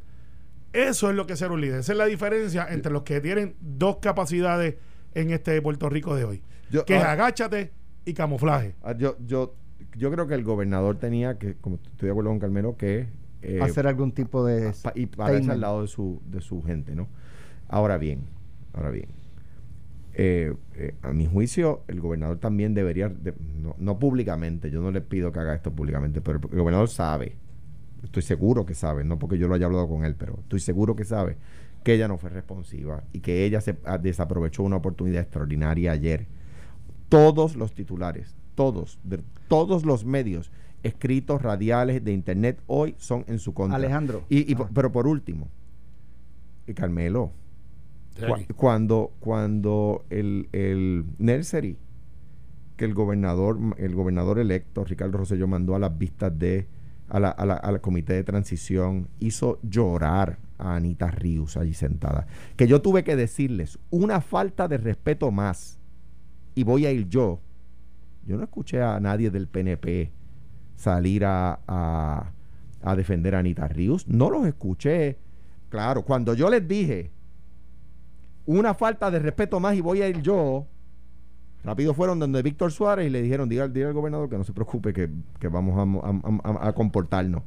Eso 0.74 1.10
es 1.10 1.16
lo 1.16 1.26
que 1.28 1.34
es 1.34 1.40
ser 1.40 1.52
un 1.52 1.62
líder. 1.62 1.80
Esa 1.80 1.94
es 1.94 1.98
la 1.98 2.06
diferencia 2.08 2.68
entre 2.70 2.92
los 2.92 3.04
que 3.04 3.22
tienen 3.22 3.56
dos 3.62 3.98
capacidades 4.02 4.76
en 5.14 5.30
este 5.32 5.62
Puerto 5.62 5.88
Rico 5.90 6.16
de 6.16 6.26
hoy. 6.26 6.44
Yo- 6.72 6.84
que 6.84 6.98
es 6.98 7.04
ah. 7.04 7.12
agáchate 7.14 7.72
y 8.04 8.14
camuflaje. 8.14 8.76
Ah, 8.84 8.94
Yo, 8.98 9.16
yo, 9.26 9.56
yo 9.96 10.12
creo 10.12 10.28
que 10.28 10.34
el 10.34 10.44
gobernador 10.44 10.98
tenía 10.98 11.38
que, 11.38 11.56
como 11.56 11.76
estoy 11.78 12.08
de 12.08 12.12
acuerdo 12.12 12.32
con 12.32 12.40
Carmelo, 12.40 12.76
que 12.76 13.08
eh, 13.44 13.60
hacer 13.62 13.88
algún 13.88 14.12
tipo 14.12 14.44
de 14.46 14.74
pa- 14.84 14.92
y 14.96 15.06
pararse 15.06 15.38
statement. 15.44 15.52
al 15.52 15.62
lado 15.62 15.82
de 15.84 15.88
su, 15.88 16.22
de 16.26 16.42
su 16.42 16.62
gente, 16.64 16.96
¿no? 16.96 17.08
Ahora 17.70 17.98
bien, 17.98 18.22
ahora 18.74 18.90
bien, 18.90 19.08
eh, 20.14 20.54
eh, 20.76 20.96
a 21.02 21.12
mi 21.14 21.26
juicio, 21.26 21.84
el 21.88 22.00
gobernador 22.02 22.38
también 22.38 22.74
debería, 22.74 23.10
de- 23.10 23.34
no, 23.62 23.76
no 23.80 23.98
públicamente, 24.00 24.70
yo 24.70 24.82
no 24.82 24.92
le 24.92 25.02
pido 25.02 25.32
que 25.32 25.40
haga 25.40 25.56
esto 25.56 25.72
públicamente, 25.72 26.22
pero 26.22 26.40
el 26.52 26.60
gobernador 26.60 26.88
sabe, 26.90 27.36
estoy 28.04 28.22
seguro 28.22 28.66
que 28.66 28.76
sabe, 28.76 29.04
no 29.04 29.18
porque 29.18 29.38
yo 29.38 29.48
lo 29.48 29.56
haya 29.56 29.66
hablado 29.66 29.88
con 29.88 30.06
él, 30.06 30.16
pero 30.16 30.38
estoy 30.42 30.60
seguro 30.60 30.96
que 30.96 31.04
sabe 31.06 31.38
que 31.84 31.94
ella 31.96 32.08
no 32.08 32.18
fue 32.18 32.30
responsiva 32.30 33.04
y 33.12 33.20
que 33.20 33.44
ella 33.46 33.60
se 33.60 33.76
ah, 33.86 33.98
desaprovechó 33.98 34.64
una 34.64 34.78
oportunidad 34.78 35.22
extraordinaria 35.22 35.92
ayer. 35.92 36.28
Todos 37.10 37.56
los 37.56 37.74
titulares, 37.74 38.36
todos, 38.56 39.00
de 39.04 39.20
todos 39.48 39.84
los 39.86 40.06
medios 40.06 40.52
escritos, 40.84 41.42
radiales, 41.42 42.04
de 42.04 42.12
internet, 42.12 42.60
hoy 42.68 42.94
son 42.98 43.24
en 43.28 43.40
su 43.40 43.54
contra. 43.54 43.78
Alejandro. 43.78 44.24
Y, 44.30 44.50
y 44.52 44.54
Ah. 44.54 44.58
por- 44.58 44.70
pero 44.74 44.92
por 44.92 45.08
último, 45.08 45.48
y 46.68 46.74
Carmelo, 46.74 47.32
Cuando, 48.56 49.12
cuando 49.20 50.06
el, 50.10 50.48
el 50.52 51.06
nursery 51.18 51.78
que 52.78 52.86
el 52.86 52.94
gobernador, 52.94 53.60
el 53.78 53.96
gobernador 53.96 54.40
electo, 54.40 54.84
Ricardo 54.84 55.18
Rosselló, 55.20 55.48
mandó 55.48 55.76
a 55.76 55.80
las 55.80 55.98
vistas 55.98 56.38
de 56.38 56.68
a 57.10 57.20
la, 57.20 57.30
a 57.30 57.46
la- 57.46 57.56
al 57.56 57.82
comité 57.82 58.14
de 58.14 58.24
transición, 58.24 59.08
hizo 59.20 59.60
llorar 59.62 60.40
a 60.58 60.76
Anita 60.76 61.12
Rius 61.12 61.58
allí 61.58 61.74
sentada. 61.74 62.26
Que 62.56 62.66
yo 62.68 62.82
tuve 62.82 63.04
que 63.04 63.16
decirles 63.16 63.78
una 63.92 64.22
falta 64.22 64.68
de 64.68 64.78
respeto 64.78 65.30
más. 65.30 65.78
Y 66.56 66.64
voy 66.64 66.86
a 66.86 66.92
ir 66.92 67.08
yo. 67.10 67.40
Yo 68.26 68.38
no 68.38 68.44
escuché 68.44 68.82
a 68.82 69.00
nadie 69.00 69.30
del 69.30 69.48
PNP 69.48 70.12
salir 70.76 71.26
a, 71.26 71.60
a, 71.68 72.32
a 72.82 72.96
defender 72.96 73.36
a 73.36 73.40
Anita 73.40 73.68
Rius. 73.68 74.08
No 74.08 74.30
los 74.32 74.48
escuché. 74.48 75.18
Claro, 75.70 76.04
cuando 76.04 76.34
yo 76.34 76.50
les 76.50 76.68
dije 76.68 77.12
una 78.46 78.74
falta 78.74 79.10
de 79.12 79.20
respeto 79.20 79.60
más 79.60 79.76
y 79.76 79.82
voy 79.82 80.02
a 80.02 80.10
ir 80.10 80.22
yo, 80.22 80.66
rápido 81.64 81.94
fueron 81.94 82.20
donde 82.20 82.42
Víctor 82.42 82.72
Suárez 82.72 83.08
y 83.08 83.10
le 83.10 83.22
dijeron, 83.22 83.48
diga, 83.48 83.68
diga 83.68 83.88
al 83.88 83.94
gobernador 83.94 84.30
que 84.30 84.38
no 84.38 84.44
se 84.44 84.54
preocupe, 84.54 84.94
que, 84.94 85.10
que 85.40 85.48
vamos 85.48 85.78
a, 85.78 86.68
a- 86.68 86.74
comportarnos. 86.74 87.44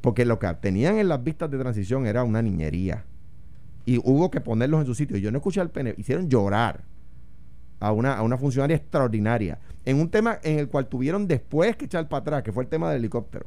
Porque 0.00 0.24
lo 0.24 0.38
que 0.38 0.52
tenían 0.54 0.98
en 0.98 1.08
las 1.08 1.22
vistas 1.22 1.50
de 1.50 1.58
transición 1.58 2.06
era 2.06 2.24
una 2.24 2.42
niñería. 2.42 3.04
Y 3.84 3.98
hubo 3.98 4.30
que 4.30 4.40
ponerlos 4.40 4.80
en 4.80 4.86
su 4.86 4.94
sitio. 4.94 5.16
Yo 5.16 5.30
no 5.30 5.38
escuché 5.38 5.60
al 5.60 5.70
PNP, 5.70 6.00
hicieron 6.00 6.28
llorar 6.28 6.84
a 7.80 7.92
una, 7.92 8.14
a 8.16 8.22
una 8.22 8.36
funcionaria 8.36 8.76
extraordinaria. 8.76 9.58
En 9.84 10.00
un 10.00 10.10
tema 10.10 10.38
en 10.42 10.58
el 10.58 10.68
cual 10.68 10.86
tuvieron 10.88 11.26
después 11.26 11.76
que 11.76 11.86
echar 11.86 12.08
para 12.08 12.20
atrás, 12.20 12.42
que 12.42 12.52
fue 12.52 12.64
el 12.64 12.68
tema 12.68 12.90
del 12.90 12.98
helicóptero. 13.00 13.46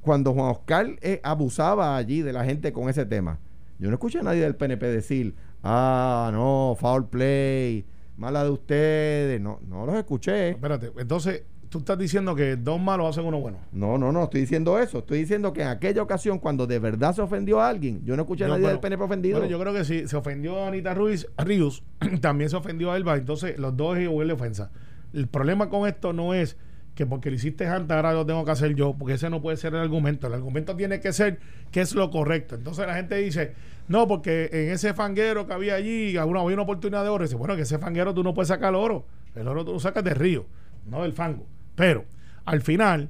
Cuando 0.00 0.32
Juan 0.32 0.50
Oscar 0.50 0.86
eh, 1.02 1.20
abusaba 1.22 1.96
allí 1.96 2.22
de 2.22 2.32
la 2.32 2.44
gente 2.44 2.72
con 2.72 2.88
ese 2.88 3.04
tema, 3.04 3.38
yo 3.80 3.88
no 3.88 3.94
escuché 3.94 4.20
a 4.20 4.22
nadie 4.22 4.42
del 4.42 4.54
PNP 4.54 4.86
decir, 4.86 5.34
ah, 5.62 6.30
no, 6.32 6.76
foul 6.78 7.08
play, 7.08 7.84
mala 8.16 8.44
de 8.44 8.50
ustedes. 8.50 9.40
No, 9.40 9.58
no 9.66 9.86
los 9.86 9.96
escuché. 9.96 10.50
Espérate, 10.50 10.92
entonces 10.98 11.44
tú 11.70 11.78
estás 11.78 11.96
diciendo 11.98 12.34
que 12.34 12.56
dos 12.56 12.80
malos 12.80 13.08
hacen 13.08 13.24
uno 13.26 13.40
bueno. 13.40 13.58
No, 13.72 13.96
no, 13.96 14.12
no, 14.12 14.24
estoy 14.24 14.42
diciendo 14.42 14.78
eso. 14.78 14.98
Estoy 14.98 15.20
diciendo 15.20 15.52
que 15.52 15.62
en 15.62 15.68
aquella 15.68 16.02
ocasión, 16.02 16.38
cuando 16.38 16.66
de 16.66 16.78
verdad 16.78 17.14
se 17.14 17.22
ofendió 17.22 17.60
a 17.60 17.68
alguien, 17.68 18.04
yo 18.04 18.16
no 18.16 18.22
escuché 18.22 18.44
a 18.44 18.48
nadie 18.48 18.62
pero- 18.62 18.72
del 18.72 18.80
PNP 18.80 19.02
ofendido. 19.04 19.38
Bueno, 19.38 19.50
yo 19.50 19.58
creo 19.58 19.72
que 19.72 19.84
si 19.84 20.06
se 20.08 20.16
ofendió 20.16 20.62
a 20.62 20.68
Anita 20.68 20.92
Ruiz, 20.94 21.26
Ríos, 21.38 21.82
también 22.20 22.50
se 22.50 22.56
ofendió 22.56 22.92
a 22.92 22.96
Elba, 22.96 23.16
entonces 23.16 23.58
los 23.58 23.76
dos 23.76 23.96
es 23.96 24.04
igual 24.04 24.26
de 24.28 24.34
ofensa. 24.34 24.70
El 25.12 25.26
problema 25.26 25.68
con 25.70 25.88
esto 25.88 26.12
no 26.12 26.34
es 26.34 26.56
que 26.94 27.06
porque 27.06 27.30
lo 27.30 27.36
hiciste 27.36 27.66
antes 27.66 27.96
ahora 27.96 28.12
lo 28.12 28.26
tengo 28.26 28.44
que 28.44 28.50
hacer 28.50 28.74
yo, 28.74 28.94
porque 28.98 29.14
ese 29.14 29.30
no 29.30 29.40
puede 29.40 29.56
ser 29.56 29.74
el 29.74 29.80
argumento. 29.80 30.26
El 30.26 30.34
argumento 30.34 30.76
tiene 30.76 31.00
que 31.00 31.12
ser 31.12 31.38
que 31.70 31.80
es 31.80 31.94
lo 31.94 32.10
correcto. 32.10 32.54
Entonces 32.56 32.86
la 32.86 32.94
gente 32.94 33.16
dice, 33.16 33.54
no, 33.88 34.06
porque 34.06 34.50
en 34.52 34.70
ese 34.70 34.94
fanguero 34.94 35.46
que 35.46 35.52
había 35.52 35.74
allí 35.74 36.16
había 36.16 36.42
una 36.42 36.62
oportunidad 36.62 37.02
de 37.02 37.08
oro. 37.08 37.24
Dice, 37.24 37.36
bueno, 37.36 37.56
que 37.56 37.62
ese 37.62 37.78
fanguero 37.78 38.14
tú 38.14 38.22
no 38.22 38.34
puedes 38.34 38.48
sacar 38.48 38.74
oro. 38.74 39.06
El 39.34 39.48
oro 39.48 39.64
tú 39.64 39.72
lo 39.72 39.80
sacas 39.80 40.04
del 40.04 40.16
río, 40.16 40.46
no 40.86 41.02
del 41.02 41.12
fango. 41.12 41.46
Pero 41.74 42.04
al 42.44 42.60
final, 42.60 43.08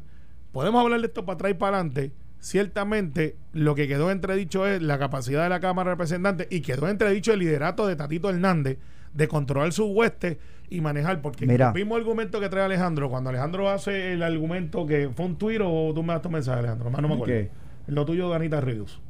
podemos 0.53 0.83
hablar 0.83 1.01
de 1.01 1.07
esto 1.07 1.25
para 1.25 1.35
atrás 1.35 1.51
y 1.53 1.55
para 1.55 1.79
adelante. 1.79 2.13
Ciertamente, 2.39 3.37
lo 3.53 3.75
que 3.75 3.89
quedó 3.89 4.11
entredicho 4.11 4.67
es 4.67 4.81
la 4.81 4.99
capacidad 4.99 5.43
de 5.43 5.51
la 5.51 5.61
Cámara 5.61 5.91
de 5.91 5.95
Representantes 5.95 6.47
y 6.51 6.61
quedó 6.63 6.89
entredicho 6.89 7.33
el 7.33 7.41
liderato 7.41 7.87
de 7.87 7.97
Tatito 7.97 8.31
Hernández 8.31 8.79
de 9.13 9.29
controlar 9.29 9.73
su 9.73 9.87
hueste 9.87 10.39
y 10.71 10.81
manejar. 10.81 11.21
Porque 11.21 11.47
Mira. 11.47 11.69
el 11.69 11.75
mismo 11.75 11.97
argumento 11.97 12.41
que 12.41 12.49
trae 12.49 12.65
Alejandro, 12.65 13.11
cuando 13.11 13.31
Alejandro 13.31 13.69
hace 13.69 14.13
el 14.15 14.23
argumento 14.23 14.87
que 14.87 15.11
fue 15.15 15.27
un 15.27 15.37
tuit 15.37 15.61
o 15.63 15.93
tú 15.95 16.03
me 16.03 16.13
das 16.15 16.23
tu 16.23 16.31
mensaje, 16.31 16.61
Alejandro, 16.61 16.91
más 16.91 17.03
no 17.03 17.09
me 17.09 17.15
acuerdo. 17.15 17.35
¿Qué? 17.35 17.51
Lo 17.89 18.05
tuyo 18.07 18.31
de 18.31 18.37
Anita 18.37 18.61
Ríos. 18.61 19.03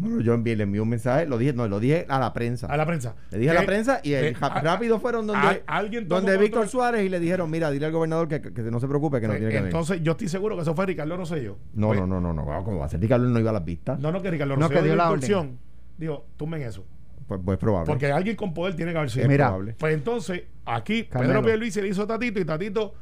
Bueno, 0.00 0.20
yo 0.20 0.32
envié, 0.32 0.54
le 0.54 0.62
envié 0.62 0.80
un 0.80 0.88
mensaje, 0.88 1.26
lo 1.26 1.38
dije, 1.38 1.52
no, 1.52 1.66
lo 1.66 1.80
dije 1.80 2.06
a 2.08 2.20
la 2.20 2.32
prensa. 2.32 2.68
A 2.68 2.76
la 2.76 2.86
prensa. 2.86 3.16
Le 3.32 3.38
dije 3.38 3.50
a 3.50 3.54
la 3.54 3.60
Que- 3.62 3.66
prensa 3.66 4.00
y 4.04 4.12
el, 4.12 4.36
a- 4.40 4.60
rápido 4.60 5.00
fueron 5.00 5.26
donde, 5.26 5.44
a- 5.44 5.60
alguien 5.66 6.06
donde 6.06 6.32
Víctor 6.38 6.60
control. 6.60 6.68
Suárez 6.68 7.04
y 7.04 7.08
le 7.08 7.18
dijeron, 7.18 7.50
mira, 7.50 7.68
dile 7.72 7.86
al 7.86 7.90
gobernador 7.92 8.28
que, 8.28 8.40
que- 8.40 8.62
no 8.62 8.78
se 8.78 8.86
preocupe, 8.86 9.20
que 9.20 9.26
no 9.26 9.32
Pues, 9.32 9.40
tiene 9.40 9.50
que 9.50 9.56
venir. 9.58 9.66
entonces, 9.74 10.00
yo 10.04 10.12
estoy 10.12 10.28
seguro 10.28 10.54
que 10.54 10.62
eso 10.62 10.72
fue 10.76 10.86
Ricardo 10.86 11.16
Rosselló. 11.16 11.58
No, 11.74 11.88
Pues, 11.88 11.98
no, 11.98 12.06
no, 12.06 12.20
no, 12.20 12.32
no, 12.32 12.44
¿cómo 12.64 12.78
va 12.78 12.86
a 12.86 12.88
ser? 12.88 13.00
Ricardo 13.00 13.26
no 13.28 13.40
iba 13.40 13.50
a 13.50 13.54
las 13.54 13.64
vistas. 13.64 13.98
No, 13.98 14.12
no, 14.12 14.22
que 14.22 14.30
Ricardo 14.30 14.54
No, 14.54 14.62
Rosselló 14.68 14.78
que 14.80 14.84
dio 14.86 14.92
dio 14.94 14.96
la 14.96 15.10
instrucción. 15.10 15.58
Digo, 15.98 16.26
tumben 16.36 16.62
eso. 16.62 16.86
Pues, 17.28 17.40
pues 17.44 17.56
es 17.56 17.60
probable. 17.60 17.86
Porque 17.86 18.10
alguien 18.10 18.34
con 18.36 18.52
poder 18.54 18.74
tiene 18.74 18.90
que 18.92 18.98
haber 18.98 19.10
sido. 19.10 19.22
es 19.24 19.28
Mira. 19.28 19.46
probable. 19.48 19.76
Pues 19.78 19.94
entonces, 19.94 20.42
aquí 20.64 21.04
Carmelo. 21.04 21.34
Pedro 21.34 21.44
Pierluisi 21.46 21.80
le 21.82 21.88
hizo 21.88 22.02
a 22.02 22.06
Tatito 22.06 22.40
y 22.40 22.44
Tatito 22.44 22.94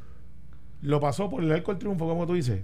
lo 0.82 1.00
pasó 1.00 1.30
por 1.30 1.42
el 1.42 1.50
arco 1.52 1.70
del 1.72 1.78
triunfo, 1.78 2.06
como 2.06 2.26
tú 2.26 2.34
dices. 2.34 2.60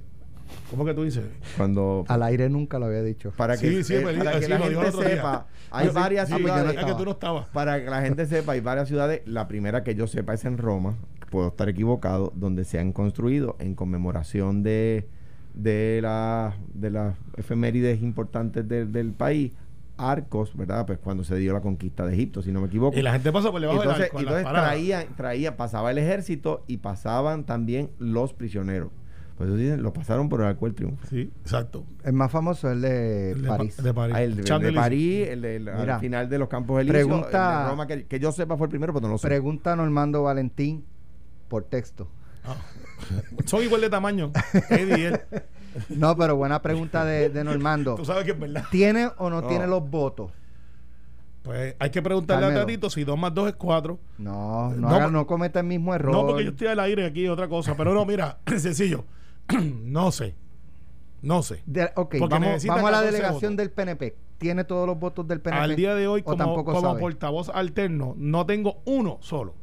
¿Cómo 0.71 0.85
que 0.85 0.93
tú 0.93 1.05
dices? 1.05 1.25
Cuando 1.57 2.05
Al 2.09 2.23
aire 2.25 2.51
nunca 2.51 2.79
lo 2.79 2.87
había 2.87 3.03
dicho. 3.03 3.33
para 3.37 3.57
que, 3.57 3.69
Sí, 3.71 3.85
sí, 3.85 3.95
eh, 3.95 4.01
para 4.03 4.33
que 4.33 4.43
sí, 4.43 4.51
la 4.51 4.59
gente 4.59 4.93
sepa, 4.93 5.47
hay 5.71 5.89
sí- 5.89 5.95
varias 5.95 6.29
sí, 6.29 6.33
pues, 6.35 6.43
no 6.43 6.49
ciudades. 6.59 6.79
es 6.79 6.85
que 6.85 6.95
tú 6.95 7.05
no 7.07 7.11
estabas. 7.13 7.49
Para 7.51 7.83
que 7.83 7.89
la 7.89 8.03
gente 8.03 8.27
sepa, 8.27 8.53
hay 8.53 8.61
varias 8.61 8.89
ciudades. 8.89 9.23
La 9.25 9.49
primera 9.49 9.83
que 9.83 9.95
yo 9.95 10.07
sepa 10.07 10.35
es 10.35 10.45
en 10.45 10.59
Roma. 10.59 10.97
Puedo 11.31 11.49
estar 11.49 11.69
equivocado, 11.71 12.33
donde 12.37 12.65
se 12.65 12.79
han 12.79 12.93
construido 12.93 13.57
en 13.61 13.75
conmemoración 13.75 14.63
de, 14.63 15.09
de, 15.55 16.01
la, 16.03 16.55
de 16.75 16.91
las 16.91 17.17
efemérides 17.39 18.03
importantes 18.03 18.69
del- 18.69 18.93
del 18.93 19.13
país 19.13 19.53
arcos, 19.97 20.57
¿verdad? 20.57 20.87
Pues 20.87 20.99
cuando 20.99 21.23
se 21.25 21.37
dio 21.37 21.53
la 21.53 21.61
conquista 21.61 22.05
de 22.07 22.15
Egipto, 22.15 22.43
si 22.43 22.51
no 22.53 22.61
me 22.61 22.67
equivoco. 22.67 22.99
Y 22.99 23.03
la 23.03 23.13
gente 23.13 23.31
pasa 23.33 23.51
por 23.51 23.61
debajo 23.61 23.81
entonces, 23.83 24.11
del 24.13 24.17
arco. 24.17 24.19
entonces 24.21 24.49
traía, 24.53 25.07
traía, 25.17 25.57
pasaba 25.57 25.91
el 25.91 25.99
ejército 25.99 26.65
y 26.67 26.79
pasaban 26.79 27.45
también 27.45 27.91
los 27.99 28.33
prisioneros. 28.33 28.91
Por 29.39 29.47
eso 29.47 29.57
dicen, 29.57 29.83
los 29.83 29.93
pasaron 29.93 30.29
por 30.29 30.41
el 30.43 30.47
arco 30.47 30.67
del 30.67 30.75
triunfo. 30.75 31.07
Sí, 31.09 31.31
exacto. 31.41 31.85
El 32.05 32.13
más 32.13 32.31
famoso 32.31 32.69
es 32.69 32.75
el 32.77 32.83
de 32.83 33.31
El 33.33 33.43
de 33.43 33.49
Pa- 33.49 33.57
París. 33.57 33.83
de 33.83 33.95
París. 33.95 34.15
Ah, 34.17 34.23
el 34.23 34.37
de, 34.37 34.43
de. 34.43 34.73
París, 34.73 35.29
el 35.29 35.43
de, 35.43 35.57
al 35.71 35.81
Mira, 35.81 35.99
final 35.99 36.29
de 36.29 36.39
los 36.39 36.49
Campos 36.49 36.81
Elíseos, 36.81 37.07
pregunta- 37.07 37.59
el 37.59 37.65
de 37.65 37.71
Roma, 37.71 37.87
que, 37.87 38.07
que 38.07 38.21
yo 38.21 38.31
sepa 38.31 38.57
fue 38.57 38.67
el 38.67 38.71
primero, 38.71 38.93
pero 38.93 39.07
no 39.07 39.13
lo 39.15 39.19
sé. 39.19 39.27
Pregunta 39.27 39.73
a 39.73 39.77
Normando 39.77 40.23
Valentín 40.23 40.85
por 41.49 41.65
texto. 41.65 42.09
Ah. 42.45 42.57
Son 43.47 43.63
igual 43.63 43.81
de 43.81 43.91
tamaño. 43.91 44.31
Eddie 44.71 45.07
él. 45.09 45.21
No, 45.89 46.17
pero 46.17 46.37
buena 46.37 46.61
pregunta 46.63 47.05
de, 47.05 47.29
de 47.31 47.45
Normando. 47.45 47.95
Tú 47.97 48.05
sabes 48.05 48.25
que 48.25 48.33
es 48.33 48.39
verdad. 48.39 48.65
¿Tiene 48.71 49.09
o 49.19 49.31
no, 49.31 49.41
No. 49.43 49.49
tiene 49.49 49.67
los 49.67 49.89
votos? 49.89 50.31
Pues 51.43 51.75
hay 51.81 51.91
que 51.91 52.01
preguntarle 52.03 52.47
a 52.47 52.55
Tatito 52.55 52.89
si 52.89 53.03
2 53.03 53.19
más 53.19 53.35
2 53.35 53.49
es 53.49 53.55
4. 53.57 53.99
No, 54.19 54.71
no, 54.71 54.77
No, 54.77 54.89
haga- 54.89 55.05
por- 55.07 55.13
no 55.13 55.27
cometa 55.27 55.61
el 55.61 55.67
mismo 55.67 55.93
error. 55.95 56.13
No, 56.15 56.25
porque 56.27 56.45
yo 56.45 56.51
estoy 56.51 56.69
al 56.69 56.79
aire 56.81 57.05
aquí, 57.05 57.27
otra 57.27 57.49
cosa. 57.49 57.77
Pero 57.77 57.93
no, 57.95 58.05
mira, 58.07 58.39
sencillo. 58.59 59.05
no 59.83 60.13
sé. 60.13 60.37
No 61.21 61.43
sé. 61.43 61.63
De- 61.67 61.91
ok, 61.97 62.17
Porque 62.19 62.35
vamos, 62.35 62.65
a 62.65 62.67
la 62.77 62.83
14 62.83 63.07
delegación 63.07 63.41
votos. 63.53 63.57
del 63.57 63.71
PNP. 63.71 64.17
¿Tiene 64.39 64.65
todos 64.65 64.87
los 64.89 64.99
votos 64.99 65.27
del 65.27 65.41
PNP? 65.41 65.63
Al 65.63 65.77
día 65.77 65.95
de 65.95 66.07
hoy, 66.09 66.21
¿O 66.21 66.25
como, 66.25 66.37
tampoco 66.37 66.73
como 66.75 66.89
sabe? 66.89 67.01
portavoz 67.01 67.49
alterno, 67.49 68.15
no 68.19 68.45
tengo 68.47 68.81
uno 68.85 69.19
solo. 69.21 69.55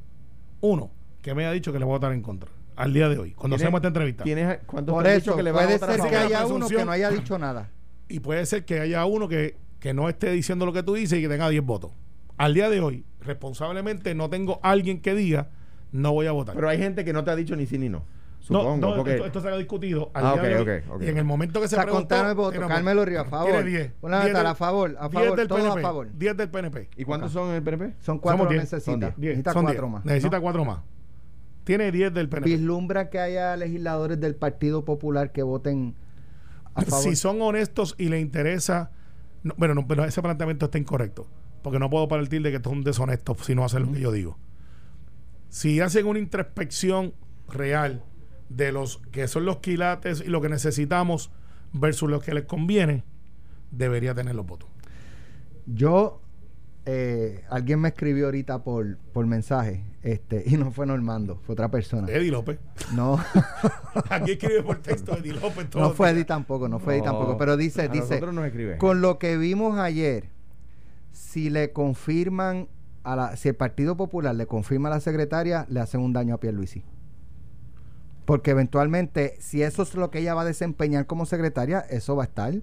Uno 0.62 0.91
que 1.22 1.34
me 1.36 1.43
haya 1.45 1.51
dicho 1.53 1.72
que 1.74 1.80
le 1.80 1.86
voy 1.86 1.93
a 1.93 1.97
votar 1.97 2.12
en 2.14 2.22
contra. 2.22 2.49
Al 2.80 2.94
día 2.94 3.10
de 3.10 3.18
hoy, 3.20 3.32
cuando 3.34 3.56
¿Tienes- 3.58 3.66
hacemos 3.68 3.80
esta 3.80 3.88
entrevista. 3.90 4.24
¿Tienes, 4.24 4.60
¿Cuántos 4.66 4.94
Por 4.96 5.06
eso, 5.08 5.36
que 5.36 5.44
le 5.44 5.50
a 5.50 5.54
puede 5.54 5.74
a 5.76 5.80
ser 5.80 6.00
que 6.10 6.16
haya 6.16 6.46
uno 6.46 6.68
que 6.68 6.86
no 6.86 6.92
haya 6.92 7.10
dicho 7.10 7.38
nada. 7.38 7.70
Y 8.08 8.22
puede 8.22 8.46
ser 8.46 8.64
que 8.66 8.80
haya 8.80 9.06
uno 9.06 9.28
que, 9.28 9.56
que 9.80 9.94
no 9.94 10.08
esté 10.10 10.32
diciendo 10.32 10.66
lo 10.66 10.74
que 10.74 10.82
tú 10.84 10.94
dices 10.94 11.20
y 11.20 11.22
que 11.22 11.28
tenga 11.30 11.50
10 11.50 11.64
votos. 11.64 11.92
Al 12.38 12.54
día 12.54 12.70
de 12.70 12.80
hoy, 12.80 13.04
responsablemente, 13.22 14.16
no 14.16 14.30
tengo 14.30 14.60
alguien 14.64 15.02
que 15.02 15.14
diga 15.14 15.50
no 15.92 16.14
voy 16.14 16.28
a 16.28 16.32
votar. 16.32 16.56
Pero 16.56 16.70
hay 16.70 16.78
gente 16.78 17.04
que 17.04 17.12
no 17.14 17.24
te 17.24 17.32
ha 17.32 17.36
dicho 17.36 17.56
ni 17.56 17.66
sí 17.66 17.78
ni 17.78 17.90
no. 17.90 17.98
no, 18.00 18.06
Supongo, 18.62 18.78
no, 18.78 18.96
porque 18.96 19.12
esto, 19.16 19.26
esto 19.26 19.42
se 19.42 19.50
ha 19.50 19.58
discutido 19.58 20.10
al 20.14 20.26
Ah, 20.26 20.34
día 20.34 20.42
de 20.44 20.56
ok, 20.56 20.68
hoy. 20.68 20.78
ok, 20.88 20.96
ok. 20.96 21.02
Y 21.04 21.08
en 21.10 21.18
el 21.18 21.26
momento 21.26 21.60
que 21.60 21.66
O 21.66 21.70
se 21.70 21.76
sea, 21.76 21.84
preguntó... 21.84 22.08
contaron 22.08 22.30
el 22.30 22.36
voto. 22.36 22.68
Carmelo 22.68 23.04
Río, 23.06 23.22
a 23.22 23.26
favor. 23.26 23.52
Tiene 23.52 23.64
10. 23.70 23.92
Una 24.02 24.18
10 24.22 24.26
vez 24.28 24.38
del- 24.38 24.48
a 24.48 24.56
favor, 24.56 24.96
a 24.98 25.10
10 25.10 25.14
favor, 25.24 25.38
del 25.38 25.48
todos 25.50 25.62
a 25.62 25.64
PNP. 25.66 25.82
favor. 25.82 26.08
10 26.14 26.38
del 26.38 26.50
PNP. 26.50 26.90
¿Y 26.96 27.04
cuántos 27.04 27.32
son 27.34 27.50
en 27.50 27.56
el 27.56 27.64
PNP? 27.64 27.96
Son 28.00 28.20
cuatro 28.20 28.46
diez, 28.48 28.62
necesita. 28.62 28.92
son 28.92 29.00
diez. 29.02 29.14
10. 29.18 29.30
Necesita 29.32 29.54
Son 29.54 29.64
cuatro 29.66 29.82
10. 29.82 29.92
más. 29.94 30.06
Necesita 30.06 30.38
¿no? 30.38 30.42
4 30.44 30.66
más. 30.66 30.80
Tiene 31.70 31.91
10 31.91 32.15
del 32.15 32.30
PNP. 32.30 32.49
Vislumbra 32.49 33.11
que 33.11 33.20
haya 33.20 33.55
legisladores 33.55 34.20
del 34.20 34.36
Partido 34.36 34.86
Popular 34.86 35.32
que 35.32 35.43
voten 35.43 35.93
a 36.74 36.82
favor. 36.82 37.03
Si 37.03 37.15
son 37.15 37.39
honestos 37.43 37.93
y 37.99 38.09
les 38.09 38.24
interesa... 38.24 38.89
no, 39.43 39.53
bueno, 39.55 39.76
no, 39.76 39.88
pero 39.88 40.03
ese 40.03 40.20
planteamiento 40.24 40.65
está 40.65 40.80
incorrecto. 40.80 41.28
Porque 41.61 41.78
no 41.78 41.88
puedo 41.88 42.07
partir 42.07 42.41
de 42.41 42.51
que 42.51 42.59
son 42.59 42.84
deshonestos 42.84 43.45
si 43.45 43.53
no 43.53 43.63
hacen 43.63 43.84
lo 43.84 43.91
que 43.91 43.99
yo 43.99 44.11
digo. 44.11 44.39
Si 45.49 45.80
hacen 45.80 46.07
una 46.07 46.17
introspección 46.17 47.13
real 47.47 48.03
de 48.49 48.72
los 48.72 48.97
que 49.11 49.28
son 49.28 49.45
los 49.45 49.57
quilates 49.57 50.22
y 50.22 50.30
lo 50.30 50.41
que 50.41 50.49
necesitamos 50.49 51.30
versus 51.72 52.09
lo 52.09 52.20
que 52.20 52.34
les 52.34 52.45
conviene, 52.45 53.03
debería 53.70 54.15
tener 54.15 54.34
los 54.34 54.47
votos. 54.47 54.67
Yo, 55.67 56.20
eh, 56.88 57.43
alguien 57.47 57.80
me 57.80 57.89
escribió 57.89 58.26
ahorita 58.26 58.63
por, 58.63 58.97
por 59.13 59.28
mensaje, 59.28 59.84
este, 60.02 60.43
y 60.45 60.56
no 60.58 60.72
fue 60.72 60.86
Normando, 60.86 61.39
fue 61.45 61.54
otra 61.54 61.70
persona. 61.70 62.08
Eddie 62.10 62.32
López. 62.32 62.60
No, 62.93 63.20
Aquí 64.10 64.32
escribe 64.32 64.64
por 64.64 64.78
texto 64.78 65.18
Eddie 65.18 65.34
López. 65.34 65.68
no 65.76 65.91
fue. 65.91 66.10
Eddie 66.12 66.26
tampoco, 66.26 66.70
no 66.70 66.80
fue 66.80 66.93
Eddie 66.95 67.06
No, 67.06 67.12
tampoco, 67.12 67.38
pero 67.38 67.58
dice, 67.58 67.84
a 67.84 67.88
dice, 67.88 68.20
nos 68.22 68.78
con 68.78 69.02
lo 69.02 69.20
que 69.20 69.38
vimos 69.38 69.78
ayer, 69.78 70.30
si 71.12 71.50
le 71.50 71.72
confirman 71.74 72.68
a 73.04 73.16
la, 73.16 73.36
si 73.36 73.50
el 73.50 73.56
Partido 73.56 73.97
Popular 73.97 74.36
le 74.36 74.45
confirma 74.45 74.88
a 74.89 74.91
la 74.91 75.00
secretaria, 75.00 75.66
le 75.70 75.80
hacen 75.80 76.02
un 76.02 76.14
daño 76.14 76.36
a 76.36 76.39
Pierluisi. 76.39 76.84
Porque 78.26 78.52
eventualmente, 78.52 79.36
si 79.39 79.64
eso 79.64 79.82
es 79.84 79.95
lo 79.95 80.12
que 80.12 80.20
ella 80.20 80.36
va 80.36 80.41
a 80.41 80.45
desempeñar 80.45 81.08
como 81.08 81.26
secretaria, 81.26 81.80
eso 81.80 82.16
va 82.16 82.24
a 82.24 82.28
estar 82.28 82.54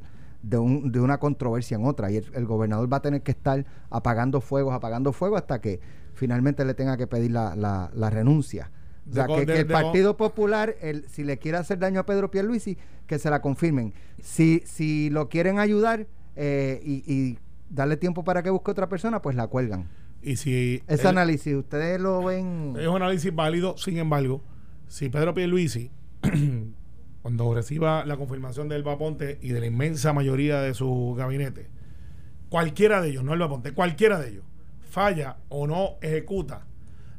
de, 0.42 0.58
un- 0.58 0.92
de 0.92 1.00
una 1.00 1.18
controversia 1.18 1.76
en 1.76 1.84
otra. 1.86 2.10
Y 2.12 2.18
el, 2.18 2.26
el 2.34 2.46
gobernador 2.46 2.90
va 2.92 2.98
a 2.98 3.02
tener 3.02 3.22
que 3.22 3.32
estar 3.32 3.66
apagando 3.90 4.40
fuegos, 4.40 4.72
apagando 4.74 5.12
fuegos 5.12 5.40
hasta 5.40 5.60
que 5.60 5.80
finalmente 6.16 6.64
le 6.64 6.74
tenga 6.74 6.96
que 6.96 7.06
pedir 7.06 7.30
la, 7.30 7.54
la- 7.54 7.90
la 7.94 8.10
renuncia. 8.10 8.72
O 9.08 9.14
sea, 9.14 9.28
De- 9.28 9.34
que, 9.34 9.40
de- 9.40 9.46
que 9.46 9.60
el 9.60 9.68
de- 9.68 9.72
Partido 9.72 10.16
Popular, 10.16 10.74
el, 10.80 11.08
si 11.08 11.22
le 11.22 11.38
quiere 11.38 11.58
hacer 11.58 11.78
daño 11.78 12.00
a 12.00 12.06
Pedro 12.06 12.30
Pierluisi, 12.30 12.76
que 13.06 13.20
se 13.20 13.30
la 13.30 13.40
confirmen. 13.40 13.94
Si, 14.20 14.62
si 14.66 15.10
lo 15.10 15.28
quieren 15.28 15.60
ayudar 15.60 16.08
eh, 16.34 16.80
y, 16.84 17.04
y 17.06 17.38
darle 17.70 17.96
tiempo 17.96 18.24
para 18.24 18.42
que 18.42 18.50
busque 18.50 18.72
otra 18.72 18.88
persona, 18.88 19.22
pues 19.22 19.36
la 19.36 19.46
cuelgan. 19.46 19.88
Y 20.22 20.36
si 20.36 20.82
Ese 20.88 21.02
él- 21.02 21.06
análisis, 21.08 21.54
ustedes 21.54 22.00
lo 22.00 22.24
ven... 22.24 22.74
es 22.80 22.88
un 22.88 22.96
análisis 22.96 23.32
válido, 23.32 23.76
sin 23.76 23.98
embargo, 23.98 24.42
si 24.88 25.08
Pedro 25.08 25.34
Pierluisi, 25.34 25.92
cuando 27.22 27.54
reciba 27.54 28.04
la 28.04 28.16
confirmación 28.16 28.68
del 28.68 28.82
Vaponte 28.82 29.38
y 29.42 29.50
de 29.50 29.60
la 29.60 29.66
inmensa 29.66 30.12
mayoría 30.12 30.60
de 30.60 30.74
su 30.74 31.14
gabinete, 31.16 31.68
cualquiera 32.48 33.00
de 33.00 33.10
ellos, 33.10 33.24
no 33.24 33.34
el 33.34 33.38
Vaponte, 33.40 33.72
cualquiera 33.72 34.18
de 34.20 34.30
ellos, 34.30 34.44
falla 34.96 35.36
o 35.50 35.66
no 35.66 35.96
ejecuta 36.00 36.64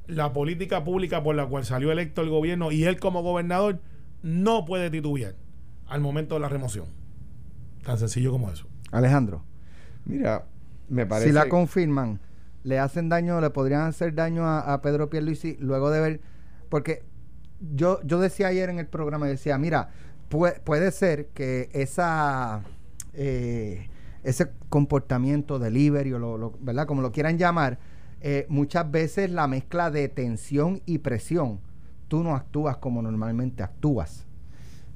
la 0.07 0.33
política 0.33 0.83
pública 0.83 1.21
por 1.21 1.35
la 1.35 1.45
cual 1.45 1.63
salió 1.63 1.91
electo 1.91 2.23
el 2.23 2.29
gobierno 2.31 2.71
y 2.71 2.85
él 2.85 2.99
como 2.99 3.21
gobernador 3.21 3.81
no 4.23 4.65
puede 4.65 4.89
titubear 4.89 5.35
al 5.85 6.01
momento 6.01 6.33
de 6.33 6.41
la 6.41 6.49
remoción. 6.49 6.87
Tan 7.83 7.99
sencillo 7.99 8.31
como 8.31 8.49
eso. 8.51 8.65
Alejandro, 8.91 9.43
Mira, 10.05 10.45
me 10.89 11.05
parece. 11.05 11.27
si 11.27 11.33
la 11.35 11.49
confirman, 11.49 12.19
le 12.63 12.79
hacen 12.79 13.09
daño, 13.09 13.39
le 13.41 13.51
podrían 13.51 13.81
hacer 13.81 14.15
daño 14.15 14.43
a, 14.47 14.73
a 14.73 14.81
Pedro 14.81 15.11
Pierluisi 15.11 15.55
luego 15.59 15.91
de 15.91 15.99
ver... 15.99 16.21
Porque 16.69 17.03
yo, 17.75 17.99
yo 18.03 18.19
decía 18.19 18.47
ayer 18.47 18.71
en 18.71 18.79
el 18.79 18.87
programa, 18.87 19.27
decía, 19.27 19.59
mira, 19.59 19.89
pue- 20.31 20.59
puede 20.61 20.89
ser 20.91 21.27
que 21.27 21.69
esa... 21.73 22.63
eh, 23.13 23.87
ese 24.23 24.51
comportamiento 24.69 25.59
delivery 25.59 26.13
o 26.13 26.19
lo, 26.19 26.37
lo- 26.37 26.53
¿verdad? 26.61 26.85
Como 26.87 27.01
lo 27.01 27.11
quieran 27.11 27.37
llamar, 27.37 27.79
eh, 28.21 28.45
muchas 28.49 28.89
veces 28.89 29.29
la 29.31 29.47
mezcla 29.47 29.91
de 29.91 30.09
tensión 30.09 30.81
y 30.85 30.99
presión, 30.99 31.59
tú 32.07 32.23
no 32.23 32.35
actúas 32.35 32.77
como 32.77 33.01
normalmente 33.01 33.63
actúas. 33.63 34.25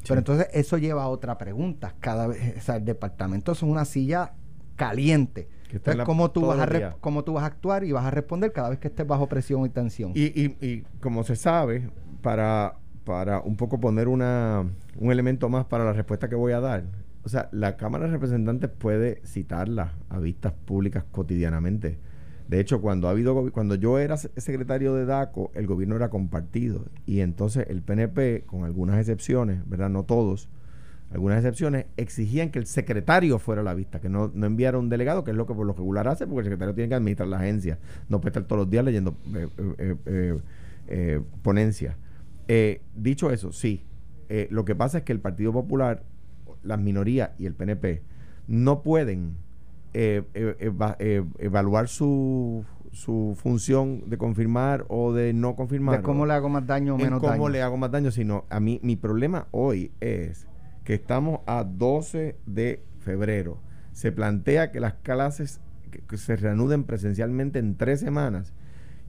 Pero 0.07 0.17
entonces 0.19 0.47
eso 0.53 0.77
lleva 0.79 1.03
a 1.03 1.07
otra 1.07 1.37
pregunta. 1.37 1.93
Cada 1.99 2.25
vez, 2.27 2.57
o 2.57 2.61
sea, 2.61 2.77
el 2.77 2.85
departamento 2.85 3.51
es 3.51 3.61
una 3.61 3.85
silla 3.85 4.33
caliente. 4.75 5.47
Entonces, 5.65 5.93
en 5.93 5.97
la- 5.99 6.03
¿cómo 6.05 6.31
tú, 6.31 6.41
vas 6.47 6.59
a 6.59 6.97
cómo 6.99 7.23
tú 7.23 7.33
vas 7.33 7.43
a 7.43 7.47
actuar 7.47 7.83
y 7.83 7.91
vas 7.91 8.05
a 8.05 8.11
responder 8.11 8.51
cada 8.51 8.69
vez 8.69 8.79
que 8.79 8.87
estés 8.87 9.05
bajo 9.07 9.27
presión 9.29 9.63
y 9.65 9.69
tensión? 9.69 10.11
Y, 10.15 10.23
y, 10.41 10.57
y 10.59 10.83
como 10.99 11.23
se 11.23 11.35
sabe, 11.35 11.89
para, 12.21 12.75
para 13.05 13.39
un 13.41 13.55
poco 13.55 13.79
poner 13.79 14.07
una, 14.07 14.65
un 14.97 15.11
elemento 15.11 15.47
más 15.49 15.65
para 15.65 15.85
la 15.85 15.93
respuesta 15.93 16.27
que 16.27 16.35
voy 16.35 16.51
a 16.53 16.59
dar, 16.59 16.83
o 17.23 17.29
sea, 17.29 17.49
la 17.51 17.77
Cámara 17.77 18.05
de 18.05 18.11
Representantes 18.11 18.69
puede 18.69 19.21
citarla 19.25 19.93
a 20.09 20.19
vistas 20.19 20.53
públicas 20.53 21.03
cotidianamente. 21.11 21.99
De 22.47 22.59
hecho, 22.59 22.81
cuando 22.81 23.07
ha 23.07 23.11
habido 23.11 23.51
cuando 23.51 23.75
yo 23.75 23.97
era 23.99 24.17
se- 24.17 24.31
secretario 24.41 24.93
de 24.95 25.05
DACO, 25.05 25.51
el 25.53 25.67
gobierno 25.67 25.95
era 25.95 26.09
compartido 26.09 26.85
y 27.05 27.21
entonces 27.21 27.65
el 27.69 27.81
PNP, 27.81 28.43
con 28.45 28.65
algunas 28.65 28.97
excepciones, 28.99 29.67
¿verdad? 29.69 29.89
No 29.89 30.03
todos, 30.03 30.49
algunas 31.11 31.37
excepciones, 31.37 31.85
exigían 31.97 32.49
que 32.51 32.59
el 32.59 32.65
secretario 32.65 33.37
fuera 33.39 33.61
a 33.61 33.63
la 33.63 33.73
vista, 33.73 34.01
que 34.01 34.09
no, 34.09 34.31
no 34.33 34.45
enviara 34.47 34.77
un 34.79 34.89
delegado, 34.89 35.23
que 35.23 35.31
es 35.31 35.37
lo 35.37 35.45
que 35.45 35.53
por 35.53 35.65
lo 35.65 35.73
regular 35.73 36.07
hace, 36.07 36.25
porque 36.25 36.39
el 36.39 36.45
secretario 36.45 36.73
tiene 36.73 36.89
que 36.89 36.95
administrar 36.95 37.27
la 37.29 37.37
agencia, 37.37 37.79
no 38.09 38.19
puede 38.19 38.31
estar 38.31 38.43
todos 38.43 38.61
los 38.61 38.69
días 38.69 38.83
leyendo 38.83 39.15
eh, 39.33 39.47
eh, 39.57 39.73
eh, 39.77 39.95
eh, 40.05 40.39
eh, 40.87 41.21
ponencias. 41.43 41.95
Dicho 42.95 43.31
eso, 43.31 43.53
sí, 43.53 43.85
lo 44.49 44.65
que 44.65 44.75
pasa 44.75 44.99
es 44.99 45.03
que 45.05 45.13
el 45.13 45.21
Partido 45.21 45.53
Popular 45.53 46.03
las 46.63 46.79
minorías 46.79 47.31
y 47.39 47.45
el 47.45 47.53
PNP 47.55 48.01
no 48.47 48.81
pueden 48.83 49.35
eh, 49.93 50.23
eh, 50.33 50.55
eva- 50.59 50.95
eh, 50.99 51.23
evaluar 51.39 51.87
su, 51.87 52.63
su 52.91 53.35
función 53.41 54.09
de 54.09 54.17
confirmar 54.17 54.85
o 54.87 55.13
de 55.13 55.33
no 55.33 55.55
confirmar. 55.55 55.97
De 55.97 56.03
cómo 56.03 56.25
le 56.25 56.33
hago 56.33 56.49
más 56.49 56.65
daño 56.65 56.93
o 56.93 56.97
en 56.97 57.03
menos 57.03 57.19
cómo 57.19 57.31
daño. 57.31 57.49
le 57.49 57.61
hago 57.61 57.77
más 57.77 57.91
daño, 57.91 58.11
sino 58.11 58.45
a 58.49 58.59
mí 58.59 58.79
mi 58.83 58.95
problema 58.95 59.47
hoy 59.51 59.91
es 59.99 60.47
que 60.83 60.93
estamos 60.93 61.41
a 61.45 61.63
12 61.63 62.37
de 62.45 62.83
febrero. 62.99 63.59
Se 63.91 64.11
plantea 64.11 64.71
que 64.71 64.79
las 64.79 64.93
clases 64.95 65.59
que 66.07 66.17
se 66.17 66.37
reanuden 66.37 66.85
presencialmente 66.85 67.59
en 67.59 67.75
tres 67.75 67.99
semanas 67.99 68.53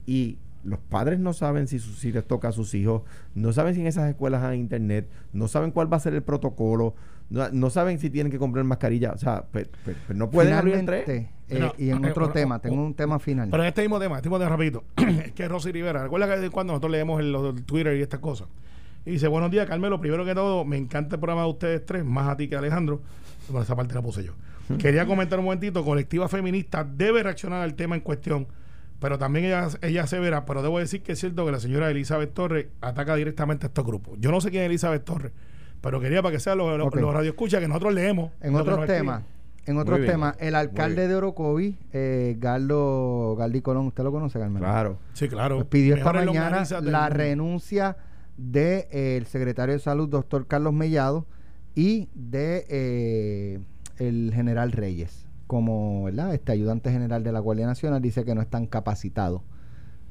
y 0.05 0.37
los 0.65 0.79
padres 0.79 1.19
no 1.19 1.31
saben 1.33 1.67
si, 1.67 1.79
su- 1.79 1.93
si 1.93 2.11
les 2.11 2.25
toca 2.25 2.49
a 2.49 2.51
sus 2.51 2.73
hijos, 2.73 3.03
no 3.35 3.51
saben 3.53 3.73
si 3.75 3.81
en 3.81 3.87
esas 3.87 4.09
escuelas 4.09 4.43
hay 4.43 4.59
internet, 4.59 5.09
no 5.31 5.47
saben 5.47 5.71
cuál 5.71 5.91
va 5.91 5.97
a 5.97 5.99
ser 6.01 6.13
el 6.13 6.23
protocolo, 6.23 6.95
no, 7.33 7.49
no 7.49 7.69
saben 7.69 7.99
si 7.99 8.09
tienen 8.09 8.31
que 8.31 8.37
comprar 8.39 8.63
mascarilla, 8.63 9.11
o 9.11 9.17
sea, 9.17 9.43
pe- 9.43 9.65
pe- 9.65 9.95
pe- 10.07 10.13
no 10.13 10.29
pueden 10.29 10.53
abrir 10.53 10.75
entre 10.75 11.01
Finalmente, 11.03 11.33
eh, 11.49 11.59
No, 11.59 11.73
y 11.77 11.89
en 11.89 12.05
otro 12.05 12.29
tema, 12.29 12.59
tengo 12.59 12.75
un 12.83 12.93
tema 12.93 13.19
final. 13.19 13.49
Pero 13.49 13.63
en 13.63 13.69
este 13.69 13.81
mismo 13.81 13.99
tema, 13.99 14.15
este 14.17 14.29
mismo 14.29 14.37
tema 14.39 14.49
rapidito, 14.51 14.83
es 15.25 15.31
que 15.33 15.47
Rosy 15.47 15.71
Rivera, 15.71 16.03
recuerda 16.03 16.27
que 16.33 16.39
de 16.41 16.49
cuando 16.49 16.73
nosotros 16.73 16.91
leemos 16.91 17.19
el, 17.19 17.31
del 17.33 17.63
Twitter 17.65 17.97
y 17.97 18.01
estas 18.01 18.19
cosas. 18.19 18.47
Y 19.05 19.11
dice, 19.11 19.27
buenos 19.27 19.51
días, 19.51 19.67
Carmelo, 19.67 19.99
primero 19.99 20.23
que 20.23 20.33
todo, 20.33 20.63
me 20.63 20.77
encanta 20.77 21.15
el 21.15 21.19
programa 21.19 21.41
de 21.43 21.49
ustedes 21.49 21.85
tres, 21.85 22.05
más 22.05 22.29
a 22.29 22.37
ti 22.37 22.47
que 22.47 22.55
a 22.55 22.59
Alejandro. 22.59 23.01
Bueno, 23.49 23.63
esa 23.63 23.75
parte 23.75 23.93
la 23.95 24.01
puse 24.01 24.23
yo. 24.23 24.33
Quería 24.77 25.05
comentar 25.05 25.37
un 25.39 25.45
momentito, 25.45 25.83
colectiva 25.83 26.29
feminista 26.29 26.85
debe 26.85 27.21
reaccionar 27.21 27.61
al 27.63 27.73
tema 27.73 27.95
en 27.95 28.01
cuestión, 28.01 28.47
pero 28.99 29.17
también 29.17 29.43
ella, 29.45 29.67
ella 29.81 30.03
asevera, 30.03 30.45
pero 30.45 30.61
debo 30.61 30.79
decir 30.79 31.01
que 31.03 31.11
es 31.11 31.19
cierto 31.19 31.45
que 31.45 31.51
la 31.51 31.59
señora 31.59 31.89
Elizabeth 31.91 32.33
Torres 32.33 32.67
ataca 32.79 33.15
directamente 33.15 33.65
a 33.65 33.67
estos 33.67 33.85
grupos. 33.85 34.17
Yo 34.21 34.31
no 34.31 34.39
sé 34.39 34.51
quién 34.51 34.63
es 34.63 34.67
Elizabeth 34.69 35.03
Torres, 35.03 35.33
pero 35.83 35.99
quería 35.99 36.21
para 36.21 36.31
que 36.31 36.39
sean 36.39 36.57
los, 36.57 36.77
los, 36.77 36.87
Ok. 36.87 36.95
los 36.95 37.13
radioescuchas 37.13 37.59
que 37.59 37.67
nosotros 37.67 37.93
leemos. 37.93 38.31
En 38.39 38.55
otros 38.55 38.85
temas, 38.85 39.21
en 39.65 39.77
otros 39.77 39.99
temas, 40.05 40.37
el 40.39 40.55
alcalde 40.55 41.09
de 41.09 41.15
Orocovi, 41.15 41.77
eh, 41.91 42.37
Gardo, 42.39 43.35
Galdi 43.37 43.61
Colón, 43.61 43.87
¿usted 43.87 44.01
lo 44.05 44.13
conoce, 44.13 44.39
Carmen? 44.39 44.63
Claro. 44.63 44.97
Sí, 45.11 45.27
claro. 45.27 45.57
Pues 45.57 45.67
pidió 45.67 45.95
esta 45.95 46.13
mañana 46.13 46.63
del 46.63 46.89
la 46.89 47.09
renuncia 47.09 47.97
del 48.37 48.51
de, 48.53 48.87
eh, 48.91 49.17
el 49.17 49.25
secretario 49.25 49.73
de 49.73 49.79
salud, 49.79 50.07
doctor 50.07 50.47
Carlos 50.47 50.71
Mellado, 50.71 51.27
y 51.75 52.07
de 52.15 52.65
eh, 52.69 53.59
el 53.97 54.31
general 54.33 54.71
Reyes, 54.71 55.27
como 55.47 56.05
¿verdad? 56.05 56.33
este 56.33 56.53
ayudante 56.53 56.91
general 56.93 57.25
de 57.25 57.33
la 57.33 57.39
Guardia 57.39 57.65
Nacional, 57.65 58.01
dice 58.01 58.23
que 58.23 58.33
no 58.35 58.41
están 58.41 58.67
capacitados. 58.67 59.41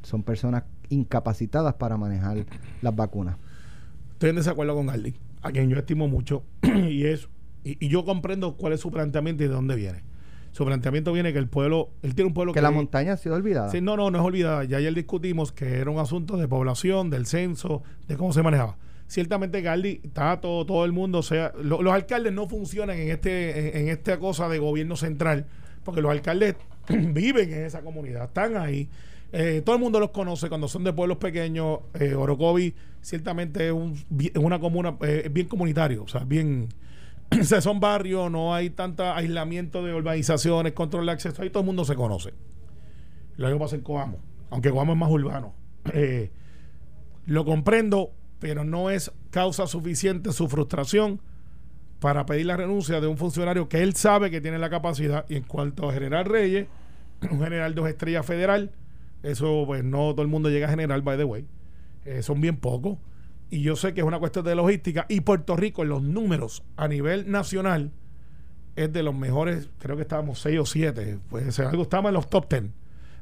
Son 0.02 0.22
personas 0.22 0.64
incapacitadas 0.90 1.74
para 1.74 1.96
manejar 1.96 2.44
las 2.82 2.94
vacunas. 2.94 3.36
Estoy 4.12 4.30
en 4.30 4.36
desacuerdo 4.36 4.74
con 4.74 4.86
Gardi, 4.86 5.14
a 5.43 5.51
quien 5.53 5.68
yo 5.68 5.76
estimo 5.78 6.09
mucho, 6.09 6.45
y 6.62 7.05
eso. 7.05 7.28
Y, 7.64 7.84
y 7.84 7.88
yo 7.88 8.05
comprendo 8.05 8.57
cuál 8.57 8.72
es 8.72 8.80
su 8.80 8.90
planteamiento 8.90 9.45
y 9.45 9.49
de 9.49 9.53
dónde 9.55 9.76
viene. 9.76 10.03
Su 10.53 10.64
planteamiento 10.66 11.12
viene 11.12 11.32
que 11.32 11.38
el 11.38 11.49
pueblo, 11.49 11.90
él 12.03 12.14
tiene 12.14 12.28
un 12.28 12.34
pueblo 12.34 12.53
Que 12.53 12.61
la 12.61 12.70
montaña 12.70 13.14
ha 13.14 13.16
sido 13.16 13.34
olvidada. 13.36 13.70
Sí, 13.70 13.80
no, 13.80 13.97
no, 13.97 14.11
no 14.11 14.18
es 14.18 14.24
olvidada. 14.24 14.64
Ya 14.64 14.76
ayer 14.78 14.93
discutimos 14.95 15.51
que 15.53 15.78
era 15.78 15.90
un 15.90 15.99
asunto 15.99 16.36
de 16.36 16.47
población, 16.47 17.09
del 17.09 17.24
censo, 17.26 17.82
de 18.07 18.16
cómo 18.16 18.32
se 18.34 18.43
manejaba. 18.43 18.76
Ciertamente, 19.07 19.61
Galdi, 19.62 20.01
está 20.05 20.40
todo, 20.40 20.64
todo 20.66 20.84
el 20.84 20.93
mundo, 20.93 21.18
o 21.18 21.22
sea, 21.22 21.53
lo- 21.62 21.82
los 21.82 21.93
alcaldes 21.93 22.32
no 22.32 22.49
funcionan 22.49 22.99
en 22.99 23.11
este, 23.11 23.78
en, 23.78 23.82
en 23.82 23.88
esta 23.88 24.18
cosa 24.18 24.49
de 24.49 24.59
gobierno 24.59 24.97
central, 24.97 25.47
porque 25.84 26.03
los 26.03 26.11
alcaldes 26.11 26.57
viven 26.88 27.53
en 27.53 27.64
esa 27.64 27.80
comunidad, 27.82 28.24
están 28.24 28.57
ahí. 28.57 28.88
Eh, 29.33 29.62
todo 29.64 29.76
el 29.76 29.80
mundo 29.80 29.99
los 29.99 30.11
conoce 30.11 30.51
cuando 30.51 30.68
son 30.68 30.85
de 30.85 30.93
pueblos 30.93 31.16
pequeños. 31.16 31.80
Eh, 31.95 32.14
Orocovi 32.14 32.74
ciertamente 33.01 33.66
es, 33.66 33.72
un, 33.72 33.95
es 34.18 34.37
una 34.37 34.61
comuna 34.61 34.97
eh, 35.01 35.28
bien 35.33 35.49
comunitario, 35.49 36.05
o 36.05 36.09
sea, 36.09 36.24
bien, 36.24 36.68
o 37.41 37.45
sea, 37.45 37.61
son 37.61 37.80
barrios, 37.80 38.30
no 38.30 38.55
hay 38.55 38.70
tanta 38.70 39.16
aislamiento 39.16 39.83
de 39.83 39.95
urbanizaciones, 39.95 40.72
control 40.72 41.07
de 41.07 41.12
acceso, 41.12 41.43
ahí 41.43 41.51
todo 41.51 41.62
el 41.62 41.66
mundo 41.66 41.85
se 41.85 41.95
conoce. 41.95 42.35
Lo 43.37 43.47
mismo 43.47 43.61
pasa 43.61 43.76
en 43.76 43.83
Coamo, 43.83 44.18
aunque 44.51 44.70
Coamo 44.70 44.93
es 44.93 44.99
más 44.99 45.11
urbano. 45.11 45.55
Eh, 45.93 46.30
lo 47.26 47.45
comprendo, 47.45 48.12
pero 48.39 48.62
no 48.62 48.89
es 48.89 49.11
causa 49.30 49.66
suficiente 49.66 50.33
su 50.33 50.49
frustración 50.49 51.20
para 51.99 52.24
pedir 52.24 52.47
la 52.47 52.57
renuncia 52.57 53.01
de 53.01 53.09
un 53.09 53.16
funcionario 53.16 53.68
que 53.68 53.83
él 53.83 53.95
sabe 53.95 54.30
que 54.30 54.41
tiene 54.41 54.59
la 54.59 54.70
capacidad. 54.70 55.24
Y 55.28 55.35
en 55.35 55.43
cuanto 55.43 55.89
a 55.89 55.93
General 55.93 56.24
Reyes, 56.24 56.68
un 57.30 57.41
general 57.41 57.74
dos 57.74 57.89
estrellas 57.89 58.24
federal, 58.24 58.70
eso 59.22 59.64
pues 59.66 59.84
no 59.84 60.12
todo 60.12 60.22
el 60.22 60.28
mundo 60.28 60.50
llega 60.50 60.66
a 60.66 60.70
general, 60.70 61.02
by 61.02 61.16
the 61.16 61.24
way. 61.24 61.46
Eh, 62.04 62.22
son 62.22 62.40
bien 62.40 62.56
pocos. 62.56 62.98
Y 63.50 63.60
yo 63.60 63.76
sé 63.76 63.92
que 63.94 64.00
es 64.00 64.06
una 64.06 64.18
cuestión 64.18 64.44
de 64.44 64.54
logística. 64.54 65.06
Y 65.08 65.20
Puerto 65.20 65.56
Rico, 65.56 65.82
en 65.82 65.90
los 65.90 66.02
números 66.02 66.64
a 66.76 66.88
nivel 66.88 67.30
nacional, 67.30 67.92
es 68.76 68.92
de 68.92 69.02
los 69.02 69.14
mejores, 69.14 69.68
creo 69.78 69.96
que 69.96 70.02
estábamos 70.02 70.40
6 70.40 70.58
o 70.58 70.66
7, 70.66 71.18
pues 71.28 71.60
algo 71.60 71.82
estamos 71.82 72.08
en 72.08 72.14
los 72.14 72.30
top 72.30 72.48
10 72.48 72.70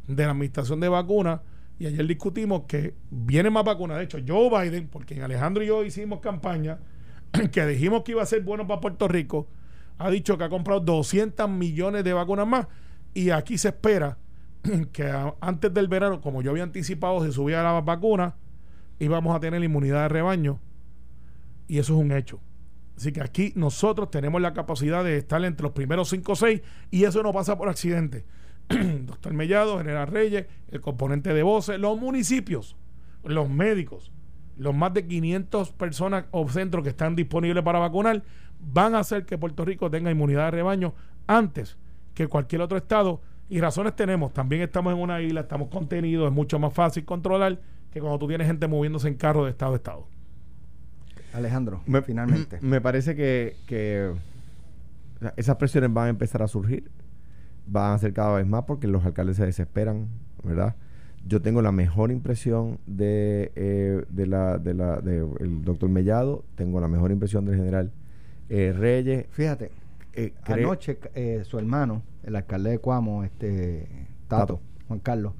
de 0.06 0.24
la 0.24 0.30
administración 0.30 0.80
de 0.80 0.88
vacunas. 0.88 1.40
Y 1.78 1.86
ayer 1.86 2.06
discutimos 2.06 2.62
que 2.68 2.94
viene 3.10 3.50
más 3.50 3.64
vacunas. 3.64 3.98
De 3.98 4.04
hecho, 4.04 4.18
Joe 4.26 4.50
Biden, 4.50 4.88
porque 4.88 5.20
Alejandro 5.22 5.62
y 5.64 5.66
yo 5.66 5.84
hicimos 5.84 6.20
campaña, 6.20 6.78
que 7.52 7.66
dijimos 7.66 8.02
que 8.02 8.12
iba 8.12 8.22
a 8.22 8.26
ser 8.26 8.42
bueno 8.42 8.66
para 8.66 8.80
Puerto 8.80 9.08
Rico, 9.08 9.48
ha 9.98 10.10
dicho 10.10 10.38
que 10.38 10.44
ha 10.44 10.48
comprado 10.48 10.80
200 10.80 11.48
millones 11.48 12.04
de 12.04 12.12
vacunas 12.12 12.46
más. 12.46 12.66
Y 13.14 13.30
aquí 13.30 13.58
se 13.58 13.68
espera 13.68 14.18
que 14.92 15.12
antes 15.40 15.72
del 15.72 15.88
verano, 15.88 16.20
como 16.20 16.42
yo 16.42 16.50
había 16.50 16.62
anticipado, 16.62 17.24
se 17.24 17.32
subía 17.32 17.62
la 17.62 17.80
vacuna, 17.80 18.36
íbamos 18.98 19.34
a 19.34 19.40
tener 19.40 19.62
inmunidad 19.62 20.02
de 20.02 20.08
rebaño. 20.08 20.60
Y 21.68 21.78
eso 21.78 21.94
es 21.94 22.00
un 22.00 22.12
hecho. 22.12 22.40
Así 22.96 23.12
que 23.12 23.22
aquí 23.22 23.52
nosotros 23.56 24.10
tenemos 24.10 24.42
la 24.42 24.52
capacidad 24.52 25.02
de 25.02 25.16
estar 25.16 25.42
entre 25.44 25.62
los 25.62 25.72
primeros 25.72 26.10
5 26.10 26.32
o 26.32 26.36
6 26.36 26.60
y 26.90 27.04
eso 27.04 27.22
no 27.22 27.32
pasa 27.32 27.56
por 27.56 27.68
accidente. 27.68 28.26
Doctor 28.68 29.32
Mellado, 29.32 29.78
General 29.78 30.06
Reyes, 30.06 30.46
el 30.68 30.80
componente 30.82 31.32
de 31.32 31.42
voces, 31.42 31.78
los 31.78 31.98
municipios, 31.98 32.76
los 33.24 33.48
médicos, 33.48 34.12
los 34.58 34.74
más 34.74 34.92
de 34.92 35.06
500 35.06 35.72
personas 35.72 36.26
o 36.30 36.46
centros 36.50 36.84
que 36.84 36.90
están 36.90 37.16
disponibles 37.16 37.64
para 37.64 37.78
vacunar, 37.78 38.22
van 38.60 38.94
a 38.94 38.98
hacer 38.98 39.24
que 39.24 39.38
Puerto 39.38 39.64
Rico 39.64 39.90
tenga 39.90 40.10
inmunidad 40.10 40.44
de 40.46 40.50
rebaño 40.50 40.94
antes 41.26 41.78
que 42.12 42.26
cualquier 42.26 42.60
otro 42.60 42.76
estado. 42.76 43.22
Y 43.50 43.60
razones 43.60 43.94
tenemos, 43.96 44.32
también 44.32 44.62
estamos 44.62 44.94
en 44.94 45.00
una 45.00 45.20
isla, 45.20 45.40
estamos 45.42 45.68
contenidos, 45.68 46.28
es 46.28 46.32
mucho 46.32 46.58
más 46.58 46.72
fácil 46.72 47.04
controlar 47.04 47.58
que 47.92 48.00
cuando 48.00 48.18
tú 48.18 48.28
tienes 48.28 48.46
gente 48.46 48.68
moviéndose 48.68 49.08
en 49.08 49.14
carro 49.14 49.44
de 49.44 49.50
estado 49.50 49.72
a 49.72 49.76
estado. 49.76 50.06
Alejandro, 51.34 51.82
Me- 51.86 52.00
finalmente. 52.02 52.58
Me 52.60 52.80
parece 52.80 53.14
que, 53.16 53.56
que 53.66 54.12
esas 55.36 55.56
presiones 55.56 55.92
van 55.92 56.06
a 56.06 56.10
empezar 56.10 56.42
a 56.42 56.48
surgir, 56.48 56.88
van 57.66 57.92
a 57.94 57.98
ser 57.98 58.12
cada 58.12 58.36
vez 58.36 58.46
más 58.46 58.64
porque 58.64 58.86
los 58.86 59.04
alcaldes 59.04 59.36
se 59.36 59.46
desesperan, 59.46 60.06
¿verdad? 60.44 60.76
Yo 61.26 61.42
tengo 61.42 61.60
la 61.60 61.72
mejor 61.72 62.10
impresión 62.10 62.78
de, 62.86 63.52
eh, 63.56 64.04
de 64.08 64.26
la, 64.26 64.58
de 64.58 64.74
la, 64.74 65.00
de 65.00 65.26
el 65.40 65.62
doctor 65.64 65.88
Mellado, 65.90 66.44
tengo 66.54 66.80
la 66.80 66.88
mejor 66.88 67.10
impresión 67.10 67.44
del 67.44 67.56
general 67.56 67.90
eh, 68.48 68.72
Reyes. 68.76 69.26
Fíjate, 69.30 69.70
eh, 70.12 70.32
cre- 70.44 70.54
Anoche 70.64 70.98
eh, 71.14 71.42
su 71.44 71.58
hermano, 71.58 72.02
el 72.22 72.36
alcalde 72.36 72.70
de 72.70 72.78
Cuamo, 72.78 73.24
este 73.24 74.06
Tato, 74.28 74.54
Tato. 74.56 74.60
Juan 74.88 75.00
Carlos, 75.00 75.34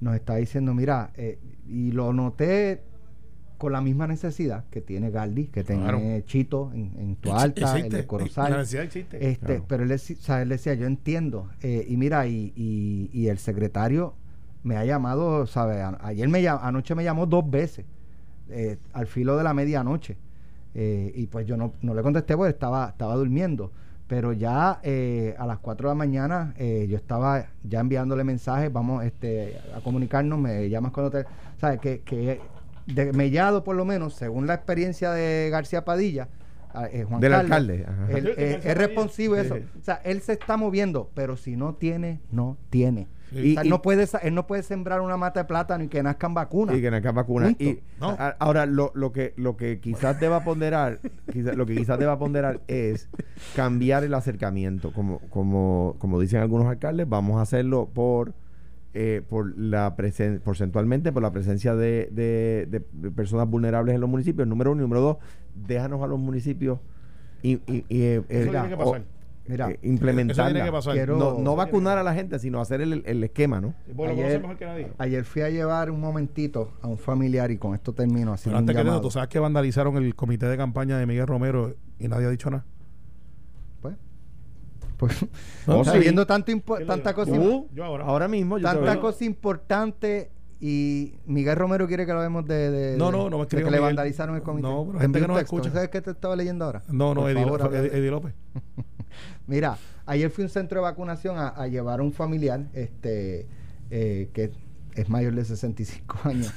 nos 0.00 0.14
está 0.14 0.36
diciendo, 0.36 0.74
mira, 0.74 1.10
eh, 1.16 1.38
y 1.68 1.92
lo 1.92 2.12
noté 2.12 2.82
con 3.58 3.72
la 3.72 3.80
misma 3.80 4.06
necesidad 4.06 4.64
que 4.70 4.82
tiene 4.82 5.10
Galdi, 5.10 5.46
que 5.46 5.64
tiene 5.64 5.82
Claro. 5.82 6.00
Chito 6.26 6.70
en, 6.74 6.92
en 6.98 7.16
tu 7.16 7.32
alta, 7.32 7.60
el 7.78 7.86
Existe, 7.86 7.96
de 8.18 8.30
La 8.50 8.58
necesidad 8.58 8.84
existe. 8.84 9.30
Este, 9.30 9.46
Claro. 9.46 9.64
pero 9.66 9.82
él, 9.84 9.92
o 9.92 9.98
sea, 9.98 10.42
él 10.42 10.50
decía, 10.50 10.74
yo 10.74 10.86
entiendo. 10.86 11.48
eh, 11.62 11.86
y 11.88 11.96
mira, 11.96 12.26
y, 12.26 12.52
y, 12.54 13.08
y 13.12 13.28
el 13.28 13.38
secretario 13.38 14.14
me 14.62 14.76
ha 14.76 14.84
llamado, 14.84 15.46
¿sabes? 15.46 15.82
Ayer 16.00 16.28
me 16.28 16.42
llam- 16.42 16.58
anoche 16.60 16.94
me 16.94 17.04
llamó 17.04 17.24
dos 17.26 17.48
veces, 17.48 17.86
al 18.92 19.06
filo 19.06 19.36
de 19.36 19.44
la 19.44 19.54
medianoche. 19.54 20.16
Y 20.74 21.26
pues 21.28 21.46
yo 21.46 21.56
no, 21.56 21.72
no 21.80 21.94
le 21.94 22.02
contesté 22.02 22.36
porque 22.36 22.50
estaba, 22.50 22.90
estaba 22.90 23.14
durmiendo. 23.14 23.72
Pero 24.08 24.32
ya 24.32 24.78
eh, 24.84 25.34
a 25.38 25.46
las 25.46 25.58
4 25.58 25.88
de 25.88 25.90
la 25.90 25.96
mañana 25.98 26.54
eh, 26.58 26.86
yo 26.88 26.96
estaba 26.96 27.46
ya 27.64 27.80
enviándole 27.80 28.22
mensajes, 28.22 28.72
vamos 28.72 29.04
este, 29.04 29.58
a 29.76 29.80
comunicarnos, 29.80 30.38
me 30.38 30.68
llamas 30.70 30.92
cuando 30.92 31.10
te... 31.10 31.24
¿Sabes? 31.60 31.80
Que, 31.80 32.02
que 32.02 32.40
de 32.86 33.12
Mellado, 33.12 33.64
por 33.64 33.74
lo 33.74 33.84
menos, 33.84 34.14
según 34.14 34.46
la 34.46 34.54
experiencia 34.54 35.10
de 35.10 35.48
García 35.50 35.84
Padilla, 35.84 36.28
a- 36.72 36.86
eh, 36.86 37.02
Juan 37.04 37.20
Del 37.20 37.32
Carlos, 37.32 37.50
alcalde, 37.50 37.84
ajá. 37.88 38.12
él, 38.18 38.34
es 38.36 38.76
responsivo 38.78 39.34
eso. 39.34 39.56
O 39.56 39.82
sea, 39.82 40.00
él 40.04 40.20
se 40.20 40.34
está 40.34 40.56
moviendo, 40.56 41.10
pero 41.14 41.36
si 41.36 41.56
no 41.56 41.74
tiene, 41.74 42.20
no 42.30 42.56
tiene. 42.70 43.08
Sí. 43.32 43.50
O 43.50 43.54
sea, 43.54 43.64
Y- 43.64 43.68
no 43.68 43.82
puede, 43.82 44.06
sa- 44.06 44.18
él 44.18 44.34
no 44.34 44.46
puede 44.46 44.62
sembrar 44.62 45.00
una 45.00 45.16
mata 45.16 45.40
de 45.40 45.44
plátano 45.46 45.82
y 45.84 45.88
que 45.88 46.02
nazcan 46.02 46.32
vacunas. 46.32 46.76
Y 46.76 46.80
que 46.80 46.90
nazcan 46.90 47.14
vacunas. 47.14 47.48
Punto. 47.54 47.64
Y 47.64 47.80
No. 48.00 48.10
a- 48.10 48.36
ahora 48.38 48.66
lo, 48.66 48.92
lo 48.94 49.10
que 49.12 49.34
lo 49.36 49.56
que 49.56 49.80
quizás 49.80 50.20
deba 50.20 50.44
ponderar, 50.44 51.00
quizá- 51.32 51.52
lo 51.54 51.66
que 51.66 51.74
quizás 51.74 51.98
deba 51.98 52.18
ponderar 52.18 52.60
es 52.68 53.08
cambiar 53.56 54.04
el 54.04 54.14
acercamiento. 54.14 54.92
Como, 54.92 55.18
como, 55.30 55.96
como 55.98 56.20
dicen 56.20 56.40
algunos 56.40 56.66
alcaldes, 56.68 57.08
vamos 57.08 57.38
a 57.38 57.42
hacerlo 57.42 57.88
por 57.92 58.32
eh, 58.98 59.20
por 59.28 59.58
la 59.58 59.94
presen 59.94 60.40
porcentualmente 60.42 61.12
por 61.12 61.22
la 61.22 61.30
presencia 61.30 61.74
de, 61.74 62.08
de- 62.12 62.80
personas 63.10 63.46
vulnerables 63.46 63.94
en 63.94 64.00
los 64.00 64.08
municipios, 64.08 64.48
número 64.48 64.72
uno, 64.72 64.80
y 64.80 64.84
número 64.84 65.00
dos, 65.02 65.16
déjanos 65.54 66.02
a 66.02 66.06
los 66.06 66.18
municipios 66.18 66.78
y, 67.42 67.54
y- 67.70 67.84
y, 67.90 68.02
eh, 68.02 68.16
eh, 68.16 68.24
Eso 68.30 68.50
tiene 68.52 68.68
que 68.70 68.76
pasar. 68.78 69.02
Mira, 69.48 69.70
eh, 69.70 69.78
implementarla. 69.82 70.64
que 70.64 70.72
pasar. 70.72 70.94
Quiero- 70.94 71.16
no, 71.16 71.38
no 71.38 71.56
vacunar 71.56 71.98
a 71.98 72.02
la 72.02 72.14
gente, 72.14 72.38
sino 72.38 72.60
hacer 72.60 72.80
el, 72.80 73.02
el 73.06 73.22
esquema, 73.24 73.60
¿no? 73.60 73.74
Vos 73.94 74.08
Ayer- 74.08 74.40
mejor 74.40 74.56
que 74.56 74.64
nadie. 74.66 74.92
ayer 74.98 75.24
fui 75.24 75.42
a 75.42 75.50
llevar 75.50 75.90
un 75.90 76.00
momentito 76.00 76.72
a 76.82 76.88
un 76.88 76.98
familiar 76.98 77.50
y 77.50 77.58
con 77.58 77.74
esto 77.74 77.92
termino 77.92 78.20
Pero 78.20 78.32
haciendo 78.34 78.58
un 78.58 78.62
antes 78.62 78.74
que 78.76 78.82
eso, 78.82 79.00
tú 79.00 79.10
sabes 79.10 79.28
que 79.28 79.38
vandalizaron 79.38 79.96
el 79.98 80.14
comité 80.14 80.46
de 80.46 80.56
campaña 80.56 80.98
de 80.98 81.06
Miguel 81.06 81.26
Romero 81.26 81.74
y 81.98 82.08
nadie 82.08 82.26
ha 82.26 82.30
dicho 82.30 82.50
nada. 82.50 82.64
Pues, 83.80 83.94
pues 84.96 85.26
No, 85.66 85.84
sí. 85.84 85.90
sabiendo 85.90 86.26
tanto 86.26 86.50
impo- 86.52 86.76
¿Quién 86.76 86.86
lo 86.88 86.94
tanta 86.94 87.14
cosa, 87.14 87.32
Tú, 87.32 87.68
yo 87.72 87.84
ahora. 87.84 88.04
Ahora 88.04 88.28
mismo 88.28 88.58
yo 88.58 88.64
tanta 88.64 88.98
cosa 89.00 89.24
importante 89.24 90.30
y 90.58 91.14
Miguel 91.26 91.54
Romero 91.56 91.86
quiere 91.86 92.06
que 92.06 92.12
lo 92.14 92.20
vemos 92.20 92.46
de, 92.46 92.70
de- 92.70 92.96
No, 92.96 93.12
no, 93.12 93.28
no 93.28 93.36
me 93.36 93.36
de 93.36 93.42
escribió 93.42 93.66
que 93.66 93.70
le 93.72 93.76
Miguel. 93.76 93.82
vandalizaron 93.94 94.36
el 94.36 94.42
comité. 94.42 94.66
No, 94.66 94.86
pero 94.86 94.98
Te 94.98 95.04
gente 95.04 95.18
que 95.34 95.40
texto. 95.40 95.56
escucha. 95.56 95.74
¿Sabes 95.74 95.90
qué 95.90 96.00
te 96.00 96.10
estaba 96.12 96.34
leyendo 96.34 96.64
ahora? 96.64 96.82
No, 96.88 97.14
no, 97.14 97.28
Eddie, 97.28 97.44
favor, 97.44 97.60
López- 97.60 97.92
de-. 99.08 99.54
Mira, 99.54 99.78
ayer 100.06 100.30
fui 100.30 100.42
a 100.42 100.46
un 100.46 100.50
centro 100.50 100.80
de 100.80 100.82
vacunación 100.82 101.38
a, 101.38 101.48
a 101.48 101.66
llevar 101.68 102.00
a 102.00 102.02
un 102.02 102.12
familiar 102.12 102.66
este 102.74 103.46
eh, 103.90 104.28
que 104.32 104.50
es 104.94 105.08
mayor 105.08 105.34
de 105.34 105.44
65 105.44 106.18
años. 106.24 106.52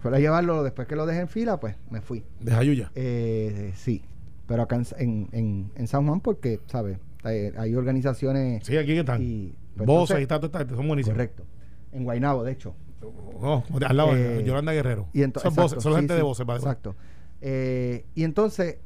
Fue 0.00 0.14
a 0.16 0.18
llevarlo 0.18 0.62
después 0.62 0.88
que 0.88 0.96
lo 0.96 1.04
dejé 1.06 1.20
en 1.20 1.28
fila, 1.28 1.60
pues 1.60 1.76
me 1.90 2.00
fui. 2.00 2.24
De 2.40 2.52
Jayuya. 2.52 2.90
Eh, 2.94 3.72
sí, 3.76 4.02
pero 4.46 4.62
acá 4.62 4.80
en, 4.98 5.28
en, 5.32 5.70
en- 5.74 5.86
San 5.86 6.06
Juan 6.06 6.20
porque, 6.20 6.60
¿sabes? 6.66 6.98
Hay, 7.22 7.52
hay 7.58 7.74
organizaciones 7.74 8.64
Sí, 8.66 8.76
aquí 8.78 8.94
que 8.94 9.00
están. 9.00 9.22
y... 9.22 9.54
pues, 9.76 9.86
Voces 9.86 10.16
entonces- 10.16 10.24
y 10.24 10.26
tal, 10.26 10.40
tal, 10.50 10.66
tal, 10.68 10.76
son 10.76 10.88
buenísimos. 10.88 11.16
Correcto. 11.16 11.44
En 11.92 12.04
Guaynabo, 12.04 12.44
de 12.44 12.52
hecho. 12.52 12.74
Oh, 13.02 13.62
al 13.86 13.96
lado 13.96 14.14
de 14.14 14.40
Eh, 14.40 14.44
Yolanda 14.44 14.72
Guerrero. 14.72 15.08
Y 15.12 15.20
son 15.22 15.54
voces, 15.54 15.82
son 15.82 15.92
sí, 15.92 15.96
gente 15.98 16.14
sí, 16.14 16.16
de 16.18 16.22
voces. 16.22 16.46
Exacto. 16.48 16.94
Eh, 17.42 18.04
y 18.14 18.24
entonces, 18.24 18.76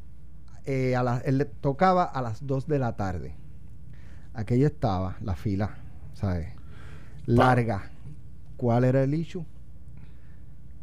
eh, 0.66 0.96
a 0.96 1.02
la- 1.02 1.18
él 1.24 1.38
le 1.38 1.44
tocaba 1.44 2.04
a 2.04 2.22
las 2.22 2.46
2 2.46 2.66
de 2.66 2.78
la 2.78 2.96
tarde. 2.96 3.34
Aquello 4.32 4.66
estaba, 4.66 5.16
la 5.20 5.36
fila, 5.36 5.76
¿sabes? 6.14 6.48
Larga. 7.26 7.90
¿Cuál 8.56 8.84
era 8.84 9.02
el 9.02 9.14
issue? 9.14 9.44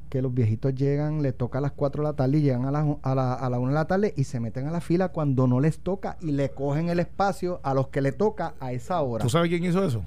Que 0.09 0.21
los 0.21 0.34
viejitos 0.34 0.75
llegan, 0.75 1.21
les 1.21 1.38
toca 1.38 1.59
a 1.59 1.61
las 1.61 1.71
4 1.71 2.03
de 2.03 2.09
la 2.09 2.13
tarde 2.15 2.38
y 2.38 2.41
llegan 2.41 2.65
a, 2.65 2.71
las 2.71 2.86
u- 2.86 2.99
a 3.01 3.15
la, 3.15 3.34
a 3.34 3.49
la 3.49 3.59
1 3.59 3.69
de 3.69 3.73
la 3.75 3.86
tarde 3.86 4.13
y 4.17 4.25
se 4.25 4.39
meten 4.41 4.67
a 4.67 4.71
la 4.71 4.82
fila 4.82 5.09
cuando 5.09 5.47
no 5.47 5.59
les 5.61 5.79
toca 5.79 6.17
y 6.21 6.32
le 6.32 6.51
cogen 6.51 6.89
el 6.89 6.99
espacio 6.99 7.61
a 7.63 7.73
los 7.73 7.88
que 7.88 8.01
le 8.01 8.11
toca 8.11 8.53
a 8.59 8.73
esa 8.73 9.01
hora. 9.01 9.23
¿Tú 9.23 9.29
sabes 9.29 9.49
quién 9.49 9.63
hizo 9.63 9.84
eso? 9.86 10.03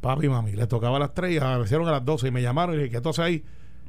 Papi 0.00 0.26
y 0.26 0.28
mami. 0.28 0.52
Les 0.52 0.68
tocaba 0.68 0.96
a 0.96 1.00
las 1.00 1.12
3 1.12 1.32
y 1.34 1.38
aparecieron 1.38 1.88
a 1.88 1.92
las 1.92 2.04
12 2.04 2.28
y 2.28 2.30
me 2.30 2.40
llamaron 2.40 2.74
y 2.76 2.78
dije, 2.78 2.90
¿qué 2.90 2.96
entonces 2.98 3.24
ahí? 3.24 3.44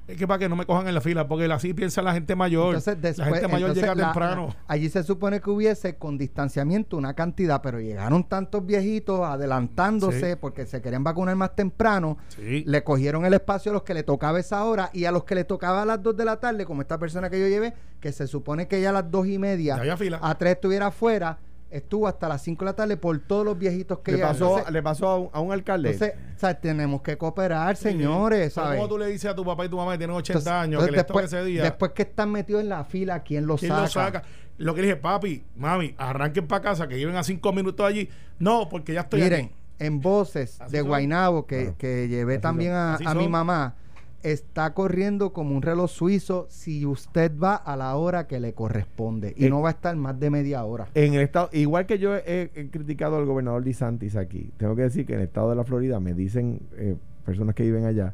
Es 0.08 0.18
que 0.18 0.28
para 0.28 0.40
que 0.40 0.50
no 0.50 0.56
me 0.58 0.66
cojan 0.66 0.88
en 0.88 0.94
la 0.96 1.00
fila, 1.00 1.28
porque 1.28 1.46
así 1.46 1.74
piensa 1.74 2.02
la 2.02 2.12
gente 2.14 2.36
mayor. 2.36 2.76
Entonces, 2.76 3.02
después, 3.02 3.18
la 3.20 3.26
gente 3.34 3.48
mayor 3.48 3.70
entonces 3.70 3.84
llega 3.84 3.96
la- 3.96 4.04
temprano. 4.12 4.48
la- 4.48 4.56
allí 4.68 4.90
se 4.90 5.04
supone 5.04 5.40
que 5.40 5.50
hubiese 5.50 5.96
con 5.96 6.18
distanciamiento 6.18 6.98
una 6.98 7.14
cantidad, 7.14 7.62
pero 7.62 7.80
llegaron 7.80 8.24
tantos 8.28 8.66
viejitos 8.66 9.22
adelantándose 9.22 10.32
Sí. 10.32 10.38
porque 10.40 10.66
se 10.66 10.82
querían 10.82 11.04
vacunar 11.04 11.36
más 11.36 11.56
temprano. 11.56 12.18
Sí. 12.30 12.64
Le 12.66 12.84
cogieron 12.84 13.26
el 13.26 13.34
espacio 13.36 13.72
a 13.72 13.74
los 13.74 13.84
que 13.84 13.94
le 13.94 14.04
tocaba 14.04 14.40
esa 14.40 14.64
hora 14.66 14.90
y 14.92 15.06
a 15.06 15.12
los 15.12 15.24
que 15.24 15.36
le 15.36 15.44
tocaba 15.44 15.84
a 15.84 15.86
las 15.86 16.02
2 16.02 16.18
de 16.18 16.26
la 16.26 16.40
tarde, 16.40 16.66
como 16.66 16.82
esta 16.82 16.98
persona 16.98 17.30
que 17.30 17.40
yo 17.40 17.48
llevé, 17.48 17.74
que 18.00 18.12
se 18.12 18.28
supone 18.28 18.68
que 18.68 18.82
ya 18.82 18.90
a 18.90 18.94
las 18.94 19.10
dos 19.12 19.28
y 19.28 19.38
media 19.38 19.76
había 19.76 19.96
fila. 19.98 20.20
a 20.22 20.36
3 20.38 20.54
estuviera 20.56 20.88
afuera, 20.88 21.38
estuvo 21.72 22.08
hasta 22.08 22.28
las 22.30 22.42
5 22.44 22.64
de 22.64 22.72
la 22.72 22.76
tarde 22.76 22.98
por 22.98 23.18
todos 23.20 23.44
los 23.46 23.58
viejitos 23.58 24.00
que 24.00 24.12
le 24.12 24.18
llegan. 24.18 24.34
pasó, 24.34 24.50
Entonces, 24.50 24.74
le 24.74 24.84
pasó 24.84 25.08
a 25.08 25.18
un, 25.20 25.30
a 25.34 25.40
un 25.40 25.52
alcalde. 25.52 25.92
entonces, 25.92 26.16
¿sabes? 26.38 26.62
tenemos 26.62 27.02
que 27.02 27.18
cooperar, 27.18 27.76
señores, 27.76 28.54
¿sabes? 28.54 28.76
¿Cómo 28.78 28.88
tú 28.90 28.98
le 28.98 29.08
dices 29.08 29.32
a 29.32 29.36
tu 29.36 29.44
papá 29.46 29.66
y 29.66 29.70
tu 29.70 29.78
mamá 29.78 29.94
que 29.94 29.98
tienen 30.00 30.16
80 30.16 30.38
Entonces- 30.40 30.52
años, 30.54 30.84
entonces 30.84 30.90
que 30.92 30.98
les 30.98 31.06
toque 31.08 31.22
después, 31.22 31.34
ese 31.42 31.46
día? 31.50 31.64
después 31.64 31.92
que 31.94 32.02
están 32.04 32.32
metidos 32.32 32.62
en 32.62 32.70
la 32.70 32.84
fila, 32.84 33.24
¿quién 33.24 33.46
los 33.48 33.60
¿Quién 33.60 33.72
saca? 33.72 33.82
lo 33.82 33.88
saca? 33.88 34.24
Lo 34.58 34.76
que 34.76 34.82
le 34.82 34.88
dije, 34.90 34.98
papi, 35.00 35.44
mami, 35.56 35.96
arranquen 35.98 36.46
para 36.48 36.62
casa, 36.62 36.88
que 36.88 36.98
lleven 37.00 37.16
a 37.16 37.24
cinco 37.24 37.52
minutos 37.52 37.84
allí. 37.86 38.08
No, 38.38 38.70
porque 38.70 38.94
ya 38.94 39.02
estoy 39.02 39.22
Miren, 39.24 39.46
aquí. 39.46 39.56
en 39.80 40.02
voces 40.02 40.62
Así 40.62 40.72
de 40.74 40.80
son. 40.80 40.88
Guainabo 40.90 41.48
que, 41.48 41.62
Claro. 41.64 41.78
que 41.80 42.08
llevé 42.08 42.34
Así 42.36 42.42
también 42.42 42.74
son. 42.98 43.08
a, 43.08 43.16
mi 43.16 43.28
mamá, 43.28 43.76
está 44.24 44.74
corriendo 44.74 45.34
como 45.34 45.56
un 45.56 45.62
reloj 45.62 45.90
suizo 45.90 46.46
si 46.50 46.86
usted 46.86 47.32
va 47.38 47.56
a 47.56 47.76
la 47.76 47.96
hora 47.96 48.28
que 48.28 48.40
le 48.40 48.54
corresponde 48.54 49.34
y 49.36 49.46
Eh, 49.46 49.50
no 49.50 49.62
va 49.62 49.70
a 49.70 49.72
estar 49.72 49.96
más 49.96 50.20
de 50.20 50.30
media 50.30 50.64
hora. 50.64 50.88
En 50.94 51.14
el 51.14 51.22
estado, 51.22 51.50
igual 51.54 51.86
que 51.86 51.98
yo 52.00 52.16
he, 52.16 52.52
he 52.56 52.70
criticado 52.70 53.18
al 53.18 53.26
gobernador 53.26 53.64
DeSantis 53.64 54.16
aquí, 54.16 54.52
tengo 54.58 54.76
que 54.76 54.84
decir 54.84 55.06
que 55.06 55.14
en 55.14 55.20
el 55.20 55.26
estado 55.26 55.50
de 55.50 55.56
la 55.56 55.64
Florida 55.64 56.00
me 56.00 56.14
dicen 56.14 56.60
eh, 56.78 56.96
personas 57.26 57.56
que 57.56 57.64
viven 57.64 57.86
allá 57.86 58.14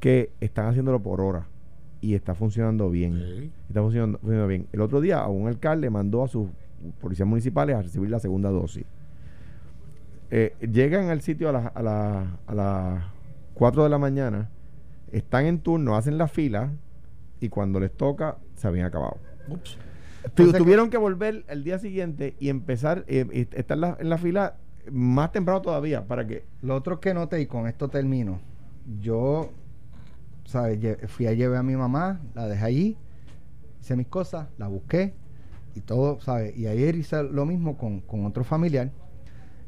que 0.00 0.30
están 0.40 0.66
haciéndolo 0.66 1.00
por 1.00 1.20
hora 1.20 1.46
y 2.00 2.14
está 2.14 2.34
funcionando 2.34 2.90
bien. 2.90 3.14
Sí. 3.14 3.50
Está 3.68 3.80
funcionando, 3.80 4.18
funcionando 4.18 4.48
bien. 4.48 4.66
El 4.72 4.80
otro 4.82 5.00
día 5.00 5.20
a 5.20 5.28
un 5.28 5.48
alcalde 5.48 5.88
mandó 5.88 6.22
a 6.24 6.28
sus 6.28 6.48
policías 7.00 7.26
municipales 7.26 7.76
a 7.76 7.80
recibir 7.82 8.10
la 8.10 8.18
segunda 8.18 8.50
dosis. 8.50 8.84
Eh, 10.30 10.54
llegan 10.60 11.08
al 11.10 11.20
sitio 11.20 11.48
a 11.48 11.52
las 11.52 11.70
a 11.76 11.82
la- 11.82 12.36
a 12.46 12.54
las 12.54 13.04
4 13.54 13.84
de 13.84 13.88
la 13.90 13.98
mañana, 13.98 14.50
están 15.18 15.46
en 15.46 15.60
turno, 15.60 15.96
hacen 15.96 16.18
la 16.18 16.28
fila 16.28 16.72
y 17.40 17.48
cuando 17.48 17.80
les 17.80 17.92
toca 17.92 18.38
se 18.54 18.66
habían 18.66 18.86
acabado. 18.86 19.18
Ups. 19.48 19.78
Entonces, 20.24 20.56
tuvieron 20.56 20.90
que 20.90 20.96
volver 20.96 21.44
el 21.48 21.64
día 21.64 21.78
siguiente 21.78 22.34
y 22.40 22.48
empezar, 22.48 23.04
eh, 23.08 23.26
y 23.32 23.40
estar 23.56 23.76
en 23.76 23.80
la, 23.82 23.96
en 24.00 24.08
la 24.08 24.18
fila 24.18 24.56
más 24.90 25.32
temprano 25.32 25.60
todavía 25.60 26.06
para 26.06 26.26
que... 26.26 26.44
Lo 26.62 26.74
otro 26.74 26.98
que 27.00 27.12
noté, 27.12 27.40
y 27.40 27.46
con 27.46 27.66
esto 27.66 27.88
termino, 27.88 28.40
yo, 29.00 29.50
¿sabes? 30.46 30.78
Fui 31.08 31.26
a 31.26 31.32
llevar 31.32 31.58
a 31.58 31.62
mi 31.62 31.76
mamá, 31.76 32.20
la 32.34 32.48
dejé 32.48 32.64
allí, 32.64 32.96
hice 33.80 33.96
mis 33.96 34.06
cosas, 34.06 34.48
la 34.56 34.68
busqué 34.68 35.14
y 35.74 35.80
todo, 35.80 36.20
¿sabes? 36.20 36.56
Y 36.56 36.66
ayer 36.66 36.96
hice 36.96 37.22
lo 37.22 37.44
mismo 37.44 37.76
con, 37.76 38.00
con 38.00 38.24
otro 38.24 38.44
familiar. 38.44 38.90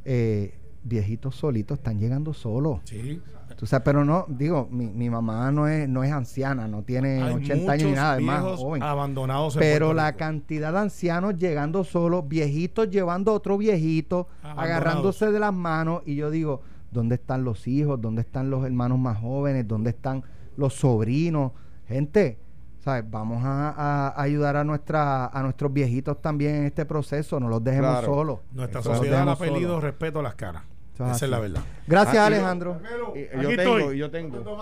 Eh, 0.04 0.54
viejitos 0.84 1.34
solitos 1.34 1.78
están 1.78 1.98
llegando 1.98 2.32
solos. 2.32 2.80
Sí. 2.84 3.20
Tú 3.56 3.64
sabes, 3.66 3.84
pero 3.84 4.04
no, 4.04 4.26
digo, 4.28 4.68
mi, 4.70 4.86
mi 4.86 5.08
mamá 5.08 5.50
no 5.50 5.66
es, 5.66 5.88
no 5.88 6.04
es 6.04 6.12
anciana, 6.12 6.68
no 6.68 6.82
tiene 6.82 7.22
Hay 7.22 7.34
80 7.34 7.72
años 7.72 7.88
ni 7.88 7.94
nada, 7.94 8.18
es 8.18 8.22
más 8.22 8.42
joven. 8.58 8.82
abandonados 8.82 9.56
en 9.56 9.60
Pero 9.60 9.86
Puerto 9.86 9.94
la 9.96 10.06
Rico. 10.08 10.18
cantidad 10.18 10.72
de 10.72 10.78
ancianos 10.78 11.36
llegando 11.38 11.82
solos, 11.82 12.28
viejitos 12.28 12.90
llevando 12.90 13.30
a 13.30 13.34
otro 13.34 13.56
viejito, 13.56 14.28
agarrándose 14.42 15.30
de 15.30 15.38
las 15.40 15.54
manos, 15.54 16.02
y 16.04 16.16
yo 16.16 16.30
digo, 16.30 16.60
¿dónde 16.90 17.14
están 17.14 17.44
los 17.44 17.66
hijos? 17.66 17.98
¿Dónde 18.00 18.20
están 18.22 18.50
los 18.50 18.64
hermanos 18.66 18.98
más 18.98 19.18
jóvenes? 19.18 19.66
¿Dónde 19.66 19.90
están 19.90 20.22
los 20.56 20.74
sobrinos? 20.74 21.52
Gente, 21.88 22.38
¿sabes? 22.80 23.04
Vamos 23.10 23.42
a, 23.42 23.70
a 24.10 24.20
ayudar 24.22 24.56
a 24.56 24.64
nuestra, 24.64 25.26
a 25.26 25.42
nuestros 25.42 25.72
viejitos 25.72 26.20
también 26.20 26.56
en 26.56 26.64
este 26.64 26.84
proceso, 26.84 27.40
no 27.40 27.48
los 27.48 27.64
dejemos 27.64 27.90
Claro. 27.90 28.06
solos. 28.06 28.38
Nuestra 28.52 28.82
sociedad 28.82 29.28
ha 29.28 29.36
perdido 29.36 29.68
solos. 29.70 29.82
respeto 29.84 30.20
a 30.20 30.22
las 30.22 30.34
caras. 30.34 30.62
Esa 31.04 31.10
así. 31.12 31.24
es 31.26 31.30
la 31.30 31.38
verdad. 31.38 31.60
Gracias, 31.86 32.16
Ah, 32.16 32.26
Alejandro. 32.26 32.80
Yo 33.14 33.50
estoy. 33.50 33.56
tengo, 33.56 33.92
y 33.92 33.98
yo 33.98 34.10
tengo. 34.10 34.58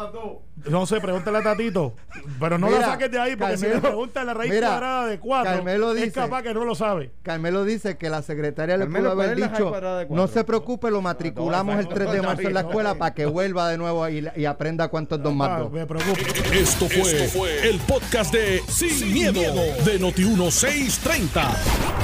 No 0.68 0.84
sé, 0.86 1.00
pregúntale 1.00 1.38
a 1.38 1.42
Tatito. 1.42 1.94
Pero 2.38 2.58
no 2.58 2.66
Mira, 2.66 2.80
la 2.80 2.86
saques 2.86 3.10
de 3.10 3.18
ahí, 3.18 3.36
porque 3.36 3.56
si 3.56 3.66
le 3.66 3.78
preguntas 3.78 4.24
la 4.26 4.34
raíz 4.34 4.52
mira, 4.52 4.66
cuadrada 4.68 5.06
de 5.06 5.18
4, 5.18 5.52
Carmelo 5.54 5.90
es 5.94 5.96
dice- 6.02 6.12
capaz 6.12 6.42
que 6.42 6.52
no 6.54 6.64
lo 6.64 6.74
sabe. 6.74 7.12
Carmelo 7.22 7.64
dice 7.64 7.96
que 7.96 8.10
la 8.10 8.20
secretaria 8.22 8.76
le 8.76 8.86
pudo 8.86 9.14
¿cuál 9.14 9.30
haber 9.30 9.36
dicho, 9.36 9.72
no 10.10 10.26
se 10.28 10.44
preocupe, 10.44 10.90
lo 10.90 11.00
matriculamos 11.00 11.74
No, 11.76 11.80
el 11.80 11.88
3 11.88 12.12
de 12.12 12.22
marzo 12.22 12.42
en 12.48 12.54
la 12.54 12.60
escuela 12.60 12.94
para 12.96 13.14
que 13.14 13.24
vuelva 13.26 13.68
de 13.70 13.78
nuevo 13.78 14.06
y, 14.08 14.26
y 14.36 14.44
aprenda 14.44 14.88
cuánto 14.88 15.14
es 15.16 15.22
dos 15.22 15.34
más 15.34 15.48
Ah, 15.50 15.68
me 15.72 15.86
preocupa. 15.86 16.18
Esto 16.52 16.88
fue, 16.88 17.68
el 17.68 17.78
podcast 17.80 18.32
de 18.34 18.60
Sin, 18.68 19.12
miedo, 19.12 19.40
de 19.84 19.98
Noti1630. 20.00 21.42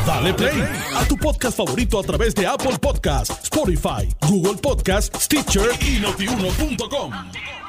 Dale 0.07 0.35
play 0.35 0.63
a 0.97 1.05
tu 1.07 1.17
podcast 1.17 1.57
favorito 1.57 1.99
a 2.01 2.03
través 2.03 2.35
de 2.35 2.47
Apple 2.47 2.79
Podcasts, 2.81 3.39
Spotify, 3.45 4.09
Google 4.29 4.57
Podcasts, 4.61 5.25
Stitcher 5.25 5.71
y 5.81 5.99
notiuno.com. 6.01 7.60